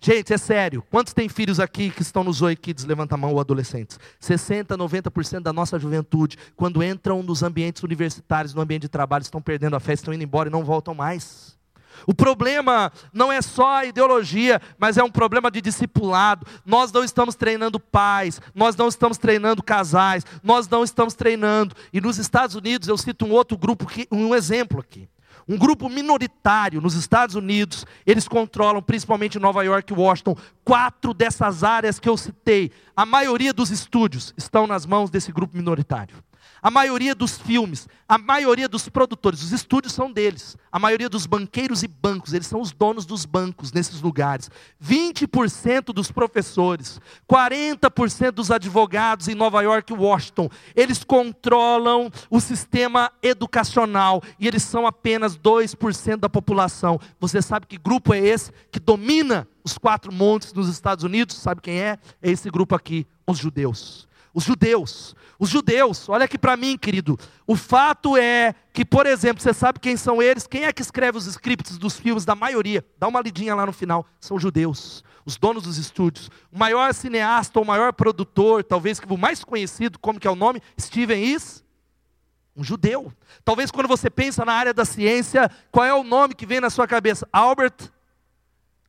Gente, 0.00 0.32
é 0.32 0.38
sério. 0.38 0.82
Quantos 0.90 1.12
tem 1.12 1.28
filhos 1.28 1.58
aqui 1.58 1.90
que 1.90 2.02
estão 2.02 2.22
nos 2.22 2.40
Oi 2.40 2.54
Kids? 2.54 2.84
Levanta 2.84 3.16
a 3.16 3.18
mão, 3.18 3.32
ou 3.32 3.40
adolescentes. 3.40 3.98
60, 4.20 4.78
90% 4.78 5.40
da 5.40 5.52
nossa 5.52 5.78
juventude, 5.78 6.38
quando 6.56 6.82
entram 6.82 7.22
nos 7.22 7.42
ambientes 7.42 7.82
universitários, 7.82 8.54
no 8.54 8.60
ambiente 8.60 8.82
de 8.82 8.88
trabalho, 8.88 9.22
estão 9.22 9.42
perdendo 9.42 9.74
a 9.74 9.80
fé, 9.80 9.94
estão 9.94 10.14
indo 10.14 10.22
embora 10.22 10.48
e 10.48 10.52
não 10.52 10.64
voltam 10.64 10.94
mais. 10.94 11.58
O 12.06 12.14
problema 12.14 12.92
não 13.12 13.32
é 13.32 13.42
só 13.42 13.78
a 13.78 13.84
ideologia, 13.84 14.60
mas 14.78 14.96
é 14.96 15.02
um 15.02 15.10
problema 15.10 15.50
de 15.50 15.60
discipulado. 15.60 16.46
Nós 16.64 16.92
não 16.92 17.02
estamos 17.02 17.34
treinando 17.34 17.80
pais, 17.80 18.40
nós 18.54 18.76
não 18.76 18.86
estamos 18.86 19.18
treinando 19.18 19.64
casais, 19.64 20.24
nós 20.42 20.68
não 20.68 20.84
estamos 20.84 21.14
treinando. 21.14 21.74
E 21.92 22.00
nos 22.00 22.18
Estados 22.18 22.54
Unidos, 22.54 22.86
eu 22.86 22.96
cito 22.96 23.26
um 23.26 23.32
outro 23.32 23.58
grupo, 23.58 23.84
um 24.12 24.32
exemplo 24.32 24.78
aqui. 24.78 25.08
Um 25.48 25.56
grupo 25.56 25.88
minoritário 25.88 26.80
nos 26.80 26.94
Estados 26.94 27.34
Unidos, 27.34 27.86
eles 28.04 28.28
controlam, 28.28 28.82
principalmente 28.82 29.38
Nova 29.38 29.62
York 29.62 29.90
e 29.90 29.96
Washington, 29.96 30.36
quatro 30.62 31.14
dessas 31.14 31.64
áreas 31.64 31.98
que 31.98 32.08
eu 32.08 32.18
citei. 32.18 32.70
A 32.94 33.06
maioria 33.06 33.52
dos 33.52 33.70
estúdios 33.70 34.34
estão 34.36 34.66
nas 34.66 34.84
mãos 34.84 35.08
desse 35.08 35.32
grupo 35.32 35.56
minoritário. 35.56 36.16
A 36.62 36.70
maioria 36.70 37.14
dos 37.14 37.38
filmes, 37.38 37.88
a 38.08 38.18
maioria 38.18 38.68
dos 38.68 38.88
produtores, 38.88 39.42
os 39.42 39.52
estúdios 39.52 39.92
são 39.92 40.10
deles. 40.10 40.56
A 40.72 40.78
maioria 40.78 41.08
dos 41.08 41.26
banqueiros 41.26 41.82
e 41.82 41.88
bancos, 41.88 42.32
eles 42.32 42.46
são 42.46 42.60
os 42.60 42.72
donos 42.72 43.06
dos 43.06 43.24
bancos 43.24 43.72
nesses 43.72 44.00
lugares. 44.00 44.50
20% 44.82 45.92
dos 45.92 46.10
professores, 46.10 47.00
40% 47.30 48.32
dos 48.32 48.50
advogados 48.50 49.28
em 49.28 49.34
Nova 49.34 49.62
York 49.62 49.92
e 49.92 49.96
Washington, 49.96 50.48
eles 50.74 51.04
controlam 51.04 52.10
o 52.30 52.40
sistema 52.40 53.12
educacional 53.22 54.22
e 54.38 54.48
eles 54.48 54.62
são 54.62 54.86
apenas 54.86 55.38
2% 55.38 56.16
da 56.16 56.28
população. 56.28 56.98
Você 57.20 57.40
sabe 57.40 57.66
que 57.66 57.78
grupo 57.78 58.12
é 58.12 58.18
esse 58.18 58.50
que 58.72 58.80
domina 58.80 59.46
os 59.62 59.78
quatro 59.78 60.12
montes 60.12 60.52
nos 60.52 60.68
Estados 60.68 61.04
Unidos? 61.04 61.36
Sabe 61.36 61.60
quem 61.60 61.80
é? 61.80 61.98
É 62.20 62.30
esse 62.30 62.50
grupo 62.50 62.74
aqui, 62.74 63.06
os 63.26 63.38
judeus. 63.38 64.07
Os 64.38 64.44
judeus. 64.44 65.16
Os 65.36 65.50
judeus, 65.50 66.08
olha 66.08 66.24
aqui 66.24 66.38
para 66.38 66.56
mim, 66.56 66.78
querido. 66.78 67.18
O 67.44 67.56
fato 67.56 68.16
é 68.16 68.54
que, 68.72 68.84
por 68.84 69.04
exemplo, 69.04 69.42
você 69.42 69.52
sabe 69.52 69.80
quem 69.80 69.96
são 69.96 70.22
eles? 70.22 70.46
Quem 70.46 70.64
é 70.64 70.72
que 70.72 70.80
escreve 70.80 71.18
os 71.18 71.26
scripts 71.26 71.76
dos 71.76 71.96
filmes 71.96 72.24
da 72.24 72.36
maioria? 72.36 72.86
Dá 72.96 73.08
uma 73.08 73.20
lidinha 73.20 73.52
lá 73.56 73.66
no 73.66 73.72
final. 73.72 74.06
São 74.20 74.38
judeus, 74.38 75.02
os 75.26 75.36
donos 75.36 75.64
dos 75.64 75.76
estúdios. 75.76 76.30
O 76.52 76.56
maior 76.56 76.94
cineasta, 76.94 77.58
o 77.58 77.64
maior 77.64 77.92
produtor, 77.92 78.62
talvez 78.62 79.00
o 79.08 79.16
mais 79.16 79.42
conhecido, 79.42 79.98
como 79.98 80.20
que 80.20 80.28
é 80.28 80.30
o 80.30 80.36
nome? 80.36 80.62
Steven 80.80 81.20
Is. 81.20 81.64
Um 82.54 82.62
judeu. 82.62 83.12
Talvez 83.44 83.72
quando 83.72 83.88
você 83.88 84.08
pensa 84.08 84.44
na 84.44 84.52
área 84.52 84.72
da 84.72 84.84
ciência, 84.84 85.50
qual 85.72 85.84
é 85.84 85.92
o 85.92 86.04
nome 86.04 86.36
que 86.36 86.46
vem 86.46 86.60
na 86.60 86.70
sua 86.70 86.86
cabeça? 86.86 87.28
Albert 87.32 87.90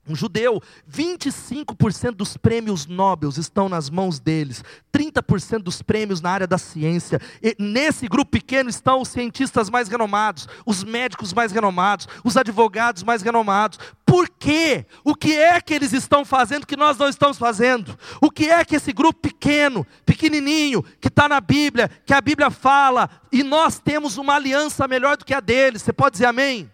um 0.10 0.15
judeu, 0.15 0.62
25% 0.91 2.12
dos 2.12 2.36
prêmios 2.36 2.86
Nobel 2.86 3.30
estão 3.30 3.69
nas 3.69 3.89
mãos 3.89 4.19
deles, 4.19 4.63
30% 4.91 5.60
dos 5.60 5.82
prêmios 5.82 6.19
na 6.22 6.32
área 6.32 6.48
da 6.48 6.58
ciência. 6.58 7.22
E 7.41 7.56
nesse 7.60 8.08
grupo 8.08 8.32
pequeno 8.32 8.69
estão 8.69 9.02
os 9.02 9.10
cientistas 9.10 9.69
mais 9.69 9.88
renomados, 9.88 10.48
os 10.65 10.84
médicos 10.84 11.34
mais 11.34 11.52
renomados, 11.52 12.08
os 12.24 12.36
advogados 12.36 13.04
mais 13.04 13.22
renomados. 13.22 13.78
Por 14.06 14.28
quê? 14.28 14.86
O 15.04 15.13
que 15.13 15.38
é 15.38 15.62
que 15.62 15.74
eles 15.74 15.93
estão 15.93 16.26
fazendo 16.26 16.65
que 16.65 16.76
nós 16.76 16.98
não 16.98 17.08
estamos 17.08 17.38
fazendo? 17.38 17.98
O 18.19 18.32
que 18.32 18.50
é 18.50 18.65
que 18.65 18.76
esse 18.76 18.91
grupo 18.91 19.19
pequeno, 19.19 19.86
pequenininho, 20.06 20.82
que 21.00 21.08
está 21.08 21.30
na 21.30 21.39
Bíblia, 21.39 21.89
que 22.06 22.13
a 22.13 22.22
Bíblia 22.22 22.50
fala, 22.50 23.10
e 23.32 23.43
nós 23.43 23.80
temos 23.80 24.17
uma 24.17 24.34
aliança 24.34 24.88
melhor 24.88 25.15
do 25.15 25.26
que 25.26 25.34
a 25.34 25.39
deles? 25.39 25.84
Você 25.84 25.93
pode 25.93 26.13
dizer 26.13 26.26
amém? 26.26 26.69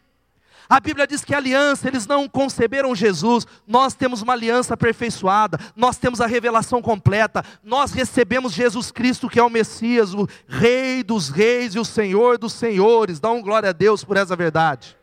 A 0.69 0.79
Bíblia 0.79 1.05
diz 1.05 1.23
que 1.23 1.33
a 1.33 1.37
aliança, 1.37 1.87
eles 1.87 2.07
não 2.07 2.27
conceberam 2.27 2.95
Jesus, 2.95 3.45
nós 3.67 3.93
temos 3.93 4.21
uma 4.21 4.33
aliança 4.33 4.73
aperfeiçoada, 4.73 5.59
nós 5.75 5.97
temos 5.97 6.21
a 6.21 6.27
revelação 6.27 6.81
completa, 6.81 7.43
nós 7.63 7.91
recebemos 7.91 8.53
Jesus 8.53 8.91
Cristo, 8.91 9.29
que 9.29 9.39
é 9.39 9.43
o 9.43 9.49
Messias, 9.49 10.13
o 10.13 10.27
Rei 10.47 11.03
dos 11.03 11.29
Reis 11.29 11.75
e 11.75 11.79
o 11.79 11.85
Senhor 11.85 12.37
dos 12.37 12.53
Senhores. 12.53 13.19
Dá 13.19 13.29
um 13.31 13.41
glória 13.41 13.69
a 13.69 13.73
Deus 13.73 14.03
por 14.03 14.17
essa 14.17 14.35
verdade. 14.35 14.97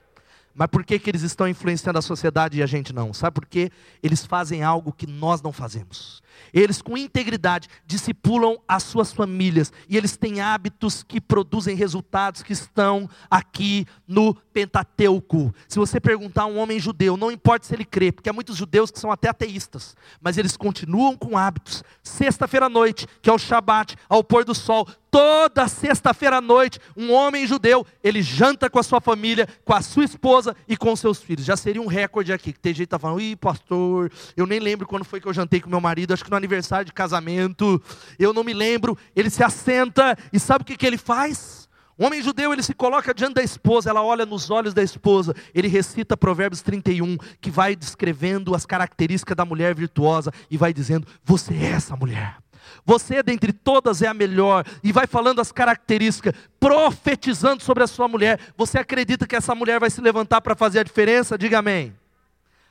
Mas 0.55 0.69
por 0.69 0.85
que, 0.85 0.99
que 0.99 1.11
eles 1.11 1.23
estão 1.23 1.49
influenciando 1.49 1.99
a 1.99 2.03
sociedade 2.03 2.59
e 2.59 2.63
a 2.63 2.67
gente 2.67 2.93
não? 2.93 3.13
Sabe 3.15 3.35
por 3.35 3.47
quê? 3.47 3.71
Eles 4.03 4.27
fazem 4.27 4.63
algo 4.63 4.93
que 4.93 5.07
nós 5.07 5.41
não 5.41 5.53
fazemos. 5.53 6.23
Eles, 6.53 6.83
com 6.83 6.97
integridade, 6.97 7.69
discipulam 7.87 8.59
as 8.67 8.83
suas 8.83 9.13
famílias. 9.13 9.73
E 9.89 9.97
eles 9.97 10.17
têm 10.17 10.41
hábitos 10.41 11.03
que 11.03 11.21
produzem 11.21 11.77
resultados 11.77 12.43
que 12.43 12.53
estão 12.53 13.09
aqui 13.31 13.87
no 14.07 14.35
Pentateuco. 14.35 15.55
Se 15.67 15.79
você 15.79 16.01
perguntar 16.01 16.43
a 16.43 16.47
um 16.47 16.59
homem 16.59 16.79
judeu, 16.79 17.17
não 17.17 17.33
importa 17.33 17.67
se 17.67 17.75
ele 17.75 17.85
crê, 17.85 18.13
porque 18.13 18.29
há 18.29 18.33
muitos 18.33 18.57
judeus 18.57 18.91
que 18.91 19.01
são 19.01 19.11
até 19.11 19.29
ateístas, 19.29 19.97
mas 20.21 20.37
eles 20.37 20.57
continuam 20.57 21.17
com 21.17 21.37
hábitos. 21.37 21.83
Sexta-feira 22.03 22.67
à 22.67 22.69
noite, 22.69 23.07
que 23.21 23.31
é 23.31 23.33
o 23.33 23.39
Shabat, 23.39 23.97
ao 24.09 24.23
pôr 24.23 24.45
do 24.45 24.55
sol, 24.55 24.87
toda 25.13 25.69
sexta-feira 25.69 26.39
à 26.39 26.41
noite, 26.41 26.81
um 26.97 27.13
homem 27.13 27.47
judeu, 27.47 27.87
ele 28.03 28.23
janta 28.23 28.71
com 28.71 28.79
a 28.79 28.83
sua 28.83 28.99
família, 28.99 29.47
com 29.63 29.75
a 29.75 29.83
sua 29.83 30.05
esposa 30.05 30.57
e 30.67 30.75
com 30.75 30.97
seus 30.97 31.21
filhos. 31.21 31.45
Já 31.45 31.55
seria 31.55 31.83
um 31.83 31.87
recorde 31.87 32.33
aqui, 32.33 32.51
que 32.51 32.59
tem 32.59 32.73
gente 32.73 32.79
que 32.79 32.85
está 32.85 32.99
falando, 32.99 33.21
ih, 33.21 33.37
pastor, 33.37 34.11
eu 34.35 34.47
nem 34.47 34.59
lembro 34.59 34.87
quando 34.87 35.05
foi 35.05 35.21
que 35.21 35.29
eu 35.29 35.35
jantei 35.35 35.61
com 35.61 35.69
meu 35.69 35.83
marido, 35.83 36.15
acho 36.15 36.22
que 36.23 36.31
no 36.31 36.37
aniversário 36.37 36.87
de 36.87 36.93
casamento, 36.93 37.83
eu 38.19 38.33
não 38.33 38.45
me 38.45 38.53
lembro. 38.53 38.97
Ele 39.15 39.31
se 39.31 39.43
assenta 39.43 40.17
e 40.33 40.39
sabe 40.39 40.63
o 40.63 40.65
que, 40.65 40.77
que 40.77 40.87
ele 40.87 40.99
faz? 40.99 41.69
O 41.99 42.07
homem 42.07 42.23
judeu, 42.23 42.53
ele 42.53 42.63
se 42.63 42.75
coloca 42.75 43.13
diante 43.13 43.35
da 43.35 43.43
esposa, 43.43 43.91
ela 43.91 44.03
olha 44.03 44.25
nos 44.25 44.51
olhos 44.51 44.73
da 44.73 44.83
esposa, 44.83 45.35
ele 45.55 45.69
recita 45.69 46.17
Provérbios 46.17 46.63
31, 46.63 47.17
que 47.41 47.51
vai 47.51 47.77
descrevendo 47.77 48.55
as 48.55 48.65
características 48.65 49.37
da 49.37 49.45
mulher 49.45 49.75
virtuosa 49.75 50.33
e 50.51 50.57
vai 50.57 50.73
dizendo: 50.73 51.07
Você 51.25 51.55
é 51.55 51.67
essa 51.67 51.95
mulher. 51.95 52.39
Você 52.85 53.23
dentre 53.23 53.53
todas 53.53 54.03
é 54.03 54.07
a 54.07 54.15
melhor. 54.15 54.65
E 54.83 54.91
vai 54.91 55.07
falando 55.07 55.41
as 55.41 55.53
características, 55.53 56.35
profetizando 56.59 57.63
sobre 57.63 57.85
a 57.85 57.87
sua 57.87 58.09
mulher. 58.09 58.41
Você 58.57 58.79
acredita 58.79 59.27
que 59.27 59.37
essa 59.37 59.55
mulher 59.55 59.79
vai 59.79 59.91
se 59.91 60.01
levantar 60.01 60.41
para 60.41 60.55
fazer 60.55 60.81
a 60.81 60.83
diferença? 60.83 61.39
Diga 61.39 61.59
amém. 61.59 61.95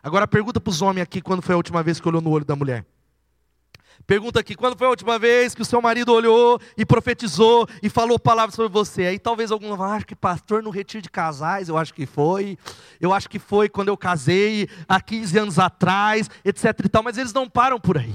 Agora 0.03 0.27
pergunta 0.27 0.59
para 0.59 0.71
os 0.71 0.81
homens 0.81 1.03
aqui 1.03 1.21
quando 1.21 1.41
foi 1.41 1.53
a 1.53 1.57
última 1.57 1.83
vez 1.83 1.99
que 1.99 2.07
olhou 2.07 2.21
no 2.21 2.31
olho 2.31 2.45
da 2.45 2.55
mulher. 2.55 2.85
Pergunta 4.05 4.39
aqui, 4.39 4.55
quando 4.55 4.77
foi 4.77 4.87
a 4.87 4.89
última 4.89 5.17
vez 5.19 5.53
que 5.53 5.61
o 5.61 5.65
seu 5.65 5.81
marido 5.81 6.13
olhou 6.13 6.59
e 6.77 6.85
profetizou 6.85 7.67
e 7.81 7.89
falou 7.89 8.19
palavras 8.19 8.55
sobre 8.55 8.71
você? 8.71 9.05
Aí 9.05 9.19
talvez 9.19 9.51
algum 9.51 9.75
vá, 9.75 9.95
acho 9.95 10.05
que 10.05 10.15
pastor 10.15 10.63
no 10.63 10.69
retiro 10.69 11.01
de 11.01 11.09
casais, 11.09 11.69
eu 11.69 11.77
acho 11.77 11.93
que 11.93 12.05
foi. 12.05 12.57
Eu 12.99 13.13
acho 13.13 13.29
que 13.29 13.39
foi 13.39 13.69
quando 13.69 13.89
eu 13.89 13.97
casei 13.97 14.67
há 14.87 14.99
15 14.99 15.37
anos 15.37 15.59
atrás, 15.59 16.29
etc 16.43 16.65
e 16.83 16.89
tal, 16.89 17.03
mas 17.03 17.17
eles 17.17 17.33
não 17.33 17.49
param 17.49 17.79
por 17.79 17.97
aí. 17.97 18.13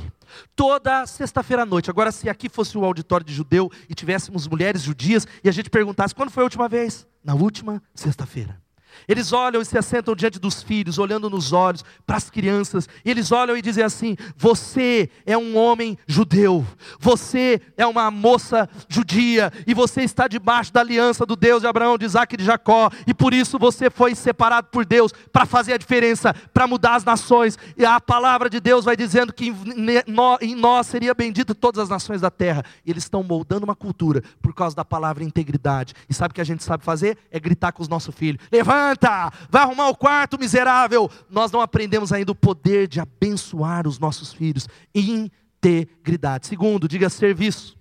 Toda 0.54 1.06
sexta-feira 1.06 1.62
à 1.62 1.66
noite. 1.66 1.88
Agora, 1.88 2.10
se 2.10 2.28
aqui 2.28 2.48
fosse 2.48 2.76
o 2.76 2.84
auditório 2.84 3.24
de 3.24 3.32
judeu 3.32 3.70
e 3.88 3.94
tivéssemos 3.94 4.46
mulheres 4.46 4.82
judias 4.82 5.26
e 5.42 5.48
a 5.48 5.52
gente 5.52 5.70
perguntasse 5.70 6.14
quando 6.14 6.30
foi 6.30 6.42
a 6.42 6.44
última 6.44 6.68
vez? 6.68 7.06
Na 7.24 7.34
última 7.34 7.82
sexta-feira. 7.94 8.65
Eles 9.08 9.32
olham 9.32 9.60
e 9.60 9.64
se 9.64 9.78
assentam 9.78 10.14
diante 10.14 10.38
dos 10.38 10.62
filhos, 10.62 10.98
olhando 10.98 11.30
nos 11.30 11.52
olhos 11.52 11.84
para 12.06 12.16
as 12.16 12.30
crianças, 12.30 12.88
e 13.04 13.10
eles 13.10 13.32
olham 13.32 13.56
e 13.56 13.62
dizem 13.62 13.84
assim: 13.84 14.16
Você 14.36 15.10
é 15.24 15.36
um 15.36 15.56
homem 15.56 15.98
judeu, 16.06 16.66
você 16.98 17.60
é 17.76 17.86
uma 17.86 18.10
moça 18.10 18.68
judia, 18.88 19.52
e 19.66 19.74
você 19.74 20.02
está 20.02 20.28
debaixo 20.28 20.72
da 20.72 20.80
aliança 20.80 21.24
do 21.24 21.36
Deus 21.36 21.62
de 21.62 21.66
Abraão, 21.66 21.98
de 21.98 22.04
Isaac 22.04 22.34
e 22.34 22.38
de 22.38 22.44
Jacó, 22.44 22.90
e 23.06 23.14
por 23.14 23.32
isso 23.32 23.58
você 23.58 23.90
foi 23.90 24.14
separado 24.14 24.68
por 24.70 24.84
Deus 24.84 25.12
para 25.32 25.46
fazer 25.46 25.74
a 25.74 25.78
diferença, 25.78 26.34
para 26.52 26.66
mudar 26.66 26.96
as 26.96 27.04
nações. 27.04 27.58
E 27.76 27.84
a 27.84 28.00
palavra 28.00 28.48
de 28.48 28.60
Deus 28.60 28.84
vai 28.84 28.96
dizendo 28.96 29.32
que 29.32 29.54
em 30.40 30.54
nós 30.54 30.86
seria 30.86 31.14
bendito 31.14 31.54
todas 31.54 31.82
as 31.82 31.88
nações 31.88 32.20
da 32.20 32.30
terra. 32.30 32.64
E 32.84 32.90
eles 32.90 33.04
estão 33.04 33.22
moldando 33.22 33.64
uma 33.64 33.76
cultura 33.76 34.22
por 34.40 34.54
causa 34.54 34.74
da 34.74 34.84
palavra 34.84 35.24
integridade. 35.24 35.94
E 36.08 36.14
sabe 36.14 36.32
o 36.32 36.34
que 36.34 36.40
a 36.40 36.44
gente 36.44 36.62
sabe 36.64 36.84
fazer? 36.84 37.18
É 37.30 37.38
gritar 37.38 37.72
com 37.72 37.82
os 37.82 37.88
nossos 37.88 38.14
filhos: 38.14 38.40
Levanta! 38.50 38.85
Levanta, 38.86 39.32
vai 39.50 39.62
arrumar 39.62 39.88
o 39.88 39.96
quarto, 39.96 40.38
miserável. 40.38 41.10
Nós 41.28 41.50
não 41.50 41.60
aprendemos 41.60 42.12
ainda 42.12 42.32
o 42.32 42.34
poder 42.34 42.86
de 42.86 43.00
abençoar 43.00 43.86
os 43.86 43.98
nossos 43.98 44.32
filhos. 44.32 44.68
Integridade. 44.94 46.46
Segundo, 46.46 46.88
diga 46.88 47.08
serviço. 47.08 47.76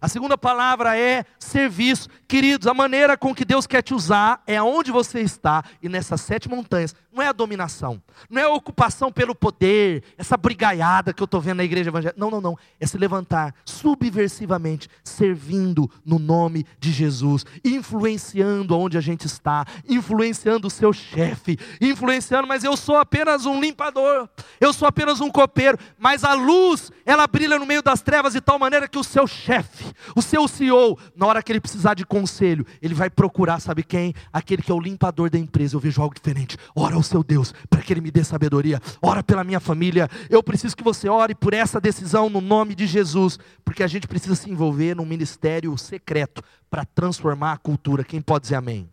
A 0.00 0.08
segunda 0.08 0.38
palavra 0.38 0.98
é 0.98 1.24
serviço. 1.38 2.08
Queridos, 2.26 2.66
a 2.66 2.72
maneira 2.72 3.18
com 3.18 3.34
que 3.34 3.44
Deus 3.44 3.66
quer 3.66 3.82
te 3.82 3.92
usar 3.92 4.42
é 4.46 4.56
aonde 4.56 4.90
você 4.90 5.20
está 5.20 5.62
e 5.82 5.90
nessas 5.90 6.22
sete 6.22 6.48
montanhas. 6.48 6.94
Não 7.12 7.22
é 7.22 7.28
a 7.28 7.32
dominação, 7.32 8.00
não 8.28 8.40
é 8.40 8.44
a 8.44 8.50
ocupação 8.50 9.10
pelo 9.10 9.34
poder, 9.34 10.04
essa 10.16 10.36
brigaiada 10.36 11.12
que 11.12 11.20
eu 11.20 11.24
estou 11.24 11.40
vendo 11.40 11.56
na 11.56 11.64
igreja 11.64 11.90
evangélica. 11.90 12.18
Não, 12.18 12.30
não, 12.30 12.40
não. 12.40 12.58
É 12.78 12.86
se 12.86 12.96
levantar 12.96 13.52
subversivamente, 13.64 14.88
servindo 15.02 15.90
no 16.04 16.18
nome 16.20 16.64
de 16.78 16.92
Jesus, 16.92 17.44
influenciando 17.64 18.78
onde 18.78 18.96
a 18.96 19.00
gente 19.00 19.26
está, 19.26 19.66
influenciando 19.88 20.68
o 20.68 20.70
seu 20.70 20.92
chefe, 20.92 21.58
influenciando, 21.80 22.46
mas 22.46 22.62
eu 22.62 22.76
sou 22.76 22.96
apenas 22.96 23.44
um 23.44 23.60
limpador, 23.60 24.28
eu 24.60 24.72
sou 24.72 24.86
apenas 24.86 25.20
um 25.20 25.30
copeiro, 25.30 25.78
mas 25.98 26.22
a 26.22 26.34
luz, 26.34 26.92
ela 27.04 27.26
brilha 27.26 27.58
no 27.58 27.66
meio 27.66 27.82
das 27.82 28.02
trevas 28.02 28.34
de 28.34 28.40
tal 28.40 28.58
maneira 28.58 28.86
que 28.86 28.98
o 28.98 29.04
seu 29.04 29.26
chefe, 29.26 29.92
o 30.14 30.22
seu 30.22 30.46
CEO, 30.46 30.96
na 31.16 31.26
hora 31.26 31.42
que 31.42 31.50
ele 31.50 31.60
precisar 31.60 31.94
de 31.94 32.06
conselho, 32.06 32.64
ele 32.80 32.94
vai 32.94 33.10
procurar, 33.10 33.60
sabe 33.60 33.82
quem? 33.82 34.14
Aquele 34.32 34.62
que 34.62 34.70
é 34.70 34.74
o 34.74 34.80
limpador 34.80 35.28
da 35.28 35.38
empresa. 35.38 35.74
Eu 35.74 35.80
vejo 35.80 36.00
algo 36.00 36.14
diferente. 36.14 36.56
Ora 36.74 36.99
ao 37.00 37.04
seu 37.04 37.24
Deus, 37.24 37.52
para 37.68 37.82
que 37.82 37.92
ele 37.92 38.00
me 38.00 38.10
dê 38.10 38.22
sabedoria. 38.22 38.80
Ora 39.02 39.22
pela 39.22 39.42
minha 39.42 39.60
família. 39.60 40.08
Eu 40.28 40.42
preciso 40.42 40.76
que 40.76 40.84
você 40.84 41.08
ore 41.08 41.34
por 41.34 41.52
essa 41.52 41.80
decisão 41.80 42.30
no 42.30 42.40
nome 42.40 42.74
de 42.74 42.86
Jesus, 42.86 43.38
porque 43.64 43.82
a 43.82 43.86
gente 43.86 44.06
precisa 44.06 44.34
se 44.34 44.50
envolver 44.50 44.94
num 44.94 45.06
ministério 45.06 45.76
secreto 45.76 46.42
para 46.70 46.84
transformar 46.84 47.52
a 47.52 47.58
cultura. 47.58 48.04
Quem 48.04 48.20
pode 48.20 48.42
dizer 48.42 48.56
amém? 48.56 48.88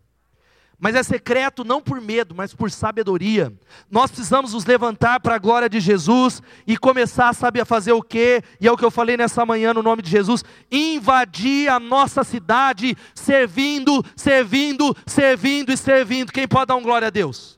Mas 0.80 0.94
é 0.94 1.02
secreto 1.02 1.64
não 1.64 1.82
por 1.82 2.00
medo, 2.00 2.34
mas 2.36 2.54
por 2.54 2.70
sabedoria. 2.70 3.52
Nós 3.90 4.12
precisamos 4.12 4.54
nos 4.54 4.64
levantar 4.64 5.18
para 5.18 5.34
a 5.34 5.38
glória 5.38 5.68
de 5.68 5.80
Jesus 5.80 6.40
e 6.64 6.76
começar 6.76 7.30
a 7.30 7.32
saber 7.32 7.64
fazer 7.64 7.92
o 7.92 8.02
quê? 8.02 8.42
E 8.60 8.68
é 8.68 8.70
o 8.70 8.76
que 8.76 8.84
eu 8.84 8.90
falei 8.90 9.16
nessa 9.16 9.44
manhã 9.44 9.74
no 9.74 9.82
nome 9.82 10.02
de 10.02 10.10
Jesus: 10.10 10.44
invadir 10.70 11.68
a 11.68 11.80
nossa 11.80 12.22
cidade, 12.22 12.96
servindo, 13.12 14.04
servindo, 14.14 14.96
servindo 15.04 15.72
e 15.72 15.76
servindo. 15.76 16.32
Quem 16.32 16.46
pode 16.46 16.66
dar 16.66 16.76
um 16.76 16.82
glória 16.82 17.08
a 17.08 17.10
Deus? 17.10 17.57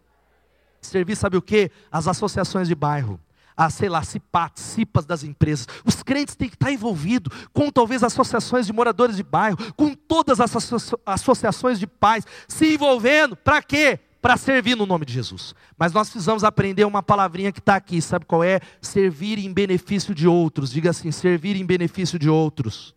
Servir, 0.80 1.16
sabe 1.16 1.36
o 1.36 1.42
que? 1.42 1.70
As 1.90 2.08
associações 2.08 2.68
de 2.68 2.74
bairro 2.74 3.20
a, 3.60 3.68
sei 3.68 3.90
lá, 3.90 4.02
se 4.02 4.18
participas 4.18 5.04
das 5.04 5.22
empresas. 5.22 5.66
Os 5.84 6.02
crentes 6.02 6.34
têm 6.34 6.48
que 6.48 6.54
estar 6.54 6.72
envolvidos 6.72 7.36
com 7.52 7.70
talvez 7.70 8.02
associações 8.02 8.66
de 8.66 8.72
moradores 8.72 9.16
de 9.16 9.22
bairro, 9.22 9.58
com 9.74 9.94
todas 9.94 10.40
as 10.40 10.50
associações 11.04 11.78
de 11.78 11.86
pais, 11.86 12.24
se 12.48 12.72
envolvendo, 12.72 13.36
para 13.36 13.60
quê? 13.60 14.00
Para 14.22 14.38
servir 14.38 14.76
no 14.76 14.86
nome 14.86 15.04
de 15.04 15.12
Jesus. 15.12 15.54
Mas 15.78 15.92
nós 15.92 16.08
precisamos 16.08 16.42
aprender 16.42 16.86
uma 16.86 17.02
palavrinha 17.02 17.52
que 17.52 17.58
está 17.58 17.76
aqui, 17.76 18.00
sabe 18.00 18.24
qual 18.24 18.42
é? 18.42 18.60
Servir 18.80 19.38
em 19.38 19.52
benefício 19.52 20.14
de 20.14 20.26
outros. 20.26 20.70
Diga 20.70 20.90
assim: 20.90 21.10
servir 21.10 21.56
em 21.56 21.64
benefício 21.64 22.18
de 22.18 22.30
outros. 22.30 22.94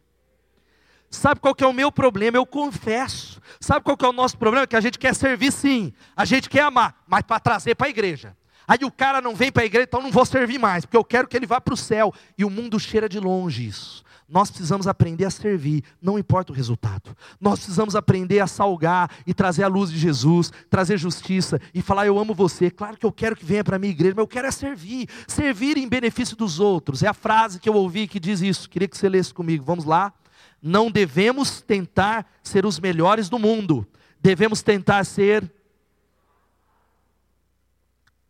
Sabe 1.14 1.40
qual 1.40 1.54
que 1.54 1.64
é 1.64 1.68
o 1.68 1.72
meu 1.72 1.92
problema? 1.92 2.38
Eu 2.38 2.46
confesso. 2.46 3.40
Sabe 3.60 3.82
qual 3.82 3.96
que 3.96 4.04
é 4.04 4.10
o 4.10 4.14
nosso 4.14 4.36
problema? 4.36 4.66
Que 4.66 4.76
a 4.76 4.82
gente 4.82 4.98
quer 4.98 5.14
servir 5.14 5.52
sim, 5.52 5.94
a 6.18 6.26
gente 6.26 6.50
quer 6.50 6.62
amar, 6.62 7.04
mas 7.08 7.22
para 7.22 7.40
trazer 7.40 7.76
para 7.76 7.86
a 7.86 7.90
igreja. 7.90 8.36
Aí 8.68 8.80
o 8.84 8.92
cara 8.92 9.22
não 9.22 9.36
vem 9.36 9.52
para 9.52 9.62
a 9.62 9.66
igreja, 9.66 9.86
então 9.88 10.02
não 10.02 10.12
vou 10.12 10.26
servir 10.26 10.58
mais, 10.58 10.86
porque 10.86 10.98
eu 10.98 11.04
quero 11.04 11.28
que 11.28 11.38
ele 11.38 11.46
vá 11.46 11.62
para 11.62 11.74
o 11.74 11.78
céu. 11.78 12.12
E 12.36 12.44
o 12.44 12.50
mundo 12.50 12.80
cheira 12.80 13.08
de 13.08 13.20
longe 13.20 13.68
isso. 13.68 14.04
Nós 14.28 14.50
precisamos 14.50 14.88
aprender 14.88 15.26
a 15.26 15.30
servir, 15.30 15.84
não 16.02 16.18
importa 16.18 16.52
o 16.52 16.56
resultado. 16.56 17.16
Nós 17.40 17.60
precisamos 17.60 17.96
aprender 17.96 18.40
a 18.40 18.48
salgar 18.48 19.12
e 19.28 19.34
trazer 19.36 19.64
a 19.64 19.68
luz 19.68 19.92
de 19.92 20.00
Jesus, 20.00 20.52
trazer 20.68 20.98
justiça 20.98 21.62
e 21.76 21.82
falar: 21.84 22.08
Eu 22.08 22.18
amo 22.18 22.34
você. 22.34 22.72
Claro 22.72 22.98
que 22.98 23.06
eu 23.06 23.12
quero 23.12 23.36
que 23.36 23.46
venha 23.46 23.64
para 23.64 23.76
a 23.76 23.80
minha 23.80 23.92
igreja, 23.92 24.16
mas 24.16 24.24
eu 24.24 24.28
quero 24.28 24.48
é 24.48 24.52
servir. 24.52 25.08
Servir 25.28 25.78
em 25.78 25.88
benefício 25.88 26.36
dos 26.36 26.60
outros. 26.60 27.04
É 27.04 27.08
a 27.08 27.14
frase 27.14 27.60
que 27.60 27.70
eu 27.70 27.76
ouvi 27.76 28.08
que 28.08 28.20
diz 28.20 28.42
isso. 28.42 28.68
Queria 28.68 28.88
que 28.88 28.98
você 28.98 29.08
lesse 29.08 29.32
comigo. 29.32 29.64
Vamos 29.64 29.86
lá. 29.86 30.12
Não 30.64 30.90
devemos 30.90 31.62
tentar 31.62 32.26
ser 32.42 32.66
os 32.66 32.80
melhores 32.80 33.30
do 33.30 33.38
mundo, 33.38 33.86
devemos 34.20 34.64
tentar 34.64 35.04
ser 35.04 35.52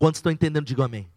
Quantos 0.03 0.17
estão 0.17 0.33
entendendo, 0.33 0.65
digam 0.65 0.83
amém. 0.83 1.09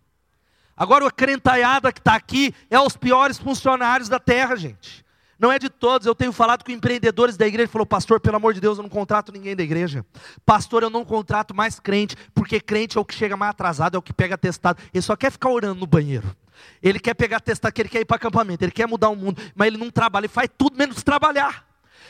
Agora, 0.76 1.08
a 1.08 1.10
crentaiada 1.10 1.92
que 1.92 1.98
está 1.98 2.14
aqui 2.14 2.54
é 2.70 2.78
os 2.78 2.96
piores 2.96 3.36
funcionários 3.36 4.08
da 4.08 4.20
terra, 4.20 4.54
gente. 4.54 5.04
Não 5.38 5.52
é 5.52 5.58
de 5.58 5.68
todos. 5.68 6.06
Eu 6.06 6.14
tenho 6.14 6.32
falado 6.32 6.64
com 6.64 6.70
empreendedores 6.70 7.36
da 7.36 7.46
igreja. 7.46 7.68
Falou, 7.68 7.86
pastor, 7.86 8.20
pelo 8.20 8.36
amor 8.36 8.54
de 8.54 8.60
Deus, 8.60 8.78
eu 8.78 8.82
não 8.82 8.90
contrato 8.90 9.32
ninguém 9.32 9.54
da 9.54 9.62
igreja. 9.62 10.04
Pastor, 10.44 10.82
eu 10.82 10.90
não 10.90 11.04
contrato 11.04 11.54
mais 11.54 11.78
crente, 11.78 12.16
porque 12.34 12.60
crente 12.60 12.96
é 12.96 13.00
o 13.00 13.04
que 13.04 13.14
chega 13.14 13.36
mais 13.36 13.50
atrasado, 13.50 13.96
é 13.96 13.98
o 13.98 14.02
que 14.02 14.12
pega 14.12 14.38
testado. 14.38 14.82
Ele 14.92 15.02
só 15.02 15.14
quer 15.16 15.30
ficar 15.30 15.50
orando 15.50 15.80
no 15.80 15.86
banheiro. 15.86 16.34
Ele 16.82 16.98
quer 16.98 17.14
pegar 17.14 17.40
testado, 17.40 17.74
ele 17.78 17.88
quer 17.88 18.00
ir 18.00 18.04
para 18.04 18.16
acampamento, 18.16 18.64
ele 18.64 18.72
quer 18.72 18.86
mudar 18.86 19.10
o 19.10 19.16
mundo, 19.16 19.40
mas 19.54 19.66
ele 19.66 19.76
não 19.76 19.90
trabalha, 19.90 20.24
ele 20.24 20.32
faz 20.32 20.48
tudo 20.56 20.76
menos 20.76 21.02
trabalhar. 21.02 21.66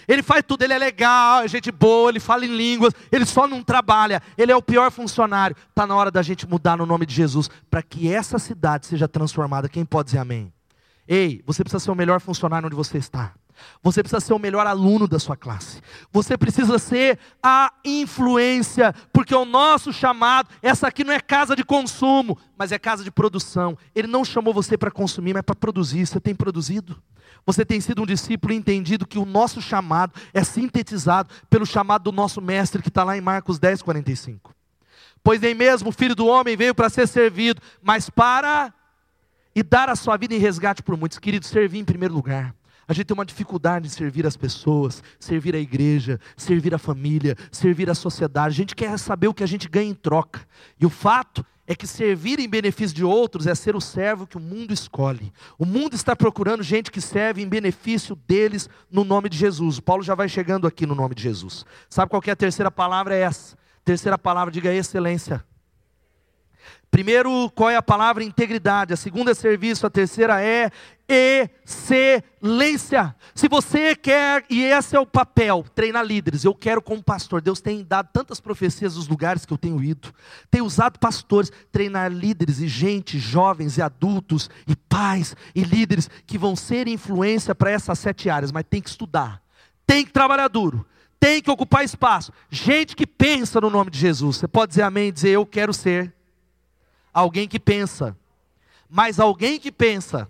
Ele 0.07 0.22
faz 0.22 0.45
tudo, 0.47 0.62
ele 0.62 0.72
é 0.72 0.79
legal, 0.79 1.43
é 1.43 1.49
gente 1.49 1.72
boa, 1.72 2.11
ele 2.11 2.20
fala 2.20 2.45
em 2.45 2.57
línguas, 2.57 2.93
ele 3.11 3.27
só 3.27 3.49
não 3.49 3.61
trabalha, 3.61 4.22
ele 4.39 4.53
é 4.53 4.57
o 4.57 4.62
pior 4.62 4.91
funcionário. 4.93 5.57
Está 5.68 5.85
na 5.85 5.97
hora 5.97 6.12
da 6.12 6.22
gente 6.22 6.47
mudar 6.47 6.77
no 6.77 6.87
nome 6.87 7.05
de 7.05 7.14
Jesus, 7.14 7.51
para 7.68 7.83
que 7.83 8.12
essa 8.12 8.39
cidade 8.39 8.87
seja 8.87 9.09
transformada. 9.09 9.68
Quem 9.68 9.85
pode 9.85 10.07
dizer 10.07 10.18
amém? 10.18 10.53
Ei, 11.09 11.42
você 11.46 11.62
precisa 11.62 11.84
ser 11.84 11.90
o 11.90 11.94
melhor 11.94 12.20
funcionário 12.20 12.66
onde 12.66 12.76
você 12.76 12.98
está. 12.98 13.34
Você 13.82 14.02
precisa 14.02 14.20
ser 14.20 14.34
o 14.34 14.38
melhor 14.38 14.66
aluno 14.66 15.07
da 15.09 15.18
sua 15.18 15.36
classe. 15.36 15.80
Você 16.12 16.36
precisa 16.36 16.78
ser 16.78 17.18
a 17.42 17.72
influência, 17.84 18.94
porque 19.12 19.34
o 19.34 19.44
nosso 19.44 19.92
chamado, 19.92 20.48
essa 20.61 20.88
aqui 20.88 21.04
não 21.04 21.12
é 21.12 21.20
casa 21.20 21.57
de 21.57 21.64
consumo, 21.64 22.38
mas 22.57 22.72
é 22.72 22.78
casa 22.78 23.02
de 23.02 23.11
produção. 23.11 23.78
Ele 23.94 24.09
não 24.09 24.24
chamou 24.24 24.52
você 24.52 24.76
para 24.76 24.90
consumir, 24.90 25.34
mas 25.34 25.42
para 25.42 25.54
produzir. 25.54 26.07
Você 26.07 26.20
tem 26.20 26.34
produzido? 26.34 27.00
Você 27.46 27.64
tem 27.64 27.80
sido 27.80 28.02
um 28.02 28.07
discípulo 28.07 28.52
entendido 28.52 29.07
que 29.07 29.18
o 29.18 29.24
nosso 29.24 29.62
chamado 29.62 30.12
é 30.34 30.42
sintetizado 30.42 31.32
pelo 31.48 31.64
chamado 31.64 32.02
do 32.02 32.12
nosso 32.12 32.40
mestre 32.40 32.82
que 32.82 32.88
está 32.88 33.04
lá 33.04 33.16
em 33.16 33.20
Marcos 33.20 33.59
10, 33.59 33.82
45. 33.82 34.52
Pois 35.22 35.40
nem 35.40 35.54
mesmo 35.54 35.88
o 35.88 35.92
filho 35.92 36.14
do 36.14 36.26
homem 36.26 36.57
veio 36.57 36.74
para 36.74 36.88
ser 36.88 37.07
servido, 37.07 37.61
mas 37.82 38.11
para 38.11 38.72
e 39.57 39.62
dar 39.62 39.88
a 39.88 39.96
sua 39.96 40.18
vida 40.18 40.34
em 40.34 40.38
resgate 40.38 40.82
por 40.82 40.98
muitos. 40.98 41.18
Queridos, 41.18 41.48
servir 41.48 41.78
em 41.78 41.84
primeiro 41.84 42.12
lugar. 42.12 42.54
A 42.86 42.92
gente 42.92 43.07
tem 43.07 43.14
uma 43.14 43.24
dificuldade 43.24 43.86
em 43.86 43.90
servir 43.90 44.26
as 44.26 44.36
pessoas, 44.36 45.02
servir 45.18 45.57
a 45.57 45.59
igreja, 45.59 46.20
servir 46.36 46.74
a 46.74 46.78
família, 46.78 47.34
servir 47.50 47.88
a 47.88 47.94
sociedade. 47.94 48.54
A 48.54 48.57
gente 48.57 48.76
quer 48.76 48.96
saber 48.98 49.28
o 49.28 49.34
que 49.34 49.42
a 49.42 49.46
gente 49.46 49.66
ganha 49.66 49.90
em 49.90 49.94
troca. 49.94 50.46
E 50.78 50.84
o 50.84 50.90
fato 50.90 51.44
é 51.66 51.74
que 51.74 51.86
servir 51.86 52.38
em 52.38 52.48
benefício 52.48 52.94
de 52.94 53.02
outros 53.02 53.46
é 53.46 53.54
ser 53.54 53.74
o 53.74 53.80
servo 53.80 54.26
que 54.26 54.36
o 54.36 54.40
mundo 54.40 54.74
escolhe. 54.74 55.32
O 55.59 55.64
mundo 55.64 55.94
está 55.94 56.14
procurando 56.14 56.62
gente 56.62 56.92
que 56.92 57.00
serve 57.00 57.42
em 57.42 57.48
benefício 57.48 58.14
deles 58.14 58.68
no 58.90 59.04
nome 59.04 59.30
de 59.30 59.38
Jesus. 59.38 59.78
O 59.78 59.82
Paulo 59.82 60.02
já 60.02 60.14
vai 60.14 60.28
chegando 60.28 60.66
aqui 60.66 60.84
no 60.84 60.94
nome 60.94 61.14
de 61.14 61.22
Jesus. 61.22 61.64
Sabe 61.88 62.11
qual 62.11 62.22
é 62.26 62.30
a 62.30 62.36
terceira 62.36 62.70
palavra? 62.70 63.16
É 63.16 63.20
essa. 63.22 63.57
Terceira 63.84 64.18
palavra, 64.18 64.52
diga 64.52 64.72
excelência. 64.72 65.42
Primeiro, 66.97 67.53
qual 67.55 67.68
é 67.68 67.76
a 67.76 67.82
palavra 67.82 68.24
integridade? 68.24 68.94
A 68.94 68.97
segunda 68.97 69.32
é 69.32 69.34
serviço, 69.34 69.86
a 69.86 69.90
terceira 69.90 70.42
é 70.42 70.70
excelência. 71.07 73.14
Se 73.34 73.49
você 73.49 73.94
quer, 73.94 74.47
e 74.49 74.64
esse 74.64 74.97
é 74.97 74.99
o 74.99 75.05
papel, 75.05 75.62
treinar 75.74 76.03
líderes. 76.03 76.42
Eu 76.42 76.55
quero 76.55 76.80
como 76.80 77.03
pastor. 77.03 77.42
Deus 77.42 77.61
tem 77.61 77.84
dado 77.84 78.09
tantas 78.14 78.40
profecias 78.40 78.97
nos 78.97 79.09
lugares 79.09 79.44
que 79.44 79.53
eu 79.53 79.59
tenho 79.59 79.84
ido. 79.84 80.11
Tem 80.51 80.62
usado 80.62 80.99
pastores, 80.99 81.53
treinar 81.70 82.11
líderes 82.11 82.61
e 82.61 82.66
gente, 82.66 83.18
jovens 83.18 83.76
e 83.76 83.82
adultos 83.82 84.49
e 84.66 84.74
pais 84.74 85.36
e 85.55 85.64
líderes 85.64 86.09
que 86.26 86.38
vão 86.38 86.57
ser 86.57 86.88
influência 86.88 87.55
para 87.55 87.70
essas 87.70 87.99
sete 87.99 88.30
áreas, 88.30 88.51
mas 88.51 88.64
tem 88.70 88.80
que 88.80 88.88
estudar. 88.88 89.42
Tem 89.86 90.03
que 90.03 90.14
trabalhar 90.14 90.49
duro 90.49 90.86
tem 91.18 91.42
que 91.42 91.51
ocupar 91.51 91.82
espaço. 91.82 92.30
Gente 92.51 92.94
que 92.94 93.07
pensa 93.07 93.61
no 93.61 93.70
nome 93.70 93.90
de 93.90 93.99
Jesus. 93.99 94.36
Você 94.36 94.47
pode 94.47 94.70
dizer 94.70 94.82
amém 94.82 95.09
e 95.09 95.12
dizer 95.12 95.30
eu 95.30 95.47
quero 95.47 95.72
ser 95.72 96.14
alguém 97.16 97.48
que 97.48 97.58
pensa. 97.58 98.14
Mas 98.90 99.18
alguém 99.18 99.58
que 99.58 99.72
pensa 99.72 100.28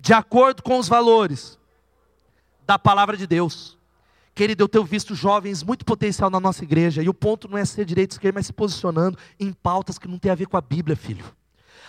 de 0.00 0.14
acordo 0.14 0.62
com 0.62 0.78
os 0.78 0.88
valores 0.88 1.58
da 2.66 2.78
palavra 2.78 3.16
de 3.16 3.26
Deus. 3.26 3.76
Querido, 4.34 4.64
eu 4.64 4.68
tenho 4.68 4.84
visto 4.84 5.14
jovens 5.14 5.62
muito 5.62 5.84
potencial 5.84 6.30
na 6.30 6.40
nossa 6.40 6.64
igreja, 6.64 7.02
e 7.02 7.08
o 7.08 7.14
ponto 7.14 7.48
não 7.48 7.58
é 7.58 7.64
ser 7.64 7.84
direito 7.84 8.12
esquerda, 8.12 8.38
mas 8.38 8.46
se 8.46 8.52
posicionando 8.52 9.18
em 9.38 9.52
pautas 9.52 9.98
que 9.98 10.08
não 10.08 10.18
tem 10.18 10.30
a 10.30 10.34
ver 10.34 10.46
com 10.46 10.56
a 10.56 10.60
Bíblia, 10.60 10.96
filho. 10.96 11.24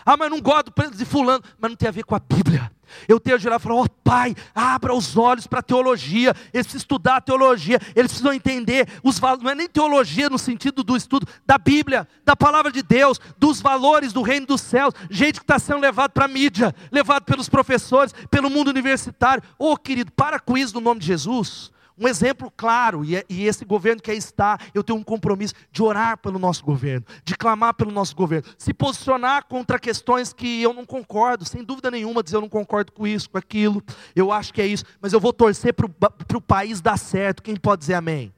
Ah, 0.05 0.17
mas 0.17 0.29
não 0.29 0.41
gosto 0.41 0.71
de 0.95 1.05
fulano, 1.05 1.43
mas 1.59 1.71
não 1.71 1.75
tem 1.75 1.89
a 1.89 1.91
ver 1.91 2.03
com 2.03 2.15
a 2.15 2.19
Bíblia. 2.19 2.71
Eu 3.07 3.19
tenho 3.19 3.37
que 3.37 3.43
girar 3.43 3.59
e 3.59 3.61
falar, 3.61 3.75
ó 3.75 3.83
oh, 3.83 3.89
pai, 4.03 4.35
abra 4.53 4.93
os 4.93 5.15
olhos 5.15 5.47
para 5.47 5.59
a 5.59 5.63
teologia. 5.63 6.33
Eles 6.53 6.65
precisam 6.65 6.77
estudar 6.77 7.17
a 7.17 7.21
teologia, 7.21 7.79
eles 7.95 8.11
precisam 8.11 8.33
entender 8.33 8.87
os 9.03 9.19
valores, 9.19 9.43
não 9.43 9.51
é 9.51 9.55
nem 9.55 9.67
teologia 9.67 10.29
no 10.29 10.37
sentido 10.37 10.83
do 10.83 10.95
estudo 10.95 11.27
da 11.45 11.57
Bíblia, 11.57 12.07
da 12.25 12.35
palavra 12.35 12.71
de 12.71 12.81
Deus, 12.81 13.19
dos 13.37 13.61
valores 13.61 14.13
do 14.13 14.21
reino 14.21 14.47
dos 14.47 14.61
céus. 14.61 14.93
Gente 15.09 15.39
que 15.39 15.43
está 15.43 15.59
sendo 15.59 15.79
levado 15.79 16.11
para 16.11 16.25
a 16.25 16.27
mídia, 16.27 16.73
levado 16.91 17.23
pelos 17.23 17.49
professores, 17.49 18.13
pelo 18.29 18.49
mundo 18.49 18.69
universitário. 18.69 19.43
Ô 19.57 19.71
oh, 19.71 19.77
querido, 19.77 20.11
para 20.11 20.39
com 20.39 20.57
isso 20.57 20.73
no 20.73 20.81
nome 20.81 20.99
de 20.99 21.07
Jesus. 21.07 21.71
Um 21.99 22.07
exemplo 22.07 22.51
claro, 22.55 23.03
e, 23.03 23.17
é, 23.17 23.25
e 23.27 23.45
esse 23.45 23.65
governo 23.65 24.01
que 24.01 24.09
aí 24.09 24.17
está, 24.17 24.57
eu 24.73 24.83
tenho 24.83 24.97
um 24.97 25.03
compromisso 25.03 25.53
de 25.71 25.83
orar 25.83 26.17
pelo 26.17 26.39
nosso 26.39 26.63
governo, 26.63 27.05
de 27.25 27.35
clamar 27.35 27.73
pelo 27.73 27.91
nosso 27.91 28.15
governo, 28.15 28.49
se 28.57 28.73
posicionar 28.73 29.45
contra 29.45 29.77
questões 29.77 30.31
que 30.31 30.61
eu 30.61 30.73
não 30.73 30.85
concordo, 30.85 31.43
sem 31.43 31.63
dúvida 31.63 31.91
nenhuma, 31.91 32.23
dizer 32.23 32.37
eu 32.37 32.41
não 32.41 32.49
concordo 32.49 32.91
com 32.91 33.05
isso, 33.05 33.29
com 33.29 33.37
aquilo, 33.37 33.83
eu 34.15 34.31
acho 34.31 34.53
que 34.53 34.61
é 34.61 34.65
isso, 34.65 34.85
mas 35.01 35.11
eu 35.11 35.19
vou 35.19 35.33
torcer 35.33 35.73
para 35.73 36.37
o 36.37 36.41
país 36.41 36.79
dar 36.79 36.97
certo. 36.97 37.43
Quem 37.43 37.55
pode 37.55 37.81
dizer 37.81 37.95
amém? 37.95 38.33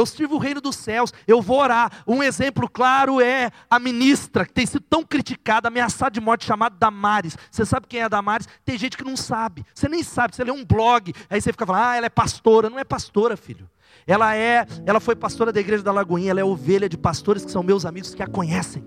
Eu 0.00 0.06
sirvo 0.06 0.36
o 0.36 0.38
reino 0.38 0.62
dos 0.62 0.76
céus, 0.76 1.12
eu 1.26 1.42
vou 1.42 1.60
orar. 1.60 1.92
Um 2.06 2.22
exemplo 2.22 2.68
claro 2.68 3.20
é 3.20 3.50
a 3.68 3.78
ministra, 3.78 4.46
que 4.46 4.52
tem 4.52 4.64
sido 4.64 4.82
tão 4.88 5.04
criticada, 5.04 5.68
ameaçada 5.68 6.12
de 6.12 6.20
morte, 6.20 6.46
chamada 6.46 6.74
Damares. 6.78 7.36
Você 7.50 7.66
sabe 7.66 7.86
quem 7.86 8.00
é 8.00 8.04
a 8.04 8.08
Damares? 8.08 8.48
Tem 8.64 8.78
gente 8.78 8.96
que 8.96 9.04
não 9.04 9.14
sabe. 9.16 9.64
Você 9.74 9.88
nem 9.88 10.02
sabe, 10.02 10.34
você 10.34 10.42
lê 10.42 10.50
um 10.50 10.64
blog, 10.64 11.12
aí 11.28 11.38
você 11.40 11.52
fica 11.52 11.66
falando, 11.66 11.84
ah, 11.84 11.96
ela 11.96 12.06
é 12.06 12.10
pastora. 12.10 12.70
Não 12.70 12.78
é 12.78 12.84
pastora, 12.84 13.36
filho. 13.36 13.68
Ela 14.06 14.34
é, 14.34 14.66
ela 14.86 15.00
foi 15.00 15.14
pastora 15.14 15.52
da 15.52 15.60
igreja 15.60 15.82
da 15.82 15.92
Lagoinha, 15.92 16.30
ela 16.30 16.40
é 16.40 16.44
ovelha 16.44 16.88
de 16.88 16.96
pastores 16.96 17.44
que 17.44 17.50
são 17.50 17.62
meus 17.62 17.84
amigos 17.84 18.14
que 18.14 18.22
a 18.22 18.26
conhecem. 18.26 18.82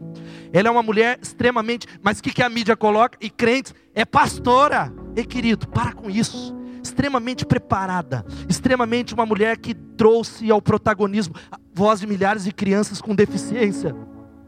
Ela 0.51 0.68
é 0.68 0.72
uma 0.72 0.82
mulher 0.82 1.20
extremamente, 1.22 1.88
mas 2.01 2.18
o 2.18 2.24
que, 2.24 2.34
que 2.34 2.41
a 2.41 2.49
mídia 2.49 2.76
coloca? 2.76 3.20
E 3.22 3.30
crentes, 3.30 3.74
é 3.93 4.03
pastora. 4.03 4.91
E 5.16 5.24
querido, 5.24 5.68
para 5.68 5.93
com 5.93 6.09
isso 6.09 6.62
extremamente 6.94 7.44
preparada, 7.46 8.24
extremamente 8.48 9.14
uma 9.14 9.26
mulher 9.26 9.58
que 9.58 9.74
trouxe 9.74 10.52
ao 10.52 10.62
protagonismo 10.62 11.34
a 11.52 11.58
voz 11.74 12.00
de 12.00 12.08
milhares 12.08 12.44
de 12.44 12.52
crianças 12.54 13.02
com 13.02 13.16
deficiência 13.16 13.96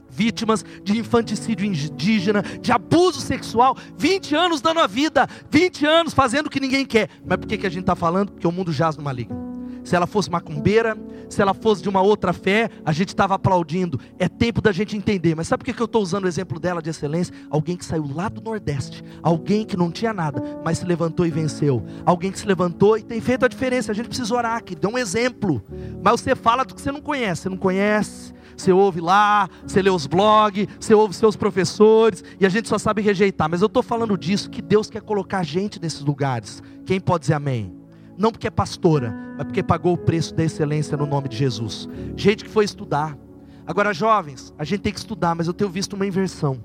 vítimas 0.07 0.63
de 0.81 0.97
infanticídio 0.97 1.65
indígena, 1.65 2.41
de 2.41 2.71
abuso 2.71 3.19
sexual, 3.19 3.75
20 3.97 4.33
anos 4.33 4.61
dando 4.61 4.79
a 4.79 4.87
vida, 4.87 5.27
20 5.51 5.85
anos 5.85 6.13
fazendo 6.13 6.45
o 6.45 6.49
que 6.49 6.61
ninguém 6.61 6.85
quer. 6.85 7.09
Mas 7.25 7.37
por 7.37 7.47
que, 7.47 7.57
que 7.57 7.67
a 7.67 7.69
gente 7.69 7.81
está 7.81 7.97
falando? 7.97 8.31
Porque 8.31 8.47
o 8.47 8.51
mundo 8.51 8.71
jaz 8.71 8.95
no 8.95 9.03
maligno 9.03 9.54
se 9.85 9.95
ela 9.95 10.07
fosse 10.07 10.29
macumbeira, 10.29 10.97
se 11.29 11.41
ela 11.41 11.53
fosse 11.53 11.81
de 11.81 11.87
uma 11.87 12.01
outra 12.01 12.33
fé, 12.33 12.69
a 12.83 12.91
gente 12.91 13.09
estava 13.09 13.35
aplaudindo. 13.35 13.99
É 14.17 14.27
tempo 14.27 14.59
da 14.59 14.71
gente 14.71 14.97
entender. 14.97 15.35
Mas 15.35 15.47
sabe 15.47 15.63
por 15.63 15.73
que 15.73 15.81
eu 15.81 15.85
estou 15.85 16.01
usando 16.01 16.25
o 16.25 16.27
exemplo 16.27 16.59
dela 16.59 16.81
de 16.81 16.89
excelência? 16.89 17.33
Alguém 17.51 17.77
que 17.77 17.85
saiu 17.85 18.09
lá 18.13 18.27
do 18.27 18.41
Nordeste, 18.41 19.03
alguém 19.21 19.63
que 19.63 19.77
não 19.77 19.91
tinha 19.91 20.11
nada, 20.11 20.43
mas 20.65 20.79
se 20.79 20.85
levantou 20.85 21.25
e 21.25 21.29
venceu. 21.29 21.85
Alguém 22.03 22.31
que 22.31 22.39
se 22.39 22.47
levantou 22.47 22.97
e 22.97 23.03
tem 23.03 23.21
feito 23.21 23.45
a 23.45 23.47
diferença. 23.47 23.91
A 23.91 23.95
gente 23.95 24.07
precisa 24.07 24.33
orar 24.33 24.57
aqui, 24.57 24.75
dê 24.75 24.87
um 24.87 24.97
exemplo. 24.97 25.63
Mas 26.03 26.19
você 26.19 26.35
fala 26.35 26.65
do 26.65 26.73
que 26.73 26.81
você 26.81 26.91
não 26.91 27.01
conhece. 27.01 27.43
Você 27.43 27.49
não 27.49 27.57
conhece, 27.57 28.33
você 28.57 28.71
ouve 28.71 28.99
lá, 29.01 29.47
você 29.67 29.83
lê 29.83 29.91
os 29.91 30.07
blogs, 30.07 30.67
você 30.79 30.95
ouve 30.95 31.13
seus 31.13 31.35
professores, 31.35 32.23
e 32.39 32.45
a 32.45 32.49
gente 32.49 32.67
só 32.67 32.79
sabe 32.79 33.03
rejeitar. 33.03 33.47
Mas 33.47 33.61
eu 33.61 33.67
estou 33.67 33.83
falando 33.83 34.17
disso, 34.17 34.49
que 34.49 34.63
Deus 34.63 34.89
quer 34.89 35.01
colocar 35.01 35.43
gente 35.43 35.79
nesses 35.79 36.01
lugares. 36.01 36.63
Quem 36.85 36.99
pode 36.99 37.21
dizer 37.21 37.35
amém? 37.35 37.74
Não 38.17 38.31
porque 38.31 38.47
é 38.47 38.51
pastora, 38.51 39.13
mas 39.37 39.45
porque 39.45 39.63
pagou 39.63 39.93
o 39.93 39.97
preço 39.97 40.33
da 40.33 40.43
excelência 40.43 40.97
no 40.97 41.05
nome 41.05 41.27
de 41.29 41.37
Jesus. 41.37 41.87
Gente 42.15 42.43
que 42.43 42.49
foi 42.49 42.65
estudar. 42.65 43.17
Agora, 43.67 43.93
jovens, 43.93 44.53
a 44.57 44.63
gente 44.63 44.81
tem 44.81 44.93
que 44.93 44.99
estudar, 44.99 45.35
mas 45.35 45.47
eu 45.47 45.53
tenho 45.53 45.69
visto 45.69 45.93
uma 45.93 46.05
inversão. 46.05 46.63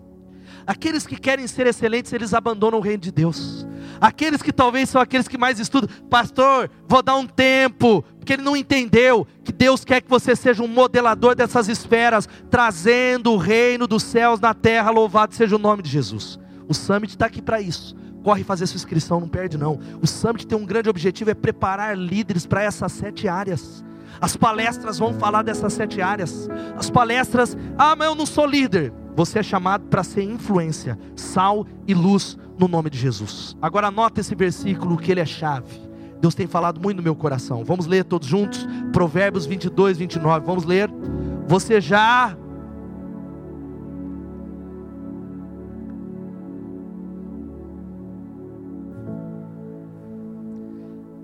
Aqueles 0.66 1.07
que 1.07 1.16
querem 1.16 1.46
ser 1.46 1.66
excelentes, 1.66 2.12
eles 2.12 2.34
abandonam 2.34 2.78
o 2.78 2.82
reino 2.82 3.03
de 3.03 3.11
Deus. 3.11 3.66
Aqueles 4.01 4.42
que 4.42 4.53
talvez 4.53 4.88
são 4.88 5.01
aqueles 5.01 5.26
que 5.26 5.38
mais 5.38 5.59
estudam, 5.59 5.88
pastor, 6.09 6.70
vou 6.86 7.03
dar 7.03 7.16
um 7.16 7.26
tempo, 7.26 8.03
porque 8.18 8.34
ele 8.34 8.42
não 8.42 8.57
entendeu 8.57 9.26
que 9.42 9.53
Deus 9.53 9.84
quer 9.84 10.01
que 10.01 10.11
você 10.11 10.36
seja 10.36 10.62
um 10.62 10.68
modelador 10.68 11.34
dessas 11.34 11.68
esferas, 11.68 12.28
trazendo 12.51 13.32
o 13.32 13.36
reino 13.36 13.86
dos 13.86 14.03
céus 14.03 14.40
na 14.40 14.55
terra, 14.55 14.90
louvado 14.90 15.34
seja 15.34 15.57
o 15.57 15.59
nome 15.59 15.82
de 15.82 15.90
Jesus. 15.90 16.38
O 16.68 16.74
Summit 16.74 17.11
está 17.14 17.26
aqui 17.26 17.42
para 17.42 17.61
isso 17.61 17.96
corre 18.23 18.45
fazer 18.45 18.66
sua 18.66 18.77
inscrição, 18.77 19.21
não 19.21 19.29
perde 19.29 19.57
não. 19.57 19.79
O 20.03 20.07
Summit 20.07 20.47
tem 20.47 20.57
um 20.57 20.64
grande 20.64 20.89
objetivo, 20.89 21.31
é 21.31 21.35
preparar 21.35 21.97
líderes 21.97 22.47
para 22.47 22.62
essas 22.62 22.93
sete 22.93 23.29
áreas. 23.29 23.85
As 24.21 24.37
palestras 24.37 24.99
vão 24.99 25.14
falar 25.14 25.43
dessas 25.43 25.73
sete 25.73 26.01
áreas. 26.01 26.49
As 26.77 26.91
palestras, 26.91 27.57
ah, 27.79 27.95
mas 27.97 28.09
eu 28.09 28.14
não 28.14 28.27
sou 28.27 28.47
líder. 28.47 28.93
Você 29.16 29.39
é 29.39 29.43
chamado 29.43 29.85
para 29.87 30.03
ser 30.03 30.23
influência, 30.23 30.99
sal 31.16 31.66
e 31.87 31.95
luz 31.95 32.39
no 32.59 32.68
nome 32.68 32.91
de 32.91 32.99
Jesus. 32.99 33.57
Agora 33.61 33.89
anota 33.89 34.21
esse 34.21 34.35
versículo 34.35 34.97
que 34.97 35.11
ele 35.11 35.21
é 35.21 35.27
chave. 35.27 35.81
Deus 36.21 36.35
tem 36.35 36.47
falado 36.47 36.81
muito 36.81 36.99
no 36.99 37.03
meu 37.03 37.16
coração. 37.16 37.64
Vamos 37.64 37.87
ler 37.87 38.05
todos 38.05 38.29
juntos? 38.29 38.66
Provérbios 38.93 39.47
22, 39.47 39.97
29. 39.97 40.45
Vamos 40.45 40.64
ler. 40.64 40.91
Você 41.47 41.81
já 41.81 42.37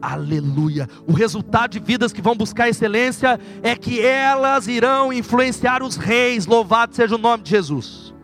Aleluia. 0.01 0.89
O 1.07 1.13
resultado 1.13 1.73
de 1.73 1.81
vidas 1.81 2.13
que 2.13 2.21
vão 2.21 2.37
buscar 2.37 2.69
excelência 2.69 3.41
é 3.63 3.75
que 3.75 4.01
elas 4.01 4.69
irão 4.69 5.13
influenciar 5.13 5.83
os 5.83 5.97
reis. 5.97 6.47
Louvado 6.47 6.95
seja 6.95 7.15
o 7.15 7.19
nome 7.19 7.43
de 7.43 7.51
Jesus. 7.51 8.15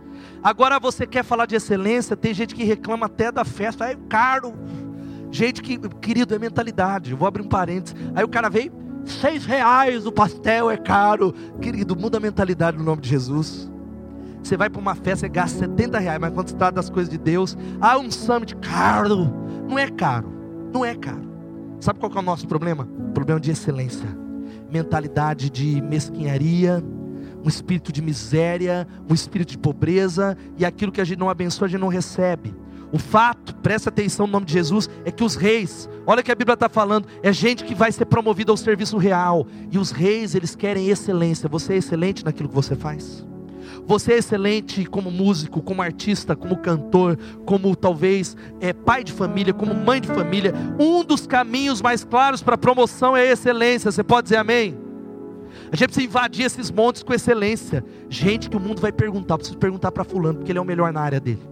Agora 0.43 0.79
você 0.79 1.07
quer 1.07 1.25
falar 1.25 1.47
de 1.47 1.55
excelência? 1.55 2.17
Tem 2.17 2.35
gente 2.35 2.55
que 2.55 2.65
reclama 2.65 3.07
até 3.07 3.31
da 3.31 3.45
festa, 3.45 3.87
é 3.87 3.97
caro. 4.09 4.55
Gente 5.31 5.63
que, 5.63 5.79
querido, 6.01 6.35
é 6.35 6.39
mentalidade. 6.39 7.15
Vou 7.15 7.27
abrir 7.27 7.43
um 7.43 7.49
parênteses. 7.49 7.97
Aí 8.15 8.25
o 8.25 8.29
cara 8.29 8.51
veio, 8.51 8.73
seis 9.05 9.47
reais 9.47 10.05
o 10.05 10.13
pastel 10.13 10.71
é 10.71 10.77
caro. 10.77 11.33
Querido, 11.61 11.97
muda 11.97 12.19
a 12.19 12.21
mentalidade 12.21 12.77
no 12.77 12.85
nome 12.85 13.01
de 13.01 13.09
Jesus. 13.09 13.71
Você 14.43 14.57
vai 14.57 14.69
para 14.69 14.81
uma 14.81 14.95
festa 14.95 15.27
e 15.27 15.29
gasta 15.29 15.61
70 15.61 15.99
reais, 16.01 16.21
mas 16.21 16.35
quando 16.35 16.49
se 16.49 16.57
trata 16.57 16.73
das 16.73 16.91
coisas 16.91 17.11
de 17.11 17.17
Deus, 17.17 17.57
ah, 17.81 17.97
um 17.97 18.11
summit 18.11 18.57
caro. 18.57 19.33
Não 19.69 19.79
é 19.79 19.89
caro, 19.89 20.33
não 20.73 20.85
é 20.85 20.95
caro. 20.95 21.32
Sabe 21.83 21.99
qual 21.99 22.13
é 22.15 22.19
o 22.21 22.23
nosso 22.23 22.47
problema? 22.47 22.89
Problema 23.13 23.41
de 23.41 23.51
excelência, 23.51 24.09
mentalidade 24.71 25.51
de 25.51 25.83
mesquinharia, 25.83 26.81
um 27.45 27.49
espírito 27.49 27.91
de 27.91 28.01
miséria, 28.01 28.87
um 29.11 29.13
espírito 29.13 29.49
de 29.49 29.59
pobreza, 29.59 30.39
e 30.57 30.65
aquilo 30.65 30.93
que 30.93 31.01
a 31.01 31.05
gente 31.05 31.19
não 31.19 31.29
abençoa, 31.29 31.67
a 31.67 31.69
gente 31.69 31.81
não 31.81 31.89
recebe. 31.89 32.55
O 32.93 32.99
fato, 32.99 33.53
presta 33.57 33.89
atenção 33.89 34.29
no 34.29 34.33
nome 34.33 34.47
de 34.47 34.53
Jesus, 34.53 34.89
é 35.05 35.11
que 35.11 35.25
os 35.25 35.35
reis, 35.35 35.89
olha 36.07 36.23
que 36.23 36.31
a 36.31 36.37
Bíblia 36.37 36.55
está 36.55 36.69
falando, 36.69 37.09
é 37.21 37.33
gente 37.33 37.65
que 37.65 37.75
vai 37.75 37.91
ser 37.91 38.05
promovida 38.05 38.53
ao 38.53 38.57
serviço 38.57 38.97
real. 38.97 39.45
E 39.69 39.77
os 39.77 39.91
reis, 39.91 40.37
eles 40.37 40.55
querem 40.55 40.89
excelência. 40.89 41.49
Você 41.49 41.73
é 41.73 41.77
excelente 41.79 42.25
naquilo 42.25 42.49
que 42.49 42.55
você 42.55 42.77
faz? 42.77 43.27
Você 43.87 44.13
é 44.13 44.19
excelente 44.19 44.85
como 44.85 45.11
músico, 45.11 45.61
como 45.61 45.83
artista, 45.83 46.37
como 46.37 46.57
cantor, 46.57 47.19
como 47.45 47.75
talvez 47.75 48.37
é, 48.61 48.73
pai 48.73 49.03
de 49.03 49.13
família, 49.13 49.53
como 49.53 49.75
mãe 49.75 50.01
de 50.01 50.09
família. 50.09 50.55
Um 50.79 51.05
dos 51.05 51.27
caminhos 51.27 51.83
mais 51.83 52.05
claros 52.05 52.43
para 52.43 52.57
promoção 52.57 53.17
é 53.17 53.23
a 53.23 53.33
excelência. 53.33 53.91
Você 53.91 54.03
pode 54.03 54.27
dizer 54.27 54.37
amém? 54.37 54.77
A 55.71 55.77
gente 55.77 55.89
precisa 55.89 56.07
invadir 56.07 56.45
esses 56.45 56.71
montes 56.71 57.03
com 57.03 57.13
excelência. 57.13 57.85
Gente 58.09 58.49
que 58.49 58.57
o 58.57 58.61
mundo 58.61 58.81
vai 58.81 58.93
perguntar, 58.93 59.37
preciso 59.37 59.59
perguntar 59.59 59.93
para 59.93 60.05
fulano, 60.05 60.39
porque 60.39 60.53
ele 60.53 60.59
é 60.59 60.63
o 60.63 60.65
melhor 60.65 60.93
na 60.93 61.01
área 61.01 61.21
dele. 61.21 61.43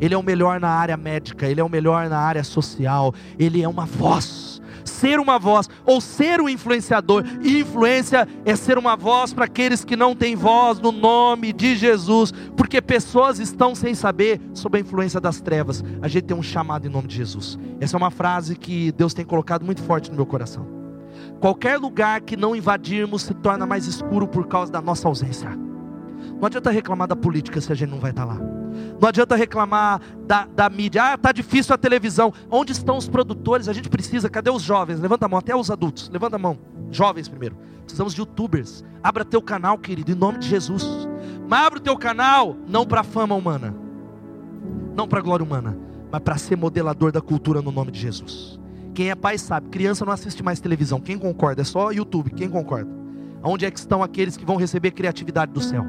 Ele 0.00 0.14
é 0.14 0.18
o 0.18 0.22
melhor 0.22 0.60
na 0.60 0.68
área 0.68 0.96
médica, 0.96 1.46
ele 1.46 1.60
é 1.60 1.64
o 1.64 1.68
melhor 1.68 2.08
na 2.08 2.18
área 2.18 2.42
social, 2.42 3.14
ele 3.38 3.62
é 3.62 3.68
uma 3.68 3.86
voz 3.86 4.61
ser 4.84 5.18
uma 5.18 5.38
voz 5.38 5.68
ou 5.84 6.00
ser 6.00 6.40
um 6.40 6.48
influenciador. 6.48 7.24
E 7.42 7.60
influência 7.60 8.26
é 8.44 8.56
ser 8.56 8.78
uma 8.78 8.96
voz 8.96 9.32
para 9.32 9.44
aqueles 9.44 9.84
que 9.84 9.96
não 9.96 10.14
têm 10.14 10.36
voz 10.36 10.78
no 10.78 10.92
nome 10.92 11.52
de 11.52 11.76
Jesus, 11.76 12.32
porque 12.56 12.80
pessoas 12.80 13.38
estão 13.38 13.74
sem 13.74 13.94
saber 13.94 14.40
sobre 14.54 14.78
a 14.78 14.80
influência 14.80 15.20
das 15.20 15.40
trevas. 15.40 15.82
A 16.00 16.08
gente 16.08 16.24
tem 16.24 16.36
um 16.36 16.42
chamado 16.42 16.86
em 16.86 16.90
nome 16.90 17.08
de 17.08 17.16
Jesus. 17.16 17.58
Essa 17.80 17.96
é 17.96 17.98
uma 17.98 18.10
frase 18.10 18.56
que 18.56 18.92
Deus 18.92 19.14
tem 19.14 19.24
colocado 19.24 19.64
muito 19.64 19.82
forte 19.82 20.10
no 20.10 20.16
meu 20.16 20.26
coração. 20.26 20.66
Qualquer 21.40 21.78
lugar 21.78 22.20
que 22.20 22.36
não 22.36 22.54
invadirmos 22.54 23.22
se 23.22 23.34
torna 23.34 23.66
mais 23.66 23.86
escuro 23.86 24.28
por 24.28 24.46
causa 24.46 24.70
da 24.70 24.80
nossa 24.80 25.08
ausência. 25.08 25.50
Não 26.42 26.48
adianta 26.48 26.72
reclamar 26.72 27.06
da 27.06 27.14
política 27.14 27.60
se 27.60 27.70
a 27.70 27.74
gente 27.76 27.90
não 27.90 28.00
vai 28.00 28.10
estar 28.10 28.24
lá. 28.24 28.34
Não 28.34 29.08
adianta 29.08 29.36
reclamar 29.36 30.00
da, 30.26 30.44
da 30.44 30.68
mídia. 30.68 31.04
Ah, 31.04 31.14
está 31.14 31.30
difícil 31.30 31.72
a 31.72 31.78
televisão. 31.78 32.34
Onde 32.50 32.72
estão 32.72 32.96
os 32.96 33.08
produtores? 33.08 33.68
A 33.68 33.72
gente 33.72 33.88
precisa. 33.88 34.28
Cadê 34.28 34.50
os 34.50 34.60
jovens? 34.60 34.98
Levanta 34.98 35.26
a 35.26 35.28
mão, 35.28 35.38
até 35.38 35.54
os 35.54 35.70
adultos. 35.70 36.08
Levanta 36.08 36.34
a 36.34 36.40
mão. 36.40 36.58
Jovens 36.90 37.28
primeiro. 37.28 37.56
Precisamos 37.84 38.12
de 38.12 38.22
youtubers. 38.22 38.82
Abra 39.04 39.24
teu 39.24 39.40
canal, 39.40 39.78
querido, 39.78 40.10
em 40.10 40.16
nome 40.16 40.40
de 40.40 40.48
Jesus. 40.48 40.84
Mas 41.48 41.64
abra 41.64 41.78
o 41.78 41.82
teu 41.82 41.96
canal 41.96 42.56
não 42.66 42.84
para 42.84 43.04
fama 43.04 43.36
humana, 43.36 43.72
não 44.96 45.06
para 45.06 45.20
glória 45.20 45.44
humana, 45.44 45.78
mas 46.10 46.22
para 46.22 46.36
ser 46.38 46.56
modelador 46.56 47.12
da 47.12 47.20
cultura 47.20 47.62
no 47.62 47.70
nome 47.70 47.92
de 47.92 48.00
Jesus. 48.00 48.58
Quem 48.94 49.10
é 49.10 49.14
pai 49.14 49.38
sabe, 49.38 49.68
criança 49.68 50.04
não 50.04 50.12
assiste 50.12 50.42
mais 50.42 50.58
televisão. 50.58 51.00
Quem 51.00 51.16
concorda? 51.16 51.62
É 51.62 51.64
só 51.64 51.92
YouTube. 51.92 52.32
Quem 52.32 52.48
concorda? 52.48 52.90
Onde 53.44 53.64
é 53.64 53.70
que 53.70 53.78
estão 53.78 54.02
aqueles 54.02 54.36
que 54.36 54.44
vão 54.44 54.56
receber 54.56 54.90
criatividade 54.90 55.52
do 55.52 55.60
céu? 55.60 55.84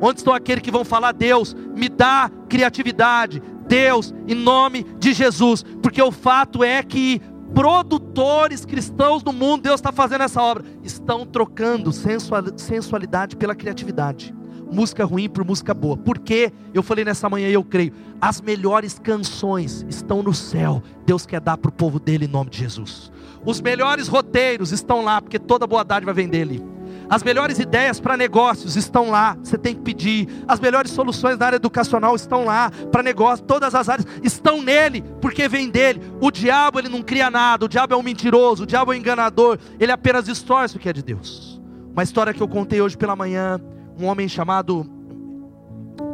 Onde 0.00 0.20
estão 0.20 0.32
aqueles 0.32 0.62
que 0.62 0.70
vão 0.70 0.84
falar, 0.84 1.12
Deus, 1.12 1.54
me 1.74 1.88
dá 1.88 2.30
criatividade, 2.48 3.42
Deus, 3.66 4.14
em 4.26 4.34
nome 4.34 4.84
de 4.98 5.12
Jesus, 5.12 5.64
porque 5.82 6.00
o 6.00 6.10
fato 6.10 6.64
é 6.64 6.82
que 6.82 7.20
produtores 7.54 8.64
cristãos 8.64 9.22
do 9.22 9.32
mundo, 9.32 9.62
Deus 9.62 9.76
está 9.76 9.92
fazendo 9.92 10.22
essa 10.22 10.40
obra, 10.40 10.64
estão 10.82 11.26
trocando 11.26 11.90
sensualidade 11.92 13.36
pela 13.36 13.54
criatividade, 13.54 14.34
música 14.70 15.04
ruim 15.04 15.28
por 15.28 15.44
música 15.44 15.74
boa. 15.74 15.96
Porque 15.96 16.52
eu 16.72 16.82
falei 16.82 17.04
nessa 17.04 17.28
manhã 17.28 17.48
e 17.48 17.54
eu 17.54 17.64
creio, 17.64 17.92
as 18.20 18.40
melhores 18.40 18.98
canções 18.98 19.84
estão 19.88 20.22
no 20.22 20.34
céu. 20.34 20.82
Deus 21.04 21.26
quer 21.26 21.40
dar 21.40 21.56
para 21.56 21.68
o 21.68 21.72
povo 21.72 21.98
dele 21.98 22.26
em 22.26 22.28
nome 22.28 22.50
de 22.50 22.58
Jesus. 22.58 23.10
Os 23.44 23.60
melhores 23.60 24.08
roteiros 24.08 24.72
estão 24.72 25.02
lá, 25.02 25.20
porque 25.20 25.38
toda 25.38 25.66
boa 25.66 25.84
dádiva 25.84 26.12
vem 26.12 26.28
dele. 26.28 26.62
As 27.10 27.22
melhores 27.22 27.58
ideias 27.58 27.98
para 27.98 28.16
negócios 28.16 28.76
estão 28.76 29.10
lá, 29.10 29.36
você 29.42 29.56
tem 29.56 29.74
que 29.74 29.80
pedir. 29.80 30.28
As 30.46 30.60
melhores 30.60 30.90
soluções 30.90 31.38
na 31.38 31.46
área 31.46 31.56
educacional 31.56 32.14
estão 32.14 32.44
lá, 32.44 32.70
para 32.92 33.02
negócio, 33.02 33.44
todas 33.44 33.74
as 33.74 33.88
áreas 33.88 34.06
estão 34.22 34.60
nele, 34.62 35.02
porque 35.20 35.48
vem 35.48 35.70
dele. 35.70 36.02
O 36.20 36.30
diabo 36.30 36.78
ele 36.78 36.88
não 36.88 37.02
cria 37.02 37.30
nada, 37.30 37.64
o 37.64 37.68
diabo 37.68 37.94
é 37.94 37.96
um 37.96 38.02
mentiroso, 38.02 38.64
o 38.64 38.66
diabo 38.66 38.92
é 38.92 38.96
um 38.96 38.98
enganador, 38.98 39.58
ele 39.80 39.90
apenas 39.90 40.26
distorce 40.26 40.76
o 40.76 40.78
que 40.78 40.88
é 40.88 40.92
de 40.92 41.02
Deus. 41.02 41.60
Uma 41.92 42.02
história 42.02 42.34
que 42.34 42.42
eu 42.42 42.48
contei 42.48 42.80
hoje 42.80 42.96
pela 42.96 43.16
manhã, 43.16 43.58
um 43.98 44.04
homem 44.04 44.28
chamado 44.28 44.86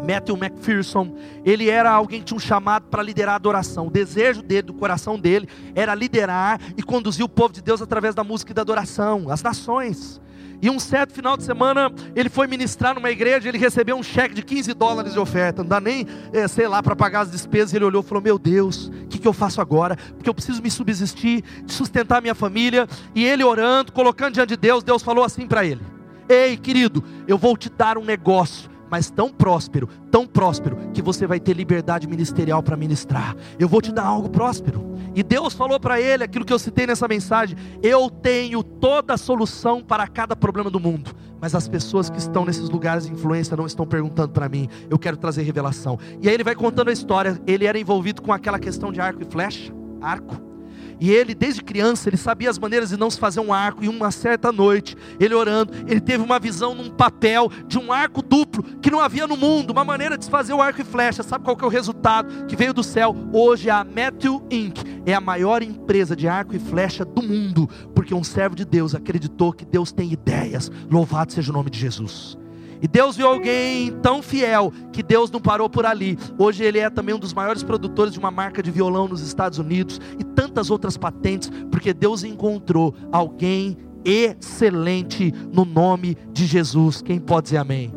Matthew 0.06 0.36
McPherson, 0.36 1.16
ele 1.44 1.68
era 1.68 1.90
alguém 1.90 2.20
que 2.20 2.26
tinha 2.26 2.36
um 2.36 2.40
chamado 2.40 2.86
para 2.86 3.02
liderar 3.02 3.34
a 3.34 3.36
adoração. 3.36 3.88
O 3.88 3.90
desejo 3.90 4.42
dele, 4.42 4.62
do 4.62 4.74
coração 4.74 5.18
dele, 5.18 5.48
era 5.74 5.94
liderar 5.94 6.60
e 6.76 6.82
conduzir 6.82 7.24
o 7.24 7.28
povo 7.28 7.52
de 7.52 7.62
Deus 7.62 7.82
através 7.82 8.14
da 8.14 8.22
música 8.22 8.52
e 8.52 8.54
da 8.54 8.62
adoração, 8.62 9.30
as 9.30 9.42
nações. 9.42 10.20
E 10.64 10.70
um 10.70 10.78
certo 10.78 11.12
final 11.12 11.36
de 11.36 11.44
semana, 11.44 11.92
ele 12.16 12.30
foi 12.30 12.46
ministrar 12.46 12.94
numa 12.94 13.10
igreja, 13.10 13.50
ele 13.50 13.58
recebeu 13.58 13.96
um 13.96 14.02
cheque 14.02 14.34
de 14.34 14.42
15 14.42 14.72
dólares 14.72 15.12
de 15.12 15.18
oferta, 15.18 15.62
não 15.62 15.68
dá 15.68 15.78
nem, 15.78 16.06
é, 16.32 16.48
sei 16.48 16.66
lá, 16.66 16.82
para 16.82 16.96
pagar 16.96 17.20
as 17.20 17.30
despesas. 17.30 17.74
Ele 17.74 17.84
olhou 17.84 18.00
e 18.00 18.06
falou: 18.06 18.24
Meu 18.24 18.38
Deus, 18.38 18.86
o 18.86 19.06
que, 19.08 19.18
que 19.18 19.28
eu 19.28 19.34
faço 19.34 19.60
agora? 19.60 19.94
Porque 19.94 20.26
eu 20.26 20.32
preciso 20.32 20.62
me 20.62 20.70
subsistir, 20.70 21.44
sustentar 21.66 22.22
minha 22.22 22.34
família. 22.34 22.88
E 23.14 23.26
ele 23.26 23.44
orando, 23.44 23.92
colocando 23.92 24.32
diante 24.32 24.48
de 24.48 24.56
Deus, 24.56 24.82
Deus 24.82 25.02
falou 25.02 25.22
assim 25.22 25.46
para 25.46 25.66
ele: 25.66 25.82
Ei, 26.26 26.56
querido, 26.56 27.04
eu 27.28 27.36
vou 27.36 27.58
te 27.58 27.68
dar 27.68 27.98
um 27.98 28.04
negócio 28.06 28.70
mas 28.94 29.10
tão 29.10 29.28
próspero, 29.28 29.88
tão 30.08 30.24
próspero, 30.24 30.76
que 30.92 31.02
você 31.02 31.26
vai 31.26 31.40
ter 31.40 31.52
liberdade 31.52 32.06
ministerial 32.06 32.62
para 32.62 32.76
ministrar. 32.76 33.34
Eu 33.58 33.68
vou 33.68 33.82
te 33.82 33.90
dar 33.90 34.04
algo 34.04 34.28
próspero. 34.28 34.94
E 35.16 35.20
Deus 35.20 35.52
falou 35.52 35.80
para 35.80 36.00
ele 36.00 36.22
aquilo 36.22 36.44
que 36.44 36.52
eu 36.52 36.58
citei 36.60 36.86
nessa 36.86 37.08
mensagem: 37.08 37.56
Eu 37.82 38.08
tenho 38.08 38.62
toda 38.62 39.14
a 39.14 39.16
solução 39.16 39.82
para 39.82 40.06
cada 40.06 40.36
problema 40.36 40.70
do 40.70 40.78
mundo. 40.78 41.10
Mas 41.40 41.56
as 41.56 41.66
pessoas 41.66 42.08
que 42.08 42.18
estão 42.18 42.44
nesses 42.44 42.70
lugares 42.70 43.04
de 43.04 43.12
influência 43.12 43.56
não 43.56 43.66
estão 43.66 43.84
perguntando 43.84 44.32
para 44.32 44.48
mim. 44.48 44.68
Eu 44.88 44.96
quero 44.96 45.16
trazer 45.16 45.42
revelação. 45.42 45.98
E 46.22 46.28
aí 46.28 46.34
ele 46.34 46.44
vai 46.44 46.54
contando 46.54 46.88
a 46.88 46.92
história. 46.92 47.36
Ele 47.48 47.66
era 47.66 47.76
envolvido 47.76 48.22
com 48.22 48.32
aquela 48.32 48.60
questão 48.60 48.92
de 48.92 49.00
arco 49.00 49.22
e 49.22 49.24
flecha, 49.24 49.74
arco. 50.00 50.53
E 51.00 51.10
ele, 51.10 51.34
desde 51.34 51.62
criança, 51.62 52.08
ele 52.08 52.16
sabia 52.16 52.50
as 52.50 52.58
maneiras 52.58 52.90
de 52.90 52.96
não 52.96 53.10
se 53.10 53.18
fazer 53.18 53.40
um 53.40 53.52
arco. 53.52 53.84
E 53.84 53.88
uma 53.88 54.10
certa 54.10 54.50
noite, 54.52 54.96
ele 55.18 55.34
orando, 55.34 55.72
ele 55.86 56.00
teve 56.00 56.22
uma 56.22 56.38
visão 56.38 56.74
num 56.74 56.90
papel 56.90 57.50
de 57.66 57.78
um 57.78 57.92
arco 57.92 58.22
duplo 58.22 58.62
que 58.80 58.90
não 58.90 59.00
havia 59.00 59.26
no 59.26 59.36
mundo, 59.36 59.70
uma 59.70 59.84
maneira 59.84 60.16
de 60.16 60.24
se 60.24 60.30
fazer 60.30 60.52
o 60.52 60.62
arco 60.62 60.80
e 60.80 60.84
flecha. 60.84 61.22
Sabe 61.22 61.44
qual 61.44 61.56
que 61.56 61.64
é 61.64 61.66
o 61.66 61.70
resultado 61.70 62.46
que 62.46 62.56
veio 62.56 62.74
do 62.74 62.82
céu? 62.82 63.14
Hoje 63.32 63.70
a 63.70 63.84
Matthew 63.84 64.46
Inc. 64.50 64.78
é 65.06 65.14
a 65.14 65.20
maior 65.20 65.62
empresa 65.62 66.14
de 66.14 66.28
arco 66.28 66.54
e 66.54 66.58
flecha 66.58 67.04
do 67.04 67.22
mundo, 67.22 67.68
porque 67.94 68.14
um 68.14 68.24
servo 68.24 68.56
de 68.56 68.64
Deus 68.64 68.94
acreditou 68.94 69.52
que 69.52 69.64
Deus 69.64 69.92
tem 69.92 70.12
ideias. 70.12 70.70
Louvado 70.90 71.32
seja 71.32 71.50
o 71.50 71.54
nome 71.54 71.70
de 71.70 71.78
Jesus. 71.78 72.38
E 72.84 72.86
Deus 72.86 73.16
viu 73.16 73.26
alguém 73.28 73.90
tão 74.02 74.22
fiel 74.22 74.70
que 74.92 75.02
Deus 75.02 75.30
não 75.30 75.40
parou 75.40 75.70
por 75.70 75.86
ali. 75.86 76.18
Hoje 76.36 76.62
ele 76.62 76.78
é 76.78 76.90
também 76.90 77.14
um 77.14 77.18
dos 77.18 77.32
maiores 77.32 77.62
produtores 77.62 78.12
de 78.12 78.18
uma 78.18 78.30
marca 78.30 78.62
de 78.62 78.70
violão 78.70 79.08
nos 79.08 79.22
Estados 79.22 79.58
Unidos 79.58 79.98
e 80.18 80.22
tantas 80.22 80.68
outras 80.68 80.94
patentes, 80.94 81.50
porque 81.70 81.94
Deus 81.94 82.22
encontrou 82.24 82.94
alguém 83.10 83.78
excelente 84.04 85.32
no 85.50 85.64
nome 85.64 86.14
de 86.30 86.44
Jesus. 86.44 87.00
Quem 87.00 87.18
pode 87.18 87.44
dizer 87.44 87.56
amém? 87.56 87.90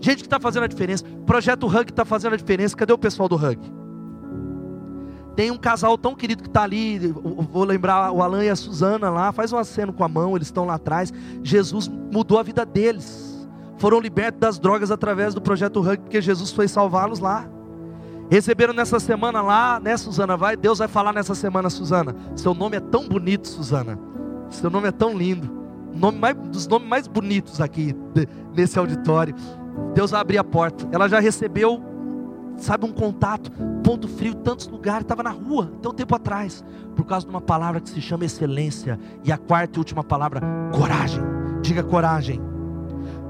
Gente 0.00 0.20
que 0.20 0.26
está 0.26 0.40
fazendo 0.40 0.62
a 0.62 0.68
diferença. 0.68 1.04
Projeto 1.26 1.66
Hug 1.66 1.90
está 1.90 2.06
fazendo 2.06 2.32
a 2.32 2.38
diferença. 2.38 2.74
Cadê 2.74 2.94
o 2.94 2.98
pessoal 2.98 3.28
do 3.28 3.36
Hug? 3.36 3.60
Tem 5.36 5.50
um 5.50 5.58
casal 5.58 5.98
tão 5.98 6.14
querido 6.14 6.42
que 6.42 6.48
está 6.48 6.62
ali. 6.62 6.98
Vou 7.52 7.64
lembrar 7.64 8.10
o 8.10 8.22
Alan 8.22 8.42
e 8.42 8.48
a 8.48 8.56
Suzana 8.56 9.10
lá. 9.10 9.32
Faz 9.32 9.52
um 9.52 9.58
aceno 9.58 9.92
com 9.92 10.02
a 10.02 10.08
mão, 10.08 10.34
eles 10.34 10.48
estão 10.48 10.64
lá 10.64 10.76
atrás. 10.76 11.12
Jesus 11.42 11.88
mudou 11.88 12.38
a 12.38 12.42
vida 12.42 12.64
deles 12.64 13.29
foram 13.80 13.98
libertos 13.98 14.38
das 14.38 14.58
drogas 14.58 14.90
através 14.90 15.32
do 15.32 15.40
projeto 15.40 15.80
Hug, 15.80 16.00
porque 16.00 16.20
Jesus 16.20 16.52
foi 16.52 16.68
salvá-los 16.68 17.18
lá. 17.18 17.48
Receberam 18.30 18.74
nessa 18.74 19.00
semana 19.00 19.40
lá, 19.40 19.80
né, 19.80 19.96
Suzana? 19.96 20.36
Vai, 20.36 20.54
Deus 20.54 20.78
vai 20.78 20.86
falar 20.86 21.14
nessa 21.14 21.34
semana, 21.34 21.70
Suzana. 21.70 22.14
Seu 22.36 22.52
nome 22.52 22.76
é 22.76 22.80
tão 22.80 23.08
bonito, 23.08 23.48
Suzana. 23.48 23.98
Seu 24.50 24.68
nome 24.68 24.86
é 24.86 24.92
tão 24.92 25.16
lindo. 25.16 25.50
Nome 25.94 26.18
mais, 26.18 26.36
dos 26.36 26.68
nomes 26.68 26.88
mais 26.88 27.08
bonitos 27.08 27.58
aqui 27.58 27.94
de, 28.14 28.28
nesse 28.54 28.78
auditório. 28.78 29.34
Deus 29.94 30.10
vai 30.10 30.20
abrir 30.20 30.36
a 30.36 30.44
porta. 30.44 30.86
Ela 30.92 31.08
já 31.08 31.18
recebeu, 31.18 31.82
sabe, 32.58 32.84
um 32.84 32.92
contato, 32.92 33.50
ponto 33.82 34.06
frio, 34.06 34.34
tantos 34.34 34.68
lugares, 34.68 35.02
estava 35.02 35.22
na 35.22 35.30
rua, 35.30 35.72
até 35.78 35.88
um 35.88 35.94
tempo 35.94 36.14
atrás, 36.14 36.62
por 36.94 37.06
causa 37.06 37.24
de 37.24 37.30
uma 37.30 37.40
palavra 37.40 37.80
que 37.80 37.88
se 37.88 38.00
chama 38.02 38.26
excelência. 38.26 39.00
E 39.24 39.32
a 39.32 39.38
quarta 39.38 39.78
e 39.78 39.80
última 39.80 40.04
palavra, 40.04 40.42
coragem. 40.70 41.22
Diga 41.62 41.82
coragem 41.82 42.49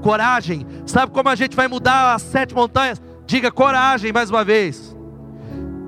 coragem. 0.01 0.65
Sabe 0.85 1.11
como 1.11 1.29
a 1.29 1.35
gente 1.35 1.55
vai 1.55 1.67
mudar 1.67 2.15
as 2.15 2.21
sete 2.21 2.53
montanhas? 2.53 3.01
Diga 3.25 3.51
coragem 3.51 4.11
mais 4.11 4.29
uma 4.29 4.43
vez. 4.43 4.95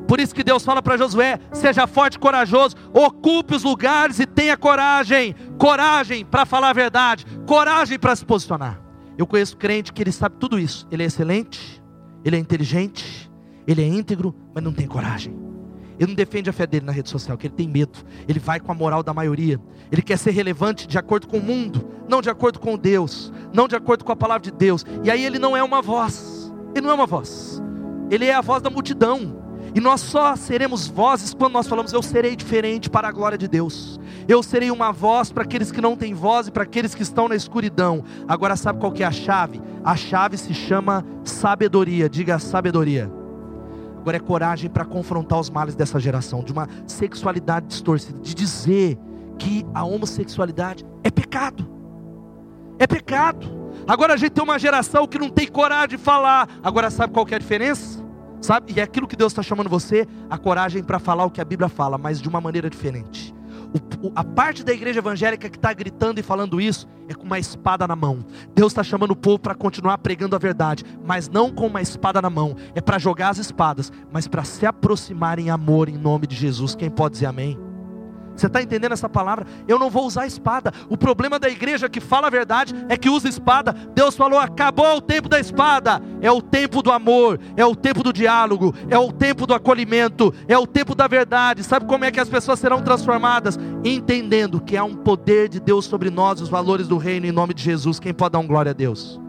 Por 0.08 0.20
isso 0.20 0.36
que 0.36 0.44
Deus 0.44 0.64
fala 0.64 0.82
para 0.82 0.98
Josué: 0.98 1.40
seja 1.52 1.88
forte 1.88 2.16
e 2.16 2.20
corajoso, 2.20 2.76
ocupe 2.94 3.56
os 3.56 3.64
lugares 3.64 4.20
e 4.20 4.26
tenha 4.26 4.56
coragem. 4.56 5.36
Coragem 5.58 6.24
para 6.24 6.46
falar 6.46 6.70
a 6.70 6.74
verdade, 6.74 7.26
coragem 7.46 7.98
para 7.98 8.16
se 8.16 8.26
posicionar. 8.26 8.80
Eu 9.18 9.28
conheço 9.28 9.58
crente 9.58 9.92
que 9.92 10.02
ele 10.02 10.12
sabe 10.12 10.36
tudo 10.40 10.60
isso. 10.60 10.88
Ele 10.92 11.04
é 11.04 11.06
excelente, 11.06 11.82
ele 12.24 12.36
é 12.36 12.40
inteligente, 12.40 13.32
ele 13.68 13.82
é 13.82 13.88
íntegro, 13.88 14.36
mas 14.54 14.64
não 14.64 14.72
tem 14.72 14.88
coragem. 14.88 15.44
Ele 16.00 16.08
não 16.08 16.16
defende 16.16 16.50
a 16.50 16.54
fé 16.54 16.66
dele 16.66 16.86
na 16.86 16.92
rede 16.92 17.10
social, 17.10 17.38
que 17.38 17.48
ele 17.48 17.54
tem 17.54 17.68
medo. 17.68 18.00
Ele 18.28 18.40
vai 18.40 18.60
com 18.60 18.72
a 18.72 18.76
moral 18.76 19.04
da 19.04 19.14
maioria. 19.14 19.60
Ele 19.92 20.02
quer 20.02 20.18
ser 20.18 20.32
relevante 20.32 20.88
de 20.88 20.98
acordo 20.98 21.28
com 21.28 21.38
o 21.38 21.44
mundo, 21.44 21.88
não 22.10 22.22
de 22.22 22.30
acordo 22.30 22.60
com 22.60 22.78
Deus, 22.78 23.32
não 23.54 23.68
de 23.68 23.76
acordo 23.76 24.04
com 24.04 24.12
a 24.12 24.16
palavra 24.16 24.42
de 24.42 24.52
Deus. 24.52 24.86
E 25.04 25.12
aí 25.12 25.24
ele 25.24 25.40
não 25.40 25.56
é 25.56 25.64
uma 25.64 25.82
voz. 25.82 26.52
Ele 26.76 26.86
não 26.86 26.92
é 26.92 26.96
uma 26.96 27.06
voz. 27.06 27.62
Ele 28.10 28.26
é 28.26 28.34
a 28.34 28.42
voz 28.42 28.62
da 28.62 28.70
multidão. 28.70 29.44
E 29.76 29.80
nós 29.80 30.02
só 30.02 30.36
seremos 30.36 30.88
vozes 30.88 31.34
quando 31.34 31.54
nós 31.54 31.68
falamos: 31.68 31.94
Eu 31.94 32.02
serei 32.02 32.36
diferente 32.36 32.90
para 32.90 33.08
a 33.08 33.12
glória 33.12 33.38
de 33.38 33.48
Deus. 33.48 34.00
Eu 34.28 34.42
serei 34.44 34.72
uma 34.72 34.92
voz 34.92 35.32
para 35.32 35.44
aqueles 35.44 35.72
que 35.72 35.82
não 35.82 35.96
têm 35.96 36.14
voz 36.14 36.48
e 36.48 36.52
para 36.52 36.64
aqueles 36.64 36.94
que 36.94 37.02
estão 37.02 37.28
na 37.28 37.36
escuridão. 37.36 38.04
Agora, 38.28 38.56
sabe 38.56 38.80
qual 38.80 38.92
que 38.92 39.04
é 39.04 39.06
a 39.06 39.12
chave? 39.12 39.62
A 39.84 39.96
chave 39.96 40.38
se 40.38 40.54
chama 40.54 41.06
sabedoria. 41.24 42.10
Diga 42.10 42.40
sabedoria. 42.40 43.12
Agora 43.98 44.18
é 44.18 44.20
coragem 44.20 44.70
para 44.70 44.84
confrontar 44.84 45.40
os 45.40 45.50
males 45.50 45.76
dessa 45.76 46.00
geração, 46.00 46.44
de 46.44 46.52
uma 46.52 46.68
sexualidade 46.86 47.68
distorcida, 47.68 48.20
de 48.20 48.34
dizer 48.34 48.98
que 49.40 49.66
a 49.74 49.84
homossexualidade 49.84 50.86
é 51.04 51.10
pecado. 51.10 51.73
É 52.84 52.88
pecado. 52.88 53.48
Agora 53.88 54.14
a 54.14 54.18
gente 54.18 54.32
tem 54.32 54.44
uma 54.44 54.60
geração 54.60 55.08
que 55.08 55.18
não 55.18 55.30
tem 55.30 55.48
coragem 55.48 55.92
de 55.92 55.98
falar. 55.98 56.50
Agora 56.62 56.90
sabe 56.90 57.14
qual 57.14 57.26
é 57.32 57.36
a 57.36 57.40
diferença? 57.40 58.04
Sabe? 58.42 58.74
E 58.74 58.80
é 58.82 58.84
aquilo 58.84 59.08
que 59.08 59.16
Deus 59.16 59.32
está 59.32 59.42
chamando 59.42 59.70
você, 59.70 60.06
a 60.30 60.38
coragem 60.38 60.84
para 60.84 61.00
falar 61.00 61.24
o 61.24 61.32
que 61.32 61.40
a 61.40 61.46
Bíblia 61.46 61.70
fala, 61.70 61.98
mas 61.98 62.22
de 62.22 62.28
uma 62.28 62.42
maneira 62.42 62.70
diferente. 62.70 63.34
O 63.74 64.12
a 64.14 64.22
parte 64.22 64.66
da 64.66 64.74
igreja 64.74 65.00
evangélica 65.00 65.50
que 65.50 65.56
está 65.56 65.72
gritando 65.72 66.20
e 66.20 66.24
falando 66.24 66.60
isso 66.60 66.86
é 67.08 67.14
com 67.14 67.24
uma 67.24 67.40
espada 67.40 67.88
na 67.88 67.96
mão. 67.96 68.20
Deus 68.54 68.74
está 68.74 68.84
chamando 68.84 69.12
o 69.12 69.16
povo 69.16 69.40
para 69.40 69.56
continuar 69.56 69.98
pregando 70.00 70.36
a 70.36 70.40
verdade, 70.40 70.84
mas 71.06 71.30
não 71.30 71.50
com 71.50 71.68
uma 71.68 71.82
espada 71.82 72.22
na 72.22 72.30
mão. 72.30 72.54
É 72.76 72.82
para 72.82 73.00
jogar 73.00 73.30
as 73.30 73.38
espadas, 73.38 73.94
mas 74.12 74.28
para 74.28 74.44
se 74.44 74.66
aproximar 74.66 75.40
em 75.40 75.50
amor 75.50 75.88
em 75.88 75.98
nome 75.98 76.28
de 76.28 76.36
Jesus. 76.36 76.76
Quem 76.76 76.90
pode 76.90 77.14
dizer 77.14 77.28
amém? 77.28 77.58
Você 78.36 78.48
está 78.48 78.62
entendendo 78.62 78.94
essa 78.94 79.08
palavra? 79.08 79.46
Eu 79.68 79.78
não 79.78 79.90
vou 79.90 80.06
usar 80.06 80.26
espada. 80.26 80.72
O 80.90 80.98
problema 80.98 81.38
da 81.38 81.50
igreja 81.50 81.88
que 81.88 82.00
fala 82.00 82.28
a 82.28 82.30
verdade 82.30 82.74
é 82.90 82.98
que 82.98 83.10
usa 83.10 83.30
espada. 83.30 83.76
Deus 83.94 84.16
falou: 84.16 84.40
acabou 84.40 84.98
o 84.98 85.02
tempo 85.02 85.30
da 85.30 85.40
espada. 85.40 86.02
É 86.22 86.32
o 86.32 86.42
tempo 86.42 86.82
do 86.82 86.92
amor, 86.92 87.40
é 87.56 87.66
o 87.66 87.76
tempo 87.76 88.02
do 88.02 88.12
diálogo, 88.12 88.74
é 88.90 88.98
o 88.98 89.12
tempo 89.12 89.46
do 89.46 89.54
acolhimento, 89.54 90.34
é 90.48 90.58
o 90.58 90.66
tempo 90.66 90.96
da 90.96 91.08
verdade. 91.08 91.64
Sabe 91.64 91.86
como 91.86 92.06
é 92.06 92.12
que 92.12 92.20
as 92.20 92.30
pessoas 92.30 92.60
serão 92.60 92.82
transformadas? 92.82 93.60
Entendendo 93.84 94.60
que 94.60 94.78
há 94.78 94.84
um 94.84 94.96
poder 94.96 95.50
de 95.50 95.60
Deus 95.60 95.86
sobre 95.86 96.10
nós, 96.10 96.42
os 96.42 96.50
valores 96.50 96.88
do 96.88 96.98
reino, 96.98 97.26
em 97.26 97.32
nome 97.32 97.54
de 97.54 97.62
Jesus. 97.62 98.00
Quem 98.00 98.14
pode 98.14 98.34
dar 98.34 98.40
um 98.40 98.48
glória 98.48 98.72
a 98.72 98.74
Deus? 98.74 99.20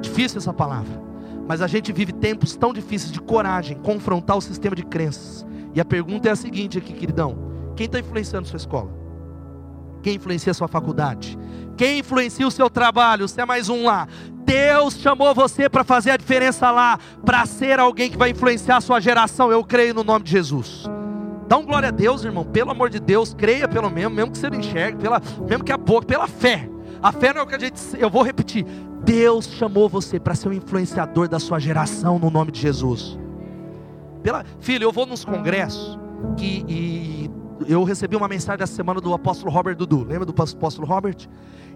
Difícil 0.00 0.38
essa 0.38 0.52
palavra, 0.52 1.00
mas 1.46 1.60
a 1.60 1.66
gente 1.66 1.92
vive 1.92 2.12
tempos 2.12 2.56
tão 2.56 2.72
difíceis 2.72 3.12
de 3.12 3.20
coragem, 3.20 3.76
confrontar 3.76 4.36
o 4.36 4.40
sistema 4.40 4.74
de 4.74 4.82
crenças. 4.82 5.46
E 5.74 5.80
a 5.80 5.84
pergunta 5.84 6.28
é 6.28 6.32
a 6.32 6.36
seguinte 6.36 6.78
aqui, 6.78 6.92
queridão 6.92 7.49
quem 7.80 7.86
está 7.86 7.98
influenciando 7.98 8.46
sua 8.46 8.58
escola? 8.58 8.90
Quem 10.02 10.16
influencia 10.16 10.52
sua 10.52 10.68
faculdade? 10.68 11.38
Quem 11.78 12.00
influencia 12.00 12.46
o 12.46 12.50
seu 12.50 12.68
trabalho? 12.68 13.26
Você 13.26 13.40
é 13.40 13.46
mais 13.46 13.70
um 13.70 13.86
lá. 13.86 14.06
Deus 14.44 14.98
chamou 14.98 15.34
você 15.34 15.66
para 15.66 15.82
fazer 15.82 16.10
a 16.10 16.18
diferença 16.18 16.70
lá, 16.70 16.98
para 17.24 17.46
ser 17.46 17.80
alguém 17.80 18.10
que 18.10 18.18
vai 18.18 18.32
influenciar 18.32 18.76
a 18.76 18.80
sua 18.82 19.00
geração. 19.00 19.50
Eu 19.50 19.64
creio 19.64 19.94
no 19.94 20.04
nome 20.04 20.26
de 20.26 20.30
Jesus. 20.30 20.84
Dá 21.48 21.56
um 21.56 21.64
glória 21.64 21.88
a 21.88 21.90
Deus, 21.90 22.22
irmão. 22.22 22.44
Pelo 22.44 22.70
amor 22.70 22.90
de 22.90 23.00
Deus, 23.00 23.32
creia 23.32 23.66
pelo 23.66 23.88
menos, 23.88 24.12
mesmo 24.12 24.32
que 24.32 24.36
você 24.36 24.50
não 24.50 24.58
enxergue, 24.58 24.98
pela, 24.98 25.22
mesmo 25.48 25.64
que 25.64 25.72
a 25.72 25.78
boca, 25.78 26.06
pela 26.06 26.26
fé. 26.28 26.68
A 27.02 27.10
fé 27.10 27.32
não 27.32 27.40
é 27.40 27.44
o 27.44 27.46
que 27.46 27.54
a 27.54 27.58
gente. 27.58 27.80
Eu 27.98 28.10
vou 28.10 28.22
repetir. 28.22 28.66
Deus 29.06 29.46
chamou 29.46 29.88
você 29.88 30.20
para 30.20 30.34
ser 30.34 30.50
um 30.50 30.52
influenciador 30.52 31.30
da 31.30 31.38
sua 31.38 31.58
geração 31.58 32.18
no 32.18 32.28
nome 32.28 32.52
de 32.52 32.60
Jesus. 32.60 33.18
Pela, 34.22 34.44
filho, 34.58 34.84
eu 34.84 34.92
vou 34.92 35.06
nos 35.06 35.24
congressos 35.24 35.98
que, 36.36 36.62
e 36.68 37.39
eu 37.66 37.84
recebi 37.84 38.16
uma 38.16 38.28
mensagem 38.28 38.62
essa 38.62 38.74
semana 38.74 39.00
do 39.00 39.12
apóstolo 39.12 39.50
Robert 39.50 39.76
Dudu. 39.76 40.04
Lembra 40.04 40.24
do 40.24 40.32
apóstolo 40.32 40.86
Robert? 40.86 41.28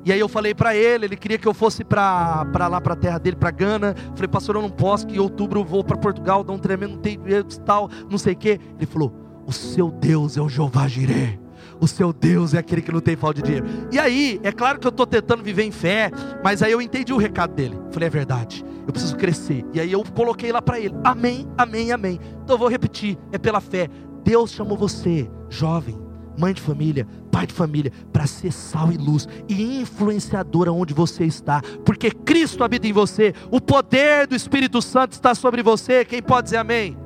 E 0.04 0.12
aí 0.12 0.20
eu 0.20 0.28
falei 0.28 0.54
para 0.54 0.76
ele, 0.76 1.06
ele 1.06 1.16
queria 1.16 1.38
que 1.38 1.48
eu 1.48 1.54
fosse 1.54 1.82
para 1.82 2.68
lá 2.68 2.80
para 2.80 2.92
a 2.92 2.96
terra 2.96 3.18
dele, 3.18 3.36
para 3.36 3.50
Gana. 3.50 3.94
Falei, 4.14 4.28
pastor, 4.28 4.56
eu 4.56 4.62
não 4.62 4.70
posso, 4.70 5.06
que 5.06 5.16
em 5.16 5.18
outubro 5.18 5.60
eu 5.60 5.64
vou 5.64 5.82
para 5.82 5.96
Portugal, 5.96 6.44
dá 6.44 6.52
um 6.52 6.58
tremendo 6.58 6.98
tempo, 6.98 7.24
tal, 7.64 7.88
não 8.10 8.18
sei 8.18 8.34
o 8.34 8.36
quê. 8.36 8.60
Ele 8.76 8.86
falou: 8.86 9.12
"O 9.46 9.52
seu 9.52 9.90
Deus 9.90 10.36
é 10.36 10.42
o 10.42 10.48
Jeová 10.48 10.86
Jireh. 10.86 11.38
O 11.80 11.88
seu 11.88 12.12
Deus 12.12 12.54
é 12.54 12.58
aquele 12.58 12.82
que 12.82 12.92
não 12.92 13.00
tem 13.00 13.16
falta 13.16 13.40
de 13.40 13.46
dinheiro. 13.46 13.66
E 13.90 13.98
aí, 13.98 14.40
é 14.42 14.52
claro 14.52 14.78
que 14.78 14.86
eu 14.86 14.90
estou 14.90 15.06
tentando 15.06 15.42
viver 15.42 15.64
em 15.64 15.72
fé, 15.72 16.10
mas 16.42 16.62
aí 16.62 16.72
eu 16.72 16.80
entendi 16.80 17.12
o 17.12 17.16
recado 17.16 17.54
dele. 17.54 17.76
Falei, 17.90 18.06
é 18.06 18.10
verdade, 18.10 18.64
eu 18.86 18.92
preciso 18.92 19.16
crescer. 19.16 19.64
E 19.72 19.80
aí 19.80 19.90
eu 19.90 20.04
coloquei 20.14 20.52
lá 20.52 20.62
para 20.62 20.78
ele: 20.78 20.94
Amém, 21.02 21.48
amém, 21.56 21.92
amém. 21.92 22.20
Então 22.42 22.54
eu 22.54 22.58
vou 22.58 22.68
repetir: 22.68 23.18
é 23.32 23.38
pela 23.38 23.60
fé. 23.60 23.88
Deus 24.24 24.50
chamou 24.50 24.76
você, 24.76 25.30
jovem, 25.48 25.96
mãe 26.36 26.54
de 26.54 26.60
família, 26.60 27.06
pai 27.30 27.46
de 27.46 27.52
família, 27.52 27.92
para 28.12 28.26
ser 28.26 28.52
sal 28.52 28.90
e 28.90 28.96
luz 28.96 29.28
e 29.48 29.80
influenciador 29.80 30.66
aonde 30.66 30.94
você 30.94 31.24
está, 31.24 31.60
porque 31.84 32.10
Cristo 32.10 32.64
habita 32.64 32.88
em 32.88 32.92
você, 32.92 33.34
o 33.50 33.60
poder 33.60 34.26
do 34.26 34.34
Espírito 34.34 34.80
Santo 34.80 35.12
está 35.12 35.34
sobre 35.34 35.62
você. 35.62 36.04
Quem 36.04 36.22
pode 36.22 36.44
dizer 36.44 36.56
amém? 36.56 36.96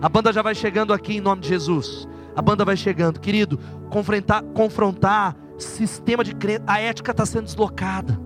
A 0.00 0.08
banda 0.08 0.32
já 0.32 0.42
vai 0.42 0.54
chegando 0.54 0.92
aqui 0.92 1.16
em 1.16 1.20
nome 1.20 1.42
de 1.42 1.48
Jesus. 1.48 2.08
A 2.34 2.42
banda 2.42 2.64
vai 2.64 2.76
chegando, 2.76 3.20
querido. 3.20 3.58
Confrontar, 3.90 4.42
confrontar 4.42 5.36
sistema 5.56 6.24
de 6.24 6.34
crença, 6.34 6.64
a 6.66 6.80
ética 6.80 7.12
está 7.12 7.24
sendo 7.24 7.44
deslocada. 7.44 8.20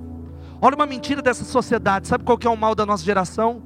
Olha 0.61 0.74
uma 0.74 0.86
mentira 0.86 1.22
dessa 1.22 1.45
sociedade. 1.45 2.09
Sabe 2.09 2.24
qual 2.24 2.39
que 2.39 2.47
é 2.47 2.51
o 2.51 2.57
mal 2.57 2.74
da 2.74 2.86
nossa 2.86 3.05
geração? 3.05 3.62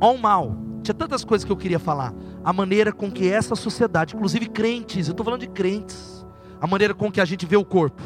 Olha 0.00 0.18
o 0.18 0.20
mal. 0.20 0.63
Tinha 0.84 0.94
tantas 0.94 1.24
coisas 1.24 1.46
que 1.46 1.50
eu 1.50 1.56
queria 1.56 1.78
falar 1.78 2.12
a 2.44 2.52
maneira 2.52 2.92
com 2.92 3.10
que 3.10 3.26
essa 3.26 3.56
sociedade, 3.56 4.14
inclusive 4.14 4.46
crentes, 4.50 5.08
eu 5.08 5.12
estou 5.12 5.24
falando 5.24 5.40
de 5.40 5.48
crentes, 5.48 6.26
a 6.60 6.66
maneira 6.66 6.92
com 6.92 7.10
que 7.10 7.22
a 7.22 7.24
gente 7.24 7.46
vê 7.46 7.56
o 7.56 7.64
corpo. 7.64 8.02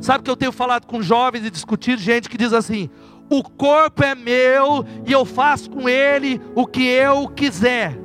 Sabe 0.00 0.22
que 0.22 0.30
eu 0.30 0.36
tenho 0.36 0.52
falado 0.52 0.86
com 0.86 1.02
jovens 1.02 1.44
e 1.44 1.50
discutido 1.50 2.00
gente 2.00 2.28
que 2.28 2.38
diz 2.38 2.52
assim: 2.52 2.88
o 3.28 3.42
corpo 3.42 4.04
é 4.04 4.14
meu 4.14 4.84
e 5.04 5.10
eu 5.10 5.24
faço 5.24 5.68
com 5.70 5.88
ele 5.88 6.40
o 6.54 6.64
que 6.68 6.86
eu 6.86 7.28
quiser. 7.28 7.98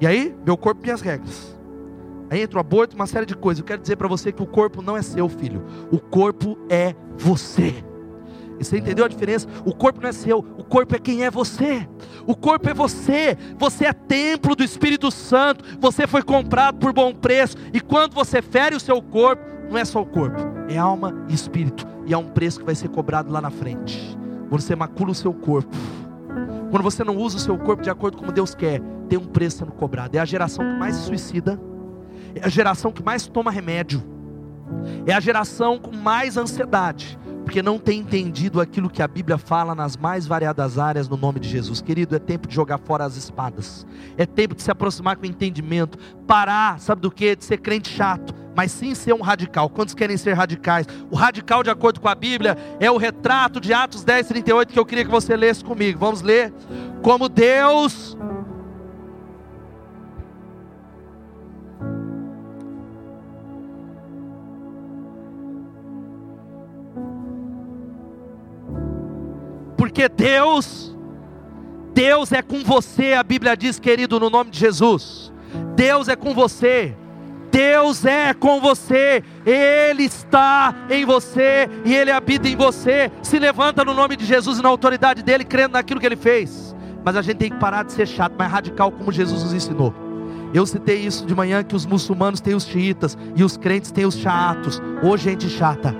E 0.00 0.06
aí, 0.06 0.34
meu 0.44 0.56
corpo 0.56 0.82
minhas 0.82 1.00
regras. 1.00 1.56
Aí 2.28 2.40
entra 2.40 2.58
o 2.58 2.60
aborto, 2.60 2.96
uma 2.96 3.06
série 3.06 3.24
de 3.24 3.36
coisas. 3.36 3.60
Eu 3.60 3.66
quero 3.66 3.80
dizer 3.80 3.94
para 3.94 4.08
você 4.08 4.32
que 4.32 4.42
o 4.42 4.46
corpo 4.46 4.82
não 4.82 4.96
é 4.96 5.02
seu, 5.02 5.28
filho. 5.28 5.64
O 5.92 6.00
corpo 6.00 6.58
é 6.68 6.92
você. 7.16 7.72
E 8.58 8.64
você 8.64 8.78
entendeu 8.78 9.04
a 9.04 9.08
diferença? 9.08 9.46
O 9.64 9.74
corpo 9.74 10.00
não 10.00 10.08
é 10.08 10.12
seu, 10.12 10.38
o 10.38 10.64
corpo 10.64 10.94
é 10.94 10.98
quem 10.98 11.24
é 11.24 11.30
você. 11.30 11.86
O 12.26 12.34
corpo 12.34 12.68
é 12.68 12.74
você. 12.74 13.36
Você 13.58 13.84
é 13.84 13.92
templo 13.92 14.56
do 14.56 14.64
Espírito 14.64 15.10
Santo. 15.10 15.64
Você 15.80 16.06
foi 16.06 16.22
comprado 16.22 16.78
por 16.78 16.92
bom 16.92 17.12
preço. 17.12 17.56
E 17.72 17.80
quando 17.80 18.14
você 18.14 18.40
fere 18.40 18.74
o 18.74 18.80
seu 18.80 19.00
corpo, 19.02 19.56
não 19.70 19.78
é 19.78 19.84
só 19.84 20.00
o 20.00 20.06
corpo, 20.06 20.40
é 20.68 20.78
alma 20.78 21.24
e 21.28 21.34
espírito. 21.34 21.86
E 22.06 22.14
há 22.14 22.18
um 22.18 22.28
preço 22.28 22.60
que 22.60 22.64
vai 22.64 22.74
ser 22.74 22.88
cobrado 22.88 23.32
lá 23.32 23.40
na 23.40 23.50
frente. 23.50 24.16
Quando 24.48 24.60
você 24.60 24.76
macula 24.76 25.10
o 25.10 25.14
seu 25.14 25.34
corpo, 25.34 25.76
quando 26.70 26.82
você 26.82 27.02
não 27.02 27.16
usa 27.16 27.36
o 27.36 27.40
seu 27.40 27.58
corpo 27.58 27.82
de 27.82 27.90
acordo 27.90 28.18
com 28.18 28.32
Deus 28.32 28.54
quer, 28.54 28.80
tem 29.08 29.18
um 29.18 29.26
preço 29.26 29.58
sendo 29.58 29.72
cobrado. 29.72 30.16
É 30.16 30.20
a 30.20 30.24
geração 30.24 30.64
que 30.64 30.78
mais 30.78 30.96
se 30.96 31.02
suicida, 31.06 31.60
é 32.34 32.44
a 32.44 32.48
geração 32.48 32.92
que 32.92 33.02
mais 33.02 33.26
toma 33.26 33.50
remédio, 33.50 34.02
é 35.06 35.12
a 35.12 35.20
geração 35.20 35.78
com 35.78 35.94
mais 35.94 36.36
ansiedade 36.36 37.18
porque 37.46 37.62
não 37.62 37.78
tem 37.78 38.00
entendido 38.00 38.60
aquilo 38.60 38.90
que 38.90 39.00
a 39.00 39.06
Bíblia 39.06 39.38
fala 39.38 39.72
nas 39.72 39.96
mais 39.96 40.26
variadas 40.26 40.80
áreas 40.80 41.08
no 41.08 41.16
nome 41.16 41.38
de 41.38 41.48
Jesus. 41.48 41.80
Querido, 41.80 42.16
é 42.16 42.18
tempo 42.18 42.48
de 42.48 42.52
jogar 42.52 42.76
fora 42.76 43.04
as 43.04 43.16
espadas, 43.16 43.86
é 44.18 44.26
tempo 44.26 44.52
de 44.52 44.62
se 44.62 44.70
aproximar 44.70 45.16
com 45.16 45.24
entendimento, 45.24 45.96
parar, 46.26 46.80
sabe 46.80 47.02
do 47.02 47.08
que? 47.08 47.36
De 47.36 47.44
ser 47.44 47.58
crente 47.58 47.88
chato, 47.88 48.34
mas 48.52 48.72
sim 48.72 48.96
ser 48.96 49.14
um 49.14 49.20
radical. 49.20 49.70
Quantos 49.70 49.94
querem 49.94 50.16
ser 50.16 50.32
radicais? 50.32 50.88
O 51.08 51.14
radical, 51.14 51.62
de 51.62 51.70
acordo 51.70 52.00
com 52.00 52.08
a 52.08 52.16
Bíblia, 52.16 52.58
é 52.80 52.90
o 52.90 52.96
retrato 52.96 53.60
de 53.60 53.72
Atos 53.72 54.02
10, 54.02 54.26
38 54.26 54.72
que 54.72 54.78
eu 54.80 54.84
queria 54.84 55.04
que 55.04 55.10
você 55.10 55.36
lesse 55.36 55.64
comigo. 55.64 56.00
Vamos 56.00 56.22
ler. 56.22 56.52
Como 57.00 57.28
Deus 57.28 58.18
porque 69.96 70.10
Deus, 70.10 70.94
Deus 71.94 72.30
é 72.30 72.42
com 72.42 72.62
você, 72.62 73.14
a 73.14 73.22
Bíblia 73.22 73.56
diz, 73.56 73.78
querido, 73.78 74.20
no 74.20 74.28
nome 74.28 74.50
de 74.50 74.58
Jesus. 74.58 75.32
Deus 75.74 76.06
é 76.06 76.14
com 76.14 76.34
você. 76.34 76.94
Deus 77.50 78.04
é 78.04 78.34
com 78.34 78.60
você, 78.60 79.24
Ele 79.46 80.02
está 80.02 80.74
em 80.90 81.06
você 81.06 81.70
e 81.86 81.94
Ele 81.94 82.10
habita 82.10 82.46
em 82.46 82.54
você. 82.54 83.10
Se 83.22 83.38
levanta 83.38 83.82
no 83.82 83.94
nome 83.94 84.16
de 84.16 84.26
Jesus 84.26 84.58
e 84.58 84.62
na 84.62 84.68
autoridade 84.68 85.22
dele, 85.22 85.42
crendo 85.42 85.72
naquilo 85.72 85.98
que 85.98 86.04
Ele 86.04 86.16
fez. 86.16 86.76
Mas 87.02 87.16
a 87.16 87.22
gente 87.22 87.38
tem 87.38 87.50
que 87.50 87.56
parar 87.56 87.82
de 87.82 87.92
ser 87.92 88.06
chato, 88.06 88.34
mas 88.36 88.52
radical, 88.52 88.92
como 88.92 89.10
Jesus 89.10 89.44
nos 89.44 89.54
ensinou. 89.54 89.94
Eu 90.52 90.66
citei 90.66 90.98
isso 90.98 91.24
de 91.24 91.34
manhã 91.34 91.64
que 91.64 91.74
os 91.74 91.86
muçulmanos 91.86 92.42
têm 92.42 92.54
os 92.54 92.66
xiitas 92.66 93.16
e 93.34 93.42
os 93.42 93.56
crentes 93.56 93.90
têm 93.90 94.04
os 94.04 94.16
chatos. 94.16 94.82
Hoje, 95.02 95.24
gente 95.24 95.48
chata. 95.48 95.96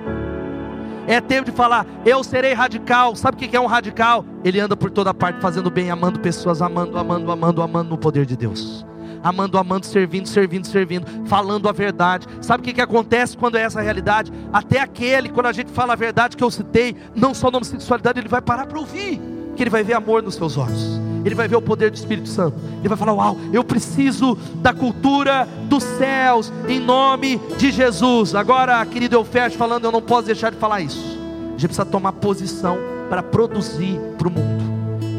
É 1.07 1.21
tempo 1.21 1.49
de 1.49 1.55
falar, 1.55 1.85
eu 2.05 2.23
serei 2.23 2.53
radical. 2.53 3.15
Sabe 3.15 3.37
o 3.37 3.39
que 3.39 3.55
é 3.55 3.59
um 3.59 3.65
radical? 3.65 4.25
Ele 4.43 4.59
anda 4.59 4.75
por 4.75 4.91
toda 4.91 5.13
parte 5.13 5.39
fazendo 5.39 5.71
bem, 5.71 5.89
amando 5.89 6.19
pessoas, 6.19 6.61
amando, 6.61 6.97
amando, 6.97 7.31
amando, 7.31 7.61
amando 7.61 7.89
no 7.91 7.97
poder 7.97 8.25
de 8.25 8.35
Deus. 8.35 8.85
Amando, 9.23 9.57
amando, 9.57 9.85
servindo, 9.85 10.27
servindo, 10.27 10.67
servindo, 10.67 11.07
falando 11.25 11.67
a 11.69 11.71
verdade. 11.71 12.27
Sabe 12.41 12.61
o 12.61 12.63
que, 12.63 12.73
que 12.73 12.81
acontece 12.81 13.37
quando 13.37 13.57
é 13.57 13.61
essa 13.61 13.81
realidade? 13.81 14.31
Até 14.51 14.81
aquele, 14.81 15.29
quando 15.29 15.47
a 15.47 15.53
gente 15.53 15.71
fala 15.71 15.93
a 15.93 15.95
verdade 15.95 16.35
que 16.35 16.43
eu 16.43 16.51
citei, 16.51 16.95
não 17.15 17.33
só 17.33 17.49
na 17.49 17.57
homossexualidade, 17.57 18.19
ele 18.19 18.29
vai 18.29 18.41
parar 18.41 18.67
para 18.67 18.77
ouvir, 18.77 19.19
que 19.55 19.63
ele 19.63 19.69
vai 19.69 19.83
ver 19.83 19.93
amor 19.93 20.21
nos 20.21 20.35
seus 20.35 20.57
olhos 20.57 21.06
ele 21.27 21.35
vai 21.35 21.47
ver 21.47 21.55
o 21.55 21.61
poder 21.61 21.91
do 21.91 21.95
Espírito 21.95 22.29
Santo. 22.29 22.57
Ele 22.79 22.87
vai 22.87 22.97
falar: 22.97 23.13
Uau, 23.13 23.37
eu 23.51 23.63
preciso 23.63 24.37
da 24.55 24.73
cultura 24.73 25.47
dos 25.65 25.83
céus, 25.83 26.51
em 26.67 26.79
nome 26.79 27.39
de 27.57 27.71
Jesus. 27.71 28.33
Agora, 28.33 28.85
querido, 28.85 29.15
eu 29.15 29.25
fecho 29.25 29.57
falando, 29.57 29.85
eu 29.85 29.91
não 29.91 30.01
posso 30.01 30.27
deixar 30.27 30.51
de 30.51 30.57
falar 30.57 30.81
isso. 30.81 31.17
A 31.47 31.51
gente 31.51 31.67
precisa 31.67 31.85
tomar 31.85 32.13
posição 32.13 32.77
para 33.09 33.21
produzir 33.21 33.99
para 34.17 34.27
o 34.27 34.31
mundo. 34.31 34.63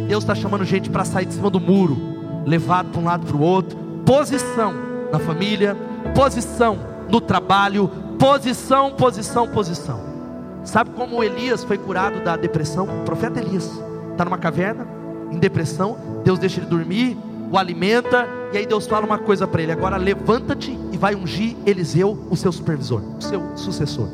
Deus 0.08 0.24
está 0.24 0.34
chamando 0.34 0.64
gente 0.64 0.88
para 0.88 1.04
sair 1.04 1.26
de 1.26 1.34
cima 1.34 1.50
do 1.50 1.60
muro, 1.60 1.96
levado 2.46 2.88
para 2.90 3.00
um 3.00 3.04
lado 3.04 3.26
para 3.26 3.36
o 3.36 3.42
outro. 3.42 3.78
Posição 4.06 4.72
na 5.12 5.18
família, 5.18 5.76
posição 6.14 6.78
no 7.10 7.20
trabalho, 7.20 7.90
posição, 8.18 8.92
posição, 8.92 9.46
posição. 9.48 10.00
Sabe 10.64 10.90
como 10.90 11.22
Elias 11.22 11.64
foi 11.64 11.76
curado 11.76 12.20
da 12.20 12.36
depressão? 12.36 12.84
O 12.84 13.04
profeta 13.04 13.40
Elias 13.40 13.70
está 14.12 14.24
numa 14.24 14.38
caverna, 14.38 14.97
em 15.30 15.38
depressão, 15.38 15.96
Deus 16.24 16.38
deixa 16.38 16.60
ele 16.60 16.66
dormir, 16.66 17.16
o 17.50 17.56
alimenta, 17.56 18.28
e 18.52 18.58
aí 18.58 18.66
Deus 18.66 18.86
fala 18.86 19.06
uma 19.06 19.18
coisa 19.18 19.46
para 19.46 19.62
ele: 19.62 19.72
agora 19.72 19.96
levanta-te 19.96 20.78
e 20.92 20.96
vai 20.96 21.14
ungir 21.14 21.56
Eliseu, 21.66 22.26
o 22.30 22.36
seu 22.36 22.52
supervisor, 22.52 23.02
o 23.18 23.22
seu 23.22 23.56
sucessor. 23.56 24.08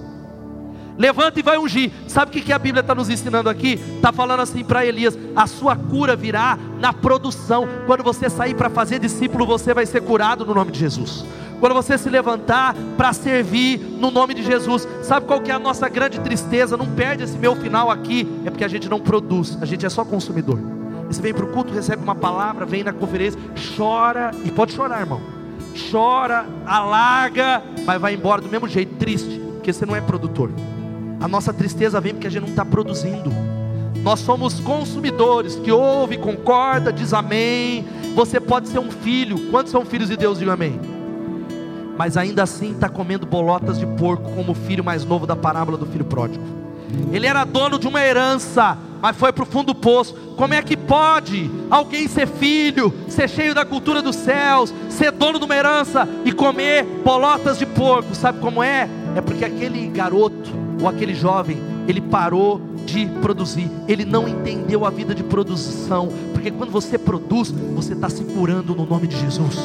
Levanta 0.97 1.41
e 1.41 1.43
vai 1.43 1.59
ungir. 1.59 1.91
Sabe 2.07 2.39
o 2.39 2.43
que 2.43 2.53
a 2.53 2.59
Bíblia 2.59 2.81
está 2.81 2.95
nos 2.95 3.11
ensinando 3.11 3.51
aqui? 3.51 3.81
Está 3.97 4.13
falando 4.13 4.41
assim 4.41 4.63
para 4.63 4.87
Elias: 4.87 5.19
a 5.35 5.47
sua 5.47 5.75
cura 5.75 6.15
virá 6.15 6.59
na 6.79 6.93
produção. 6.93 7.69
Quando 7.87 8.05
você 8.05 8.31
sair 8.31 8.55
para 8.55 8.71
fazer 8.71 9.01
discípulo, 9.01 9.47
você 9.47 9.75
vai 9.75 9.87
ser 9.87 10.03
curado 10.03 10.47
no 10.47 10.55
nome 10.55 10.71
de 10.71 10.79
Jesus. 10.79 11.25
Quando 11.59 11.73
você 11.73 11.97
se 11.97 12.11
levantar 12.11 12.75
para 12.97 13.13
servir 13.13 13.79
no 13.79 14.11
nome 14.11 14.35
de 14.35 14.43
Jesus, 14.43 14.87
sabe 15.03 15.27
qual 15.27 15.41
que 15.41 15.51
é 15.51 15.55
a 15.55 15.59
nossa 15.59 15.89
grande 15.89 16.21
tristeza? 16.21 16.77
Não 16.77 16.87
perde 16.87 17.25
esse 17.25 17.39
meu 17.39 17.57
final 17.57 17.91
aqui, 17.91 18.29
é 18.45 18.51
porque 18.51 18.65
a 18.65 18.69
gente 18.69 18.89
não 18.89 19.01
produz, 19.01 19.57
a 19.61 19.65
gente 19.65 19.87
é 19.87 19.89
só 19.89 20.05
consumidor. 20.05 20.74
Você 21.09 21.21
vem 21.21 21.35
para 21.35 21.45
o 21.45 21.49
culto, 21.49 21.73
recebe 21.73 22.03
uma 22.03 22.15
palavra, 22.15 22.65
vem 22.65 22.83
na 22.83 22.93
conferência, 22.93 23.39
chora, 23.77 24.31
e 24.45 24.51
pode 24.51 24.73
chorar, 24.73 25.01
irmão. 25.01 25.21
Chora, 25.91 26.47
alarga, 26.67 27.63
mas 27.85 28.01
vai 28.01 28.15
embora 28.15 28.41
do 28.41 28.49
mesmo 28.49 28.69
jeito, 28.69 28.95
triste, 28.97 29.41
porque 29.55 29.73
você 29.73 29.85
não 29.85 29.95
é 29.95 30.01
produtor. 30.01 30.51
A 31.21 31.29
nossa 31.29 31.53
tristeza 31.53 32.01
vem 32.01 32.13
porque 32.13 32.27
a 32.27 32.31
gente 32.31 32.43
não 32.43 32.51
está 32.51 32.65
produzindo. 32.65 33.31
Nós 34.03 34.21
somos 34.21 34.61
consumidores 34.61 35.57
que 35.57 35.73
ouve, 35.73 36.19
concorda, 36.19 36.93
diz 36.93 37.15
amém. 37.15 37.87
Você 38.15 38.39
pode 38.39 38.69
ser 38.69 38.79
um 38.79 38.91
filho. 38.91 39.51
Quantos 39.51 39.73
são 39.73 39.85
filhos 39.87 40.11
de 40.11 40.17
Deus? 40.17 40.39
Diga 40.39 40.53
amém. 40.53 40.79
Mas 41.97 42.19
ainda 42.19 42.43
assim 42.43 42.73
está 42.73 42.89
comendo 42.89 43.25
bolotas 43.25 43.79
de 43.79 43.87
porco, 43.87 44.31
como 44.33 44.53
o 44.53 44.55
filho 44.55 44.85
mais 44.85 45.05
novo 45.05 45.27
da 45.27 45.35
parábola 45.35 45.79
do 45.79 45.87
filho 45.87 46.05
pródigo. 46.05 46.45
Ele 47.13 47.27
era 47.27 47.45
dono 47.45 47.79
de 47.79 47.89
uma 47.89 48.01
herança, 48.03 48.77
mas 49.05 49.19
foi 49.19 49.31
para 49.35 49.43
o 49.43 49.47
fundo 49.47 49.67
do 49.67 49.75
poço. 49.75 50.15
Como 50.35 50.55
é 50.55 50.63
que 50.63 50.79
pode 50.79 51.51
alguém 51.71 52.09
ser 52.09 52.27
filho, 52.27 52.91
ser 53.07 53.29
cheio 53.29 53.55
da 53.55 53.63
cultura 53.63 54.01
dos 54.01 54.17
céus, 54.17 54.73
ser 54.89 55.11
dono 55.11 55.39
de 55.39 55.45
uma 55.45 55.55
herança 55.55 56.09
e 56.25 56.33
comer 56.33 56.87
bolotas 57.05 57.59
de 57.59 57.67
porco? 57.67 58.15
Sabe 58.15 58.41
como 58.41 58.63
é? 58.63 58.89
É 59.15 59.21
porque 59.21 59.45
aquele 59.45 59.89
garoto 59.89 60.51
ou 60.81 60.89
aquele 60.89 61.15
jovem, 61.15 61.61
ele 61.87 62.01
parou 62.01 62.59
de 62.87 63.05
produzir, 63.21 63.71
ele 63.87 64.07
não 64.07 64.27
entendeu 64.27 64.87
a 64.87 64.91
vida 64.91 65.15
de 65.15 65.23
produção, 65.23 66.09
porque 66.33 66.51
quando 66.51 66.71
você 66.71 66.97
produz, 66.97 67.51
você 67.75 67.93
está 67.93 68.09
se 68.09 68.25
curando 68.25 68.75
no 68.75 68.87
nome 68.87 69.07
de 69.07 69.21
Jesus. 69.21 69.59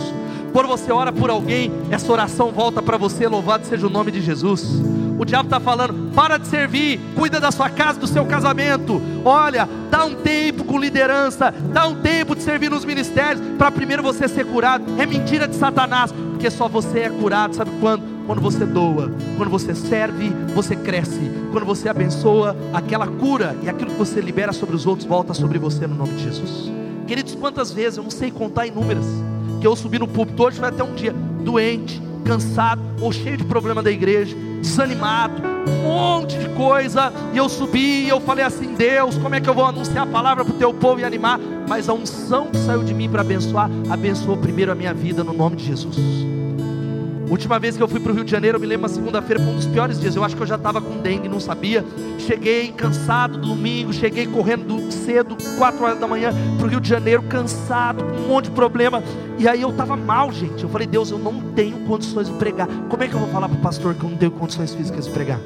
Quando 0.51 0.67
você 0.67 0.91
ora 0.91 1.13
por 1.13 1.29
alguém, 1.29 1.71
essa 1.89 2.11
oração 2.11 2.51
volta 2.51 2.81
para 2.81 2.97
você, 2.97 3.25
louvado 3.25 3.65
seja 3.65 3.87
o 3.87 3.89
nome 3.89 4.11
de 4.11 4.19
Jesus. 4.19 4.81
O 5.19 5.25
diabo 5.25 5.47
está 5.47 5.59
falando: 5.59 6.13
para 6.15 6.37
de 6.37 6.47
servir, 6.47 6.97
cuida 7.13 7.41
da 7.41 7.51
sua 7.51 7.69
casa, 7.69 7.99
do 7.99 8.07
seu 8.07 8.25
casamento. 8.25 9.01
Olha, 9.25 9.67
dá 9.91 10.05
um 10.05 10.15
tempo 10.15 10.63
com 10.63 10.79
liderança, 10.79 11.53
dá 11.73 11.85
um 11.85 11.95
tempo 11.95 12.33
de 12.33 12.41
servir 12.41 12.69
nos 12.69 12.85
ministérios, 12.85 13.45
para 13.57 13.69
primeiro 13.69 14.01
você 14.01 14.29
ser 14.29 14.45
curado. 14.45 14.85
É 14.97 15.05
mentira 15.05 15.45
de 15.45 15.57
Satanás, 15.57 16.13
porque 16.31 16.49
só 16.49 16.69
você 16.69 16.99
é 16.99 17.09
curado, 17.09 17.53
sabe 17.53 17.69
quando? 17.81 18.01
Quando 18.25 18.41
você 18.41 18.65
doa, 18.65 19.11
quando 19.35 19.49
você 19.49 19.75
serve, 19.75 20.29
você 20.55 20.75
cresce. 20.75 21.31
Quando 21.51 21.65
você 21.65 21.89
abençoa, 21.89 22.55
aquela 22.71 23.07
cura 23.07 23.57
e 23.61 23.67
aquilo 23.67 23.91
que 23.91 23.97
você 23.97 24.21
libera 24.21 24.53
sobre 24.53 24.75
os 24.75 24.85
outros 24.85 25.05
volta 25.05 25.33
sobre 25.33 25.57
você 25.57 25.85
no 25.85 25.95
nome 25.95 26.13
de 26.13 26.23
Jesus. 26.23 26.71
Queridos, 27.07 27.35
quantas 27.35 27.73
vezes, 27.73 27.97
eu 27.97 28.03
não 28.03 28.11
sei 28.11 28.31
contar 28.31 28.67
inúmeras 28.67 29.05
que 29.59 29.67
eu 29.67 29.75
subi 29.75 29.99
no 29.99 30.07
púlpito 30.07 30.43
hoje, 30.43 30.59
vai 30.59 30.69
até 30.69 30.83
um 30.83 30.93
dia 30.93 31.13
doente, 31.43 32.01
cansado, 32.23 32.81
ou 33.01 33.11
cheio 33.11 33.35
de 33.35 33.43
problema 33.43 33.81
da 33.81 33.91
igreja, 33.91 34.37
desanimado, 34.59 35.41
um 35.67 35.83
monte 35.83 36.37
de 36.37 36.49
coisa, 36.49 37.11
e 37.33 37.37
eu 37.37 37.49
subi 37.49 38.05
e 38.05 38.09
eu 38.09 38.19
falei 38.19 38.45
assim: 38.45 38.73
Deus, 38.75 39.17
como 39.17 39.35
é 39.35 39.41
que 39.41 39.49
eu 39.49 39.53
vou 39.53 39.65
anunciar 39.65 40.07
a 40.07 40.09
palavra 40.09 40.43
para 40.43 40.53
o 40.53 40.57
teu 40.57 40.73
povo 40.73 40.99
e 40.99 41.05
animar? 41.05 41.39
Mas 41.67 41.89
a 41.89 41.93
unção 41.93 42.47
que 42.47 42.57
saiu 42.57 42.83
de 42.83 42.93
mim 42.93 43.09
para 43.09 43.21
abençoar, 43.21 43.69
abençoou 43.89 44.37
primeiro 44.37 44.71
a 44.71 44.75
minha 44.75 44.93
vida 44.93 45.23
no 45.23 45.33
nome 45.33 45.55
de 45.55 45.65
Jesus. 45.65 45.97
Última 47.29 47.59
vez 47.59 47.77
que 47.77 47.83
eu 47.83 47.87
fui 47.87 47.99
para 47.99 48.11
o 48.11 48.15
Rio 48.15 48.23
de 48.23 48.31
Janeiro, 48.31 48.57
eu 48.57 48.59
me 48.59 48.65
lembro 48.65 48.87
uma 48.87 48.93
segunda-feira, 48.93 49.41
foi 49.41 49.53
um 49.53 49.55
dos 49.55 49.67
piores 49.67 49.99
dias. 49.99 50.15
Eu 50.15 50.23
acho 50.23 50.35
que 50.35 50.41
eu 50.41 50.47
já 50.47 50.55
estava 50.55 50.81
com 50.81 50.97
dengue, 50.97 51.29
não 51.29 51.39
sabia. 51.39 51.85
Cheguei 52.17 52.71
cansado 52.71 53.37
do 53.37 53.49
domingo, 53.49 53.93
cheguei 53.93 54.25
correndo 54.25 54.91
cedo, 54.91 55.37
4 55.57 55.83
horas 55.83 55.99
da 55.99 56.07
manhã, 56.07 56.33
para 56.57 56.65
o 56.65 56.69
Rio 56.69 56.81
de 56.81 56.89
Janeiro, 56.89 57.21
cansado, 57.23 58.03
com 58.03 58.21
um 58.21 58.27
monte 58.29 58.45
de 58.45 58.51
problema. 58.51 59.03
E 59.37 59.47
aí 59.47 59.61
eu 59.61 59.69
estava 59.69 59.95
mal, 59.95 60.31
gente. 60.31 60.63
Eu 60.63 60.69
falei, 60.69 60.87
Deus, 60.87 61.11
eu 61.11 61.19
não 61.19 61.39
tenho 61.53 61.77
condições 61.85 62.27
de 62.27 62.33
pregar. 62.33 62.67
Como 62.89 63.03
é 63.03 63.07
que 63.07 63.13
eu 63.13 63.19
vou 63.19 63.29
falar 63.29 63.47
para 63.47 63.59
o 63.59 63.61
pastor 63.61 63.93
que 63.93 64.03
eu 64.03 64.09
não 64.09 64.17
tenho 64.17 64.31
condições 64.31 64.73
físicas 64.73 65.05
de 65.05 65.11
pregar? 65.11 65.39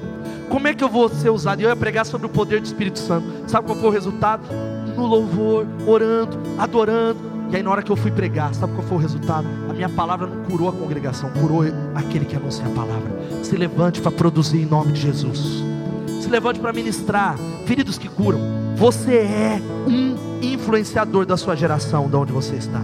Como 0.48 0.66
é 0.68 0.74
que 0.74 0.84
eu 0.84 0.90
vou 0.90 1.10
ser 1.10 1.32
usado? 1.32 1.60
E 1.60 1.66
eu 1.66 1.70
ia 1.70 1.76
pregar 1.76 2.06
sobre 2.06 2.28
o 2.28 2.30
poder 2.30 2.62
do 2.62 2.66
Espírito 2.66 3.00
Santo. 3.00 3.28
Sabe 3.46 3.66
qual 3.66 3.78
foi 3.78 3.90
o 3.90 3.92
resultado? 3.92 4.44
No 4.96 5.06
louvor, 5.06 5.68
orando, 5.86 6.38
adorando 6.58 7.34
e 7.54 7.56
aí 7.56 7.62
na 7.62 7.70
hora 7.70 7.84
que 7.84 7.92
eu 7.92 7.96
fui 7.96 8.10
pregar, 8.10 8.52
sabe 8.56 8.74
qual 8.74 8.82
foi 8.88 8.98
o 8.98 9.00
resultado? 9.00 9.48
A 9.74 9.76
minha 9.76 9.89
palavra 9.89 10.28
não 10.28 10.43
curou 10.43 10.69
a 10.69 10.71
congregação, 10.71 11.32
curou 11.32 11.63
aquele 11.95 12.26
que 12.26 12.36
anuncia 12.36 12.63
a 12.63 12.69
palavra. 12.69 13.11
Se 13.41 13.57
levante 13.57 13.99
para 14.01 14.11
produzir 14.11 14.59
em 14.61 14.65
nome 14.67 14.93
de 14.93 15.01
Jesus. 15.01 15.63
Se 16.21 16.30
levante 16.30 16.59
para 16.59 16.71
ministrar. 16.71 17.36
Feridos 17.65 17.97
que 17.97 18.07
curam. 18.07 18.39
Você 18.76 19.15
é 19.15 19.59
um 19.88 20.43
influenciador 20.43 21.26
da 21.26 21.36
sua 21.36 21.55
geração, 21.55 22.07
de 22.07 22.15
onde 22.15 22.32
você 22.32 22.53
está. 22.55 22.84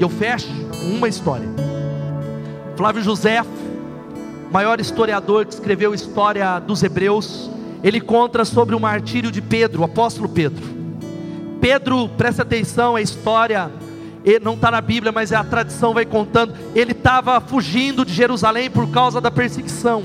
E 0.00 0.02
eu 0.02 0.08
fecho 0.08 0.48
com 0.70 0.96
uma 0.96 1.08
história. 1.08 1.46
Flávio 2.74 3.02
José, 3.02 3.44
maior 4.50 4.80
historiador 4.80 5.44
que 5.44 5.52
escreveu 5.52 5.92
a 5.92 5.94
história 5.94 6.58
dos 6.58 6.82
hebreus, 6.82 7.50
ele 7.82 8.00
conta 8.00 8.46
sobre 8.46 8.74
o 8.74 8.80
martírio 8.80 9.30
de 9.30 9.42
Pedro, 9.42 9.82
o 9.82 9.84
apóstolo 9.84 10.26
Pedro. 10.26 10.64
Pedro, 11.60 12.08
presta 12.16 12.40
atenção, 12.40 12.96
a 12.96 13.02
história 13.02 13.70
não 14.42 14.54
está 14.54 14.70
na 14.70 14.80
Bíblia, 14.80 15.12
mas 15.12 15.32
a 15.32 15.44
tradição 15.44 15.92
vai 15.92 16.04
contando. 16.04 16.54
Ele 16.74 16.92
estava 16.92 17.40
fugindo 17.40 18.04
de 18.04 18.12
Jerusalém 18.12 18.70
por 18.70 18.90
causa 18.90 19.20
da 19.20 19.30
perseguição. 19.30 20.02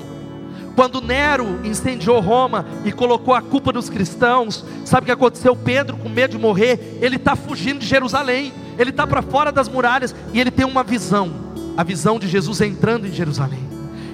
Quando 0.76 1.01
Nero 1.01 1.59
incendiou 1.63 2.20
Roma 2.20 2.65
e 2.86 2.91
colocou 2.91 3.34
a 3.34 3.41
culpa 3.41 3.72
nos 3.72 3.89
cristãos, 3.89 4.63
sabe 4.86 5.03
o 5.03 5.05
que 5.05 5.11
aconteceu? 5.11 5.55
Pedro, 5.55 5.97
com 5.97 6.09
medo 6.09 6.32
de 6.32 6.38
morrer, 6.38 6.99
ele 7.01 7.17
está 7.17 7.36
fugindo 7.36 7.80
de 7.80 7.86
Jerusalém, 7.86 8.53
ele 8.78 8.91
está 8.91 9.05
para 9.05 9.22
fora 9.22 9.51
das 9.51 9.67
muralhas 9.67 10.15
e 10.34 10.39
ele 10.39 10.51
tem 10.51 10.65
uma 10.65 10.84
visão 10.84 11.49
a 11.80 11.84
visão 11.84 12.20
de 12.20 12.28
Jesus 12.28 12.59
entrando 12.59 13.07
em 13.07 13.11
Jerusalém. 13.13 13.68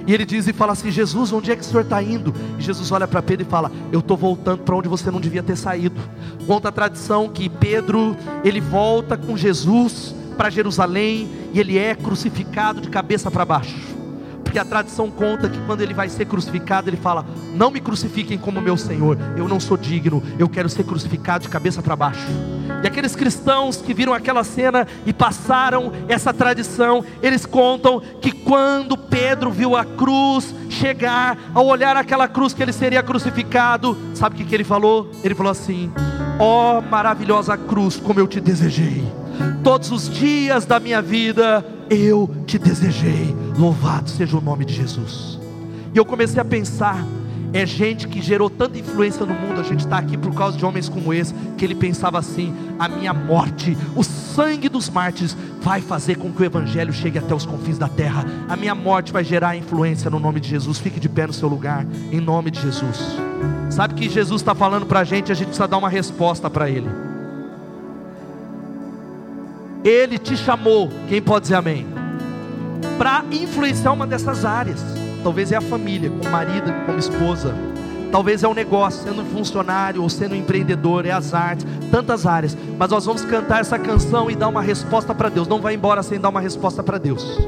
E 0.06 0.14
ele 0.14 0.24
diz 0.24 0.46
e 0.46 0.52
fala 0.52 0.72
assim: 0.72 0.90
Jesus, 0.90 1.32
onde 1.32 1.50
é 1.50 1.56
que 1.56 1.62
o 1.62 1.64
senhor 1.64 1.82
está 1.82 2.02
indo? 2.02 2.32
E 2.58 2.62
Jesus 2.62 2.90
olha 2.92 3.08
para 3.08 3.22
Pedro 3.22 3.46
e 3.46 3.50
fala: 3.50 3.72
Eu 3.90 4.00
estou 4.00 4.16
voltando 4.16 4.62
para 4.62 4.76
onde 4.76 4.88
você 4.88 5.10
não 5.10 5.20
devia 5.20 5.42
ter 5.42 5.56
saído. 5.56 6.00
Conta 6.46 6.68
a 6.68 6.72
tradição 6.72 7.28
que 7.28 7.48
Pedro 7.48 8.16
ele 8.44 8.60
volta 8.60 9.16
com 9.16 9.36
Jesus 9.36 10.14
para 10.36 10.50
Jerusalém 10.50 11.28
e 11.52 11.58
ele 11.58 11.78
é 11.78 11.94
crucificado 11.94 12.80
de 12.80 12.88
cabeça 12.88 13.30
para 13.30 13.44
baixo 13.44 13.95
porque 14.46 14.60
a 14.60 14.64
tradição 14.64 15.10
conta 15.10 15.48
que 15.48 15.58
quando 15.66 15.80
ele 15.80 15.92
vai 15.92 16.08
ser 16.08 16.24
crucificado, 16.24 16.88
ele 16.88 16.96
fala: 16.96 17.26
Não 17.52 17.68
me 17.68 17.80
crucifiquem 17.80 18.38
como 18.38 18.60
meu 18.60 18.76
Senhor, 18.76 19.18
eu 19.36 19.48
não 19.48 19.58
sou 19.58 19.76
digno, 19.76 20.22
eu 20.38 20.48
quero 20.48 20.68
ser 20.68 20.84
crucificado 20.84 21.42
de 21.42 21.48
cabeça 21.48 21.82
para 21.82 21.96
baixo. 21.96 22.26
E 22.82 22.86
aqueles 22.86 23.16
cristãos 23.16 23.78
que 23.78 23.92
viram 23.92 24.14
aquela 24.14 24.44
cena 24.44 24.86
e 25.04 25.12
passaram 25.12 25.92
essa 26.08 26.32
tradição, 26.32 27.04
eles 27.20 27.44
contam 27.44 28.00
que 28.20 28.30
quando 28.30 28.96
Pedro 28.96 29.50
viu 29.50 29.76
a 29.76 29.84
cruz 29.84 30.54
chegar, 30.70 31.36
ao 31.52 31.66
olhar 31.66 31.96
aquela 31.96 32.28
cruz 32.28 32.54
que 32.54 32.62
ele 32.62 32.72
seria 32.72 33.02
crucificado, 33.02 33.96
sabe 34.14 34.40
o 34.40 34.46
que, 34.46 34.54
ele 34.54 34.64
falou? 34.64 35.10
Ele 35.24 35.34
falou 35.34 35.50
assim: 35.50 35.90
Ó 36.38 36.78
oh, 36.78 36.82
maravilhosa 36.82 37.56
cruz, 37.56 37.96
como 37.96 38.20
eu 38.20 38.28
te 38.28 38.40
desejei 38.40 39.04
todos 39.62 39.90
os 39.90 40.08
dias 40.08 40.64
da 40.64 40.78
minha 40.78 41.02
vida 41.02 41.64
eu 41.90 42.30
te 42.46 42.58
desejei. 42.58 43.34
Louvado 43.58 44.10
seja 44.10 44.36
o 44.36 44.40
nome 44.40 44.64
de 44.64 44.74
Jesus. 44.74 45.38
E 45.94 45.98
eu 45.98 46.04
comecei 46.04 46.40
a 46.40 46.44
pensar, 46.44 47.02
é 47.52 47.64
gente 47.64 48.06
que 48.06 48.20
gerou 48.20 48.50
tanta 48.50 48.78
influência 48.78 49.24
no 49.24 49.32
mundo, 49.32 49.60
a 49.60 49.62
gente 49.62 49.80
está 49.80 49.96
aqui 49.96 50.16
por 50.16 50.34
causa 50.34 50.58
de 50.58 50.64
homens 50.64 50.90
como 50.90 51.14
esse, 51.14 51.32
que 51.56 51.64
ele 51.64 51.74
pensava 51.74 52.18
assim: 52.18 52.54
a 52.78 52.86
minha 52.86 53.14
morte, 53.14 53.76
o 53.94 54.04
sangue 54.04 54.68
dos 54.68 54.90
mártires, 54.90 55.34
vai 55.62 55.80
fazer 55.80 56.16
com 56.16 56.30
que 56.30 56.42
o 56.42 56.44
Evangelho 56.44 56.92
chegue 56.92 57.18
até 57.18 57.34
os 57.34 57.46
confins 57.46 57.78
da 57.78 57.88
terra. 57.88 58.26
A 58.46 58.56
minha 58.56 58.74
morte 58.74 59.10
vai 59.10 59.24
gerar 59.24 59.56
influência 59.56 60.10
no 60.10 60.20
nome 60.20 60.38
de 60.38 60.48
Jesus. 60.48 60.78
Fique 60.78 61.00
de 61.00 61.08
pé 61.08 61.26
no 61.26 61.32
seu 61.32 61.48
lugar, 61.48 61.86
em 62.12 62.20
nome 62.20 62.50
de 62.50 62.60
Jesus. 62.60 63.16
Sabe 63.70 63.94
que 63.94 64.08
Jesus 64.08 64.42
está 64.42 64.54
falando 64.54 64.84
para 64.84 65.00
a 65.00 65.04
gente, 65.04 65.32
a 65.32 65.34
gente 65.34 65.48
precisa 65.48 65.66
dar 65.66 65.78
uma 65.78 65.88
resposta 65.88 66.50
para 66.50 66.68
Ele. 66.68 66.88
Ele 69.82 70.18
te 70.18 70.36
chamou, 70.36 70.90
quem 71.08 71.22
pode 71.22 71.44
dizer 71.44 71.54
amém? 71.54 71.95
Para 72.98 73.24
influenciar 73.30 73.92
uma 73.92 74.06
dessas 74.06 74.44
áreas. 74.44 74.82
Talvez 75.22 75.50
é 75.52 75.56
a 75.56 75.60
família, 75.60 76.10
como 76.10 76.30
marido, 76.30 76.72
como 76.86 76.98
esposa. 76.98 77.54
Talvez 78.12 78.42
é 78.42 78.48
o 78.48 78.52
um 78.52 78.54
negócio, 78.54 79.02
sendo 79.02 79.24
funcionário 79.24 80.02
ou 80.02 80.08
sendo 80.08 80.34
empreendedor, 80.34 81.04
é 81.04 81.10
as 81.10 81.34
artes, 81.34 81.66
tantas 81.90 82.24
áreas. 82.24 82.56
Mas 82.78 82.90
nós 82.90 83.04
vamos 83.04 83.22
cantar 83.24 83.60
essa 83.60 83.78
canção 83.78 84.30
e 84.30 84.36
dar 84.36 84.48
uma 84.48 84.62
resposta 84.62 85.14
para 85.14 85.28
Deus. 85.28 85.48
Não 85.48 85.60
vai 85.60 85.74
embora 85.74 86.02
sem 86.02 86.18
dar 86.18 86.28
uma 86.28 86.40
resposta 86.40 86.82
para 86.82 86.98
Deus. 86.98 87.38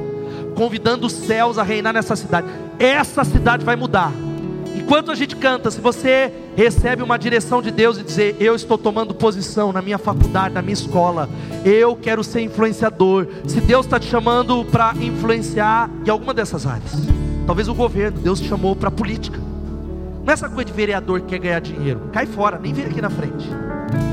Convidando 0.55 1.07
os 1.07 1.13
céus 1.13 1.57
a 1.57 1.63
reinar 1.63 1.93
nessa 1.93 2.15
cidade. 2.15 2.47
Essa 2.77 3.23
cidade 3.23 3.63
vai 3.63 3.75
mudar. 3.75 4.11
Enquanto 4.75 5.11
a 5.11 5.15
gente 5.15 5.35
canta, 5.35 5.69
se 5.69 5.79
você 5.79 6.33
recebe 6.55 7.03
uma 7.03 7.17
direção 7.17 7.61
de 7.61 7.71
Deus 7.71 7.97
e 7.97 8.03
dizer, 8.03 8.35
eu 8.39 8.55
estou 8.55 8.77
tomando 8.77 9.13
posição 9.13 9.71
na 9.71 9.81
minha 9.81 9.97
faculdade, 9.97 10.53
na 10.53 10.61
minha 10.61 10.73
escola, 10.73 11.29
eu 11.63 11.95
quero 11.95 12.23
ser 12.23 12.41
influenciador. 12.41 13.27
Se 13.47 13.61
Deus 13.61 13.85
está 13.85 13.99
te 13.99 14.07
chamando 14.07 14.65
para 14.65 14.93
influenciar 14.99 15.89
em 16.05 16.09
alguma 16.09 16.33
dessas 16.33 16.65
áreas, 16.65 17.07
talvez 17.45 17.67
o 17.67 17.73
governo, 17.73 18.19
Deus 18.19 18.39
te 18.39 18.47
chamou 18.47 18.75
para 18.75 18.91
política. 18.91 19.39
Não 20.23 20.31
é 20.31 20.33
essa 20.33 20.49
coisa 20.49 20.65
de 20.65 20.73
vereador 20.73 21.21
que 21.21 21.27
quer 21.27 21.39
ganhar 21.39 21.59
dinheiro. 21.59 22.01
Cai 22.11 22.25
fora, 22.25 22.59
nem 22.59 22.73
vem 22.73 22.85
aqui 22.85 23.01
na 23.01 23.09
frente. 23.09 23.49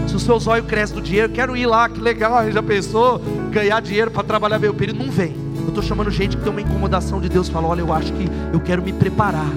Se 0.07 0.17
o 0.17 0.21
seu 0.21 0.39
zóio 0.39 0.65
cresce 0.65 0.95
do 0.95 1.03
dinheiro, 1.03 1.31
quero 1.31 1.57
ir 1.57 1.67
lá, 1.67 1.89
que 1.89 2.01
legal, 2.01 2.51
já 2.51 2.63
pensou? 2.63 3.21
Ganhar 3.51 3.81
dinheiro 3.81 4.11
para 4.11 4.23
trabalhar 4.23 4.59
meu 4.59 4.73
período, 4.73 5.05
não 5.05 5.11
vem. 5.11 5.35
Eu 5.63 5.69
estou 5.69 5.83
chamando 5.83 6.11
gente 6.11 6.37
que 6.37 6.43
tem 6.43 6.51
uma 6.51 6.61
incomodação 6.61 7.21
de 7.21 7.29
Deus, 7.29 7.49
fala, 7.49 7.67
olha, 7.67 7.81
eu 7.81 7.93
acho 7.93 8.13
que 8.13 8.29
eu 8.53 8.61
quero 8.61 8.83
me 8.83 8.93
preparar 8.93 9.51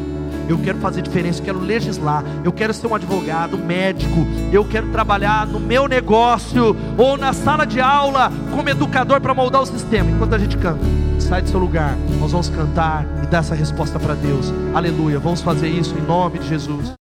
eu 0.49 0.57
quero 0.57 0.79
fazer 0.79 1.03
diferença, 1.03 1.39
eu 1.39 1.45
quero 1.45 1.59
legislar, 1.59 2.23
eu 2.43 2.51
quero 2.51 2.73
ser 2.73 2.87
um 2.87 2.95
advogado, 2.95 3.55
um 3.55 3.63
médico, 3.63 4.25
eu 4.51 4.65
quero 4.65 4.89
trabalhar 4.89 5.45
no 5.45 5.59
meu 5.59 5.87
negócio 5.87 6.75
ou 6.97 7.17
na 7.17 7.31
sala 7.31 7.65
de 7.65 7.79
aula 7.79 8.31
como 8.51 8.67
educador 8.67 9.21
para 9.21 9.33
moldar 9.33 9.61
o 9.61 9.65
sistema. 9.65 10.09
Enquanto 10.09 10.33
a 10.33 10.39
gente 10.39 10.57
canta, 10.57 10.83
sai 11.19 11.43
do 11.43 11.49
seu 11.49 11.59
lugar, 11.59 11.95
nós 12.19 12.31
vamos 12.31 12.49
cantar 12.49 13.05
e 13.23 13.27
dar 13.27 13.39
essa 13.39 13.53
resposta 13.53 13.99
para 13.99 14.15
Deus. 14.15 14.51
Aleluia. 14.73 15.19
Vamos 15.19 15.41
fazer 15.41 15.69
isso 15.69 15.95
em 15.95 16.01
nome 16.01 16.39
de 16.39 16.47
Jesus. 16.47 16.98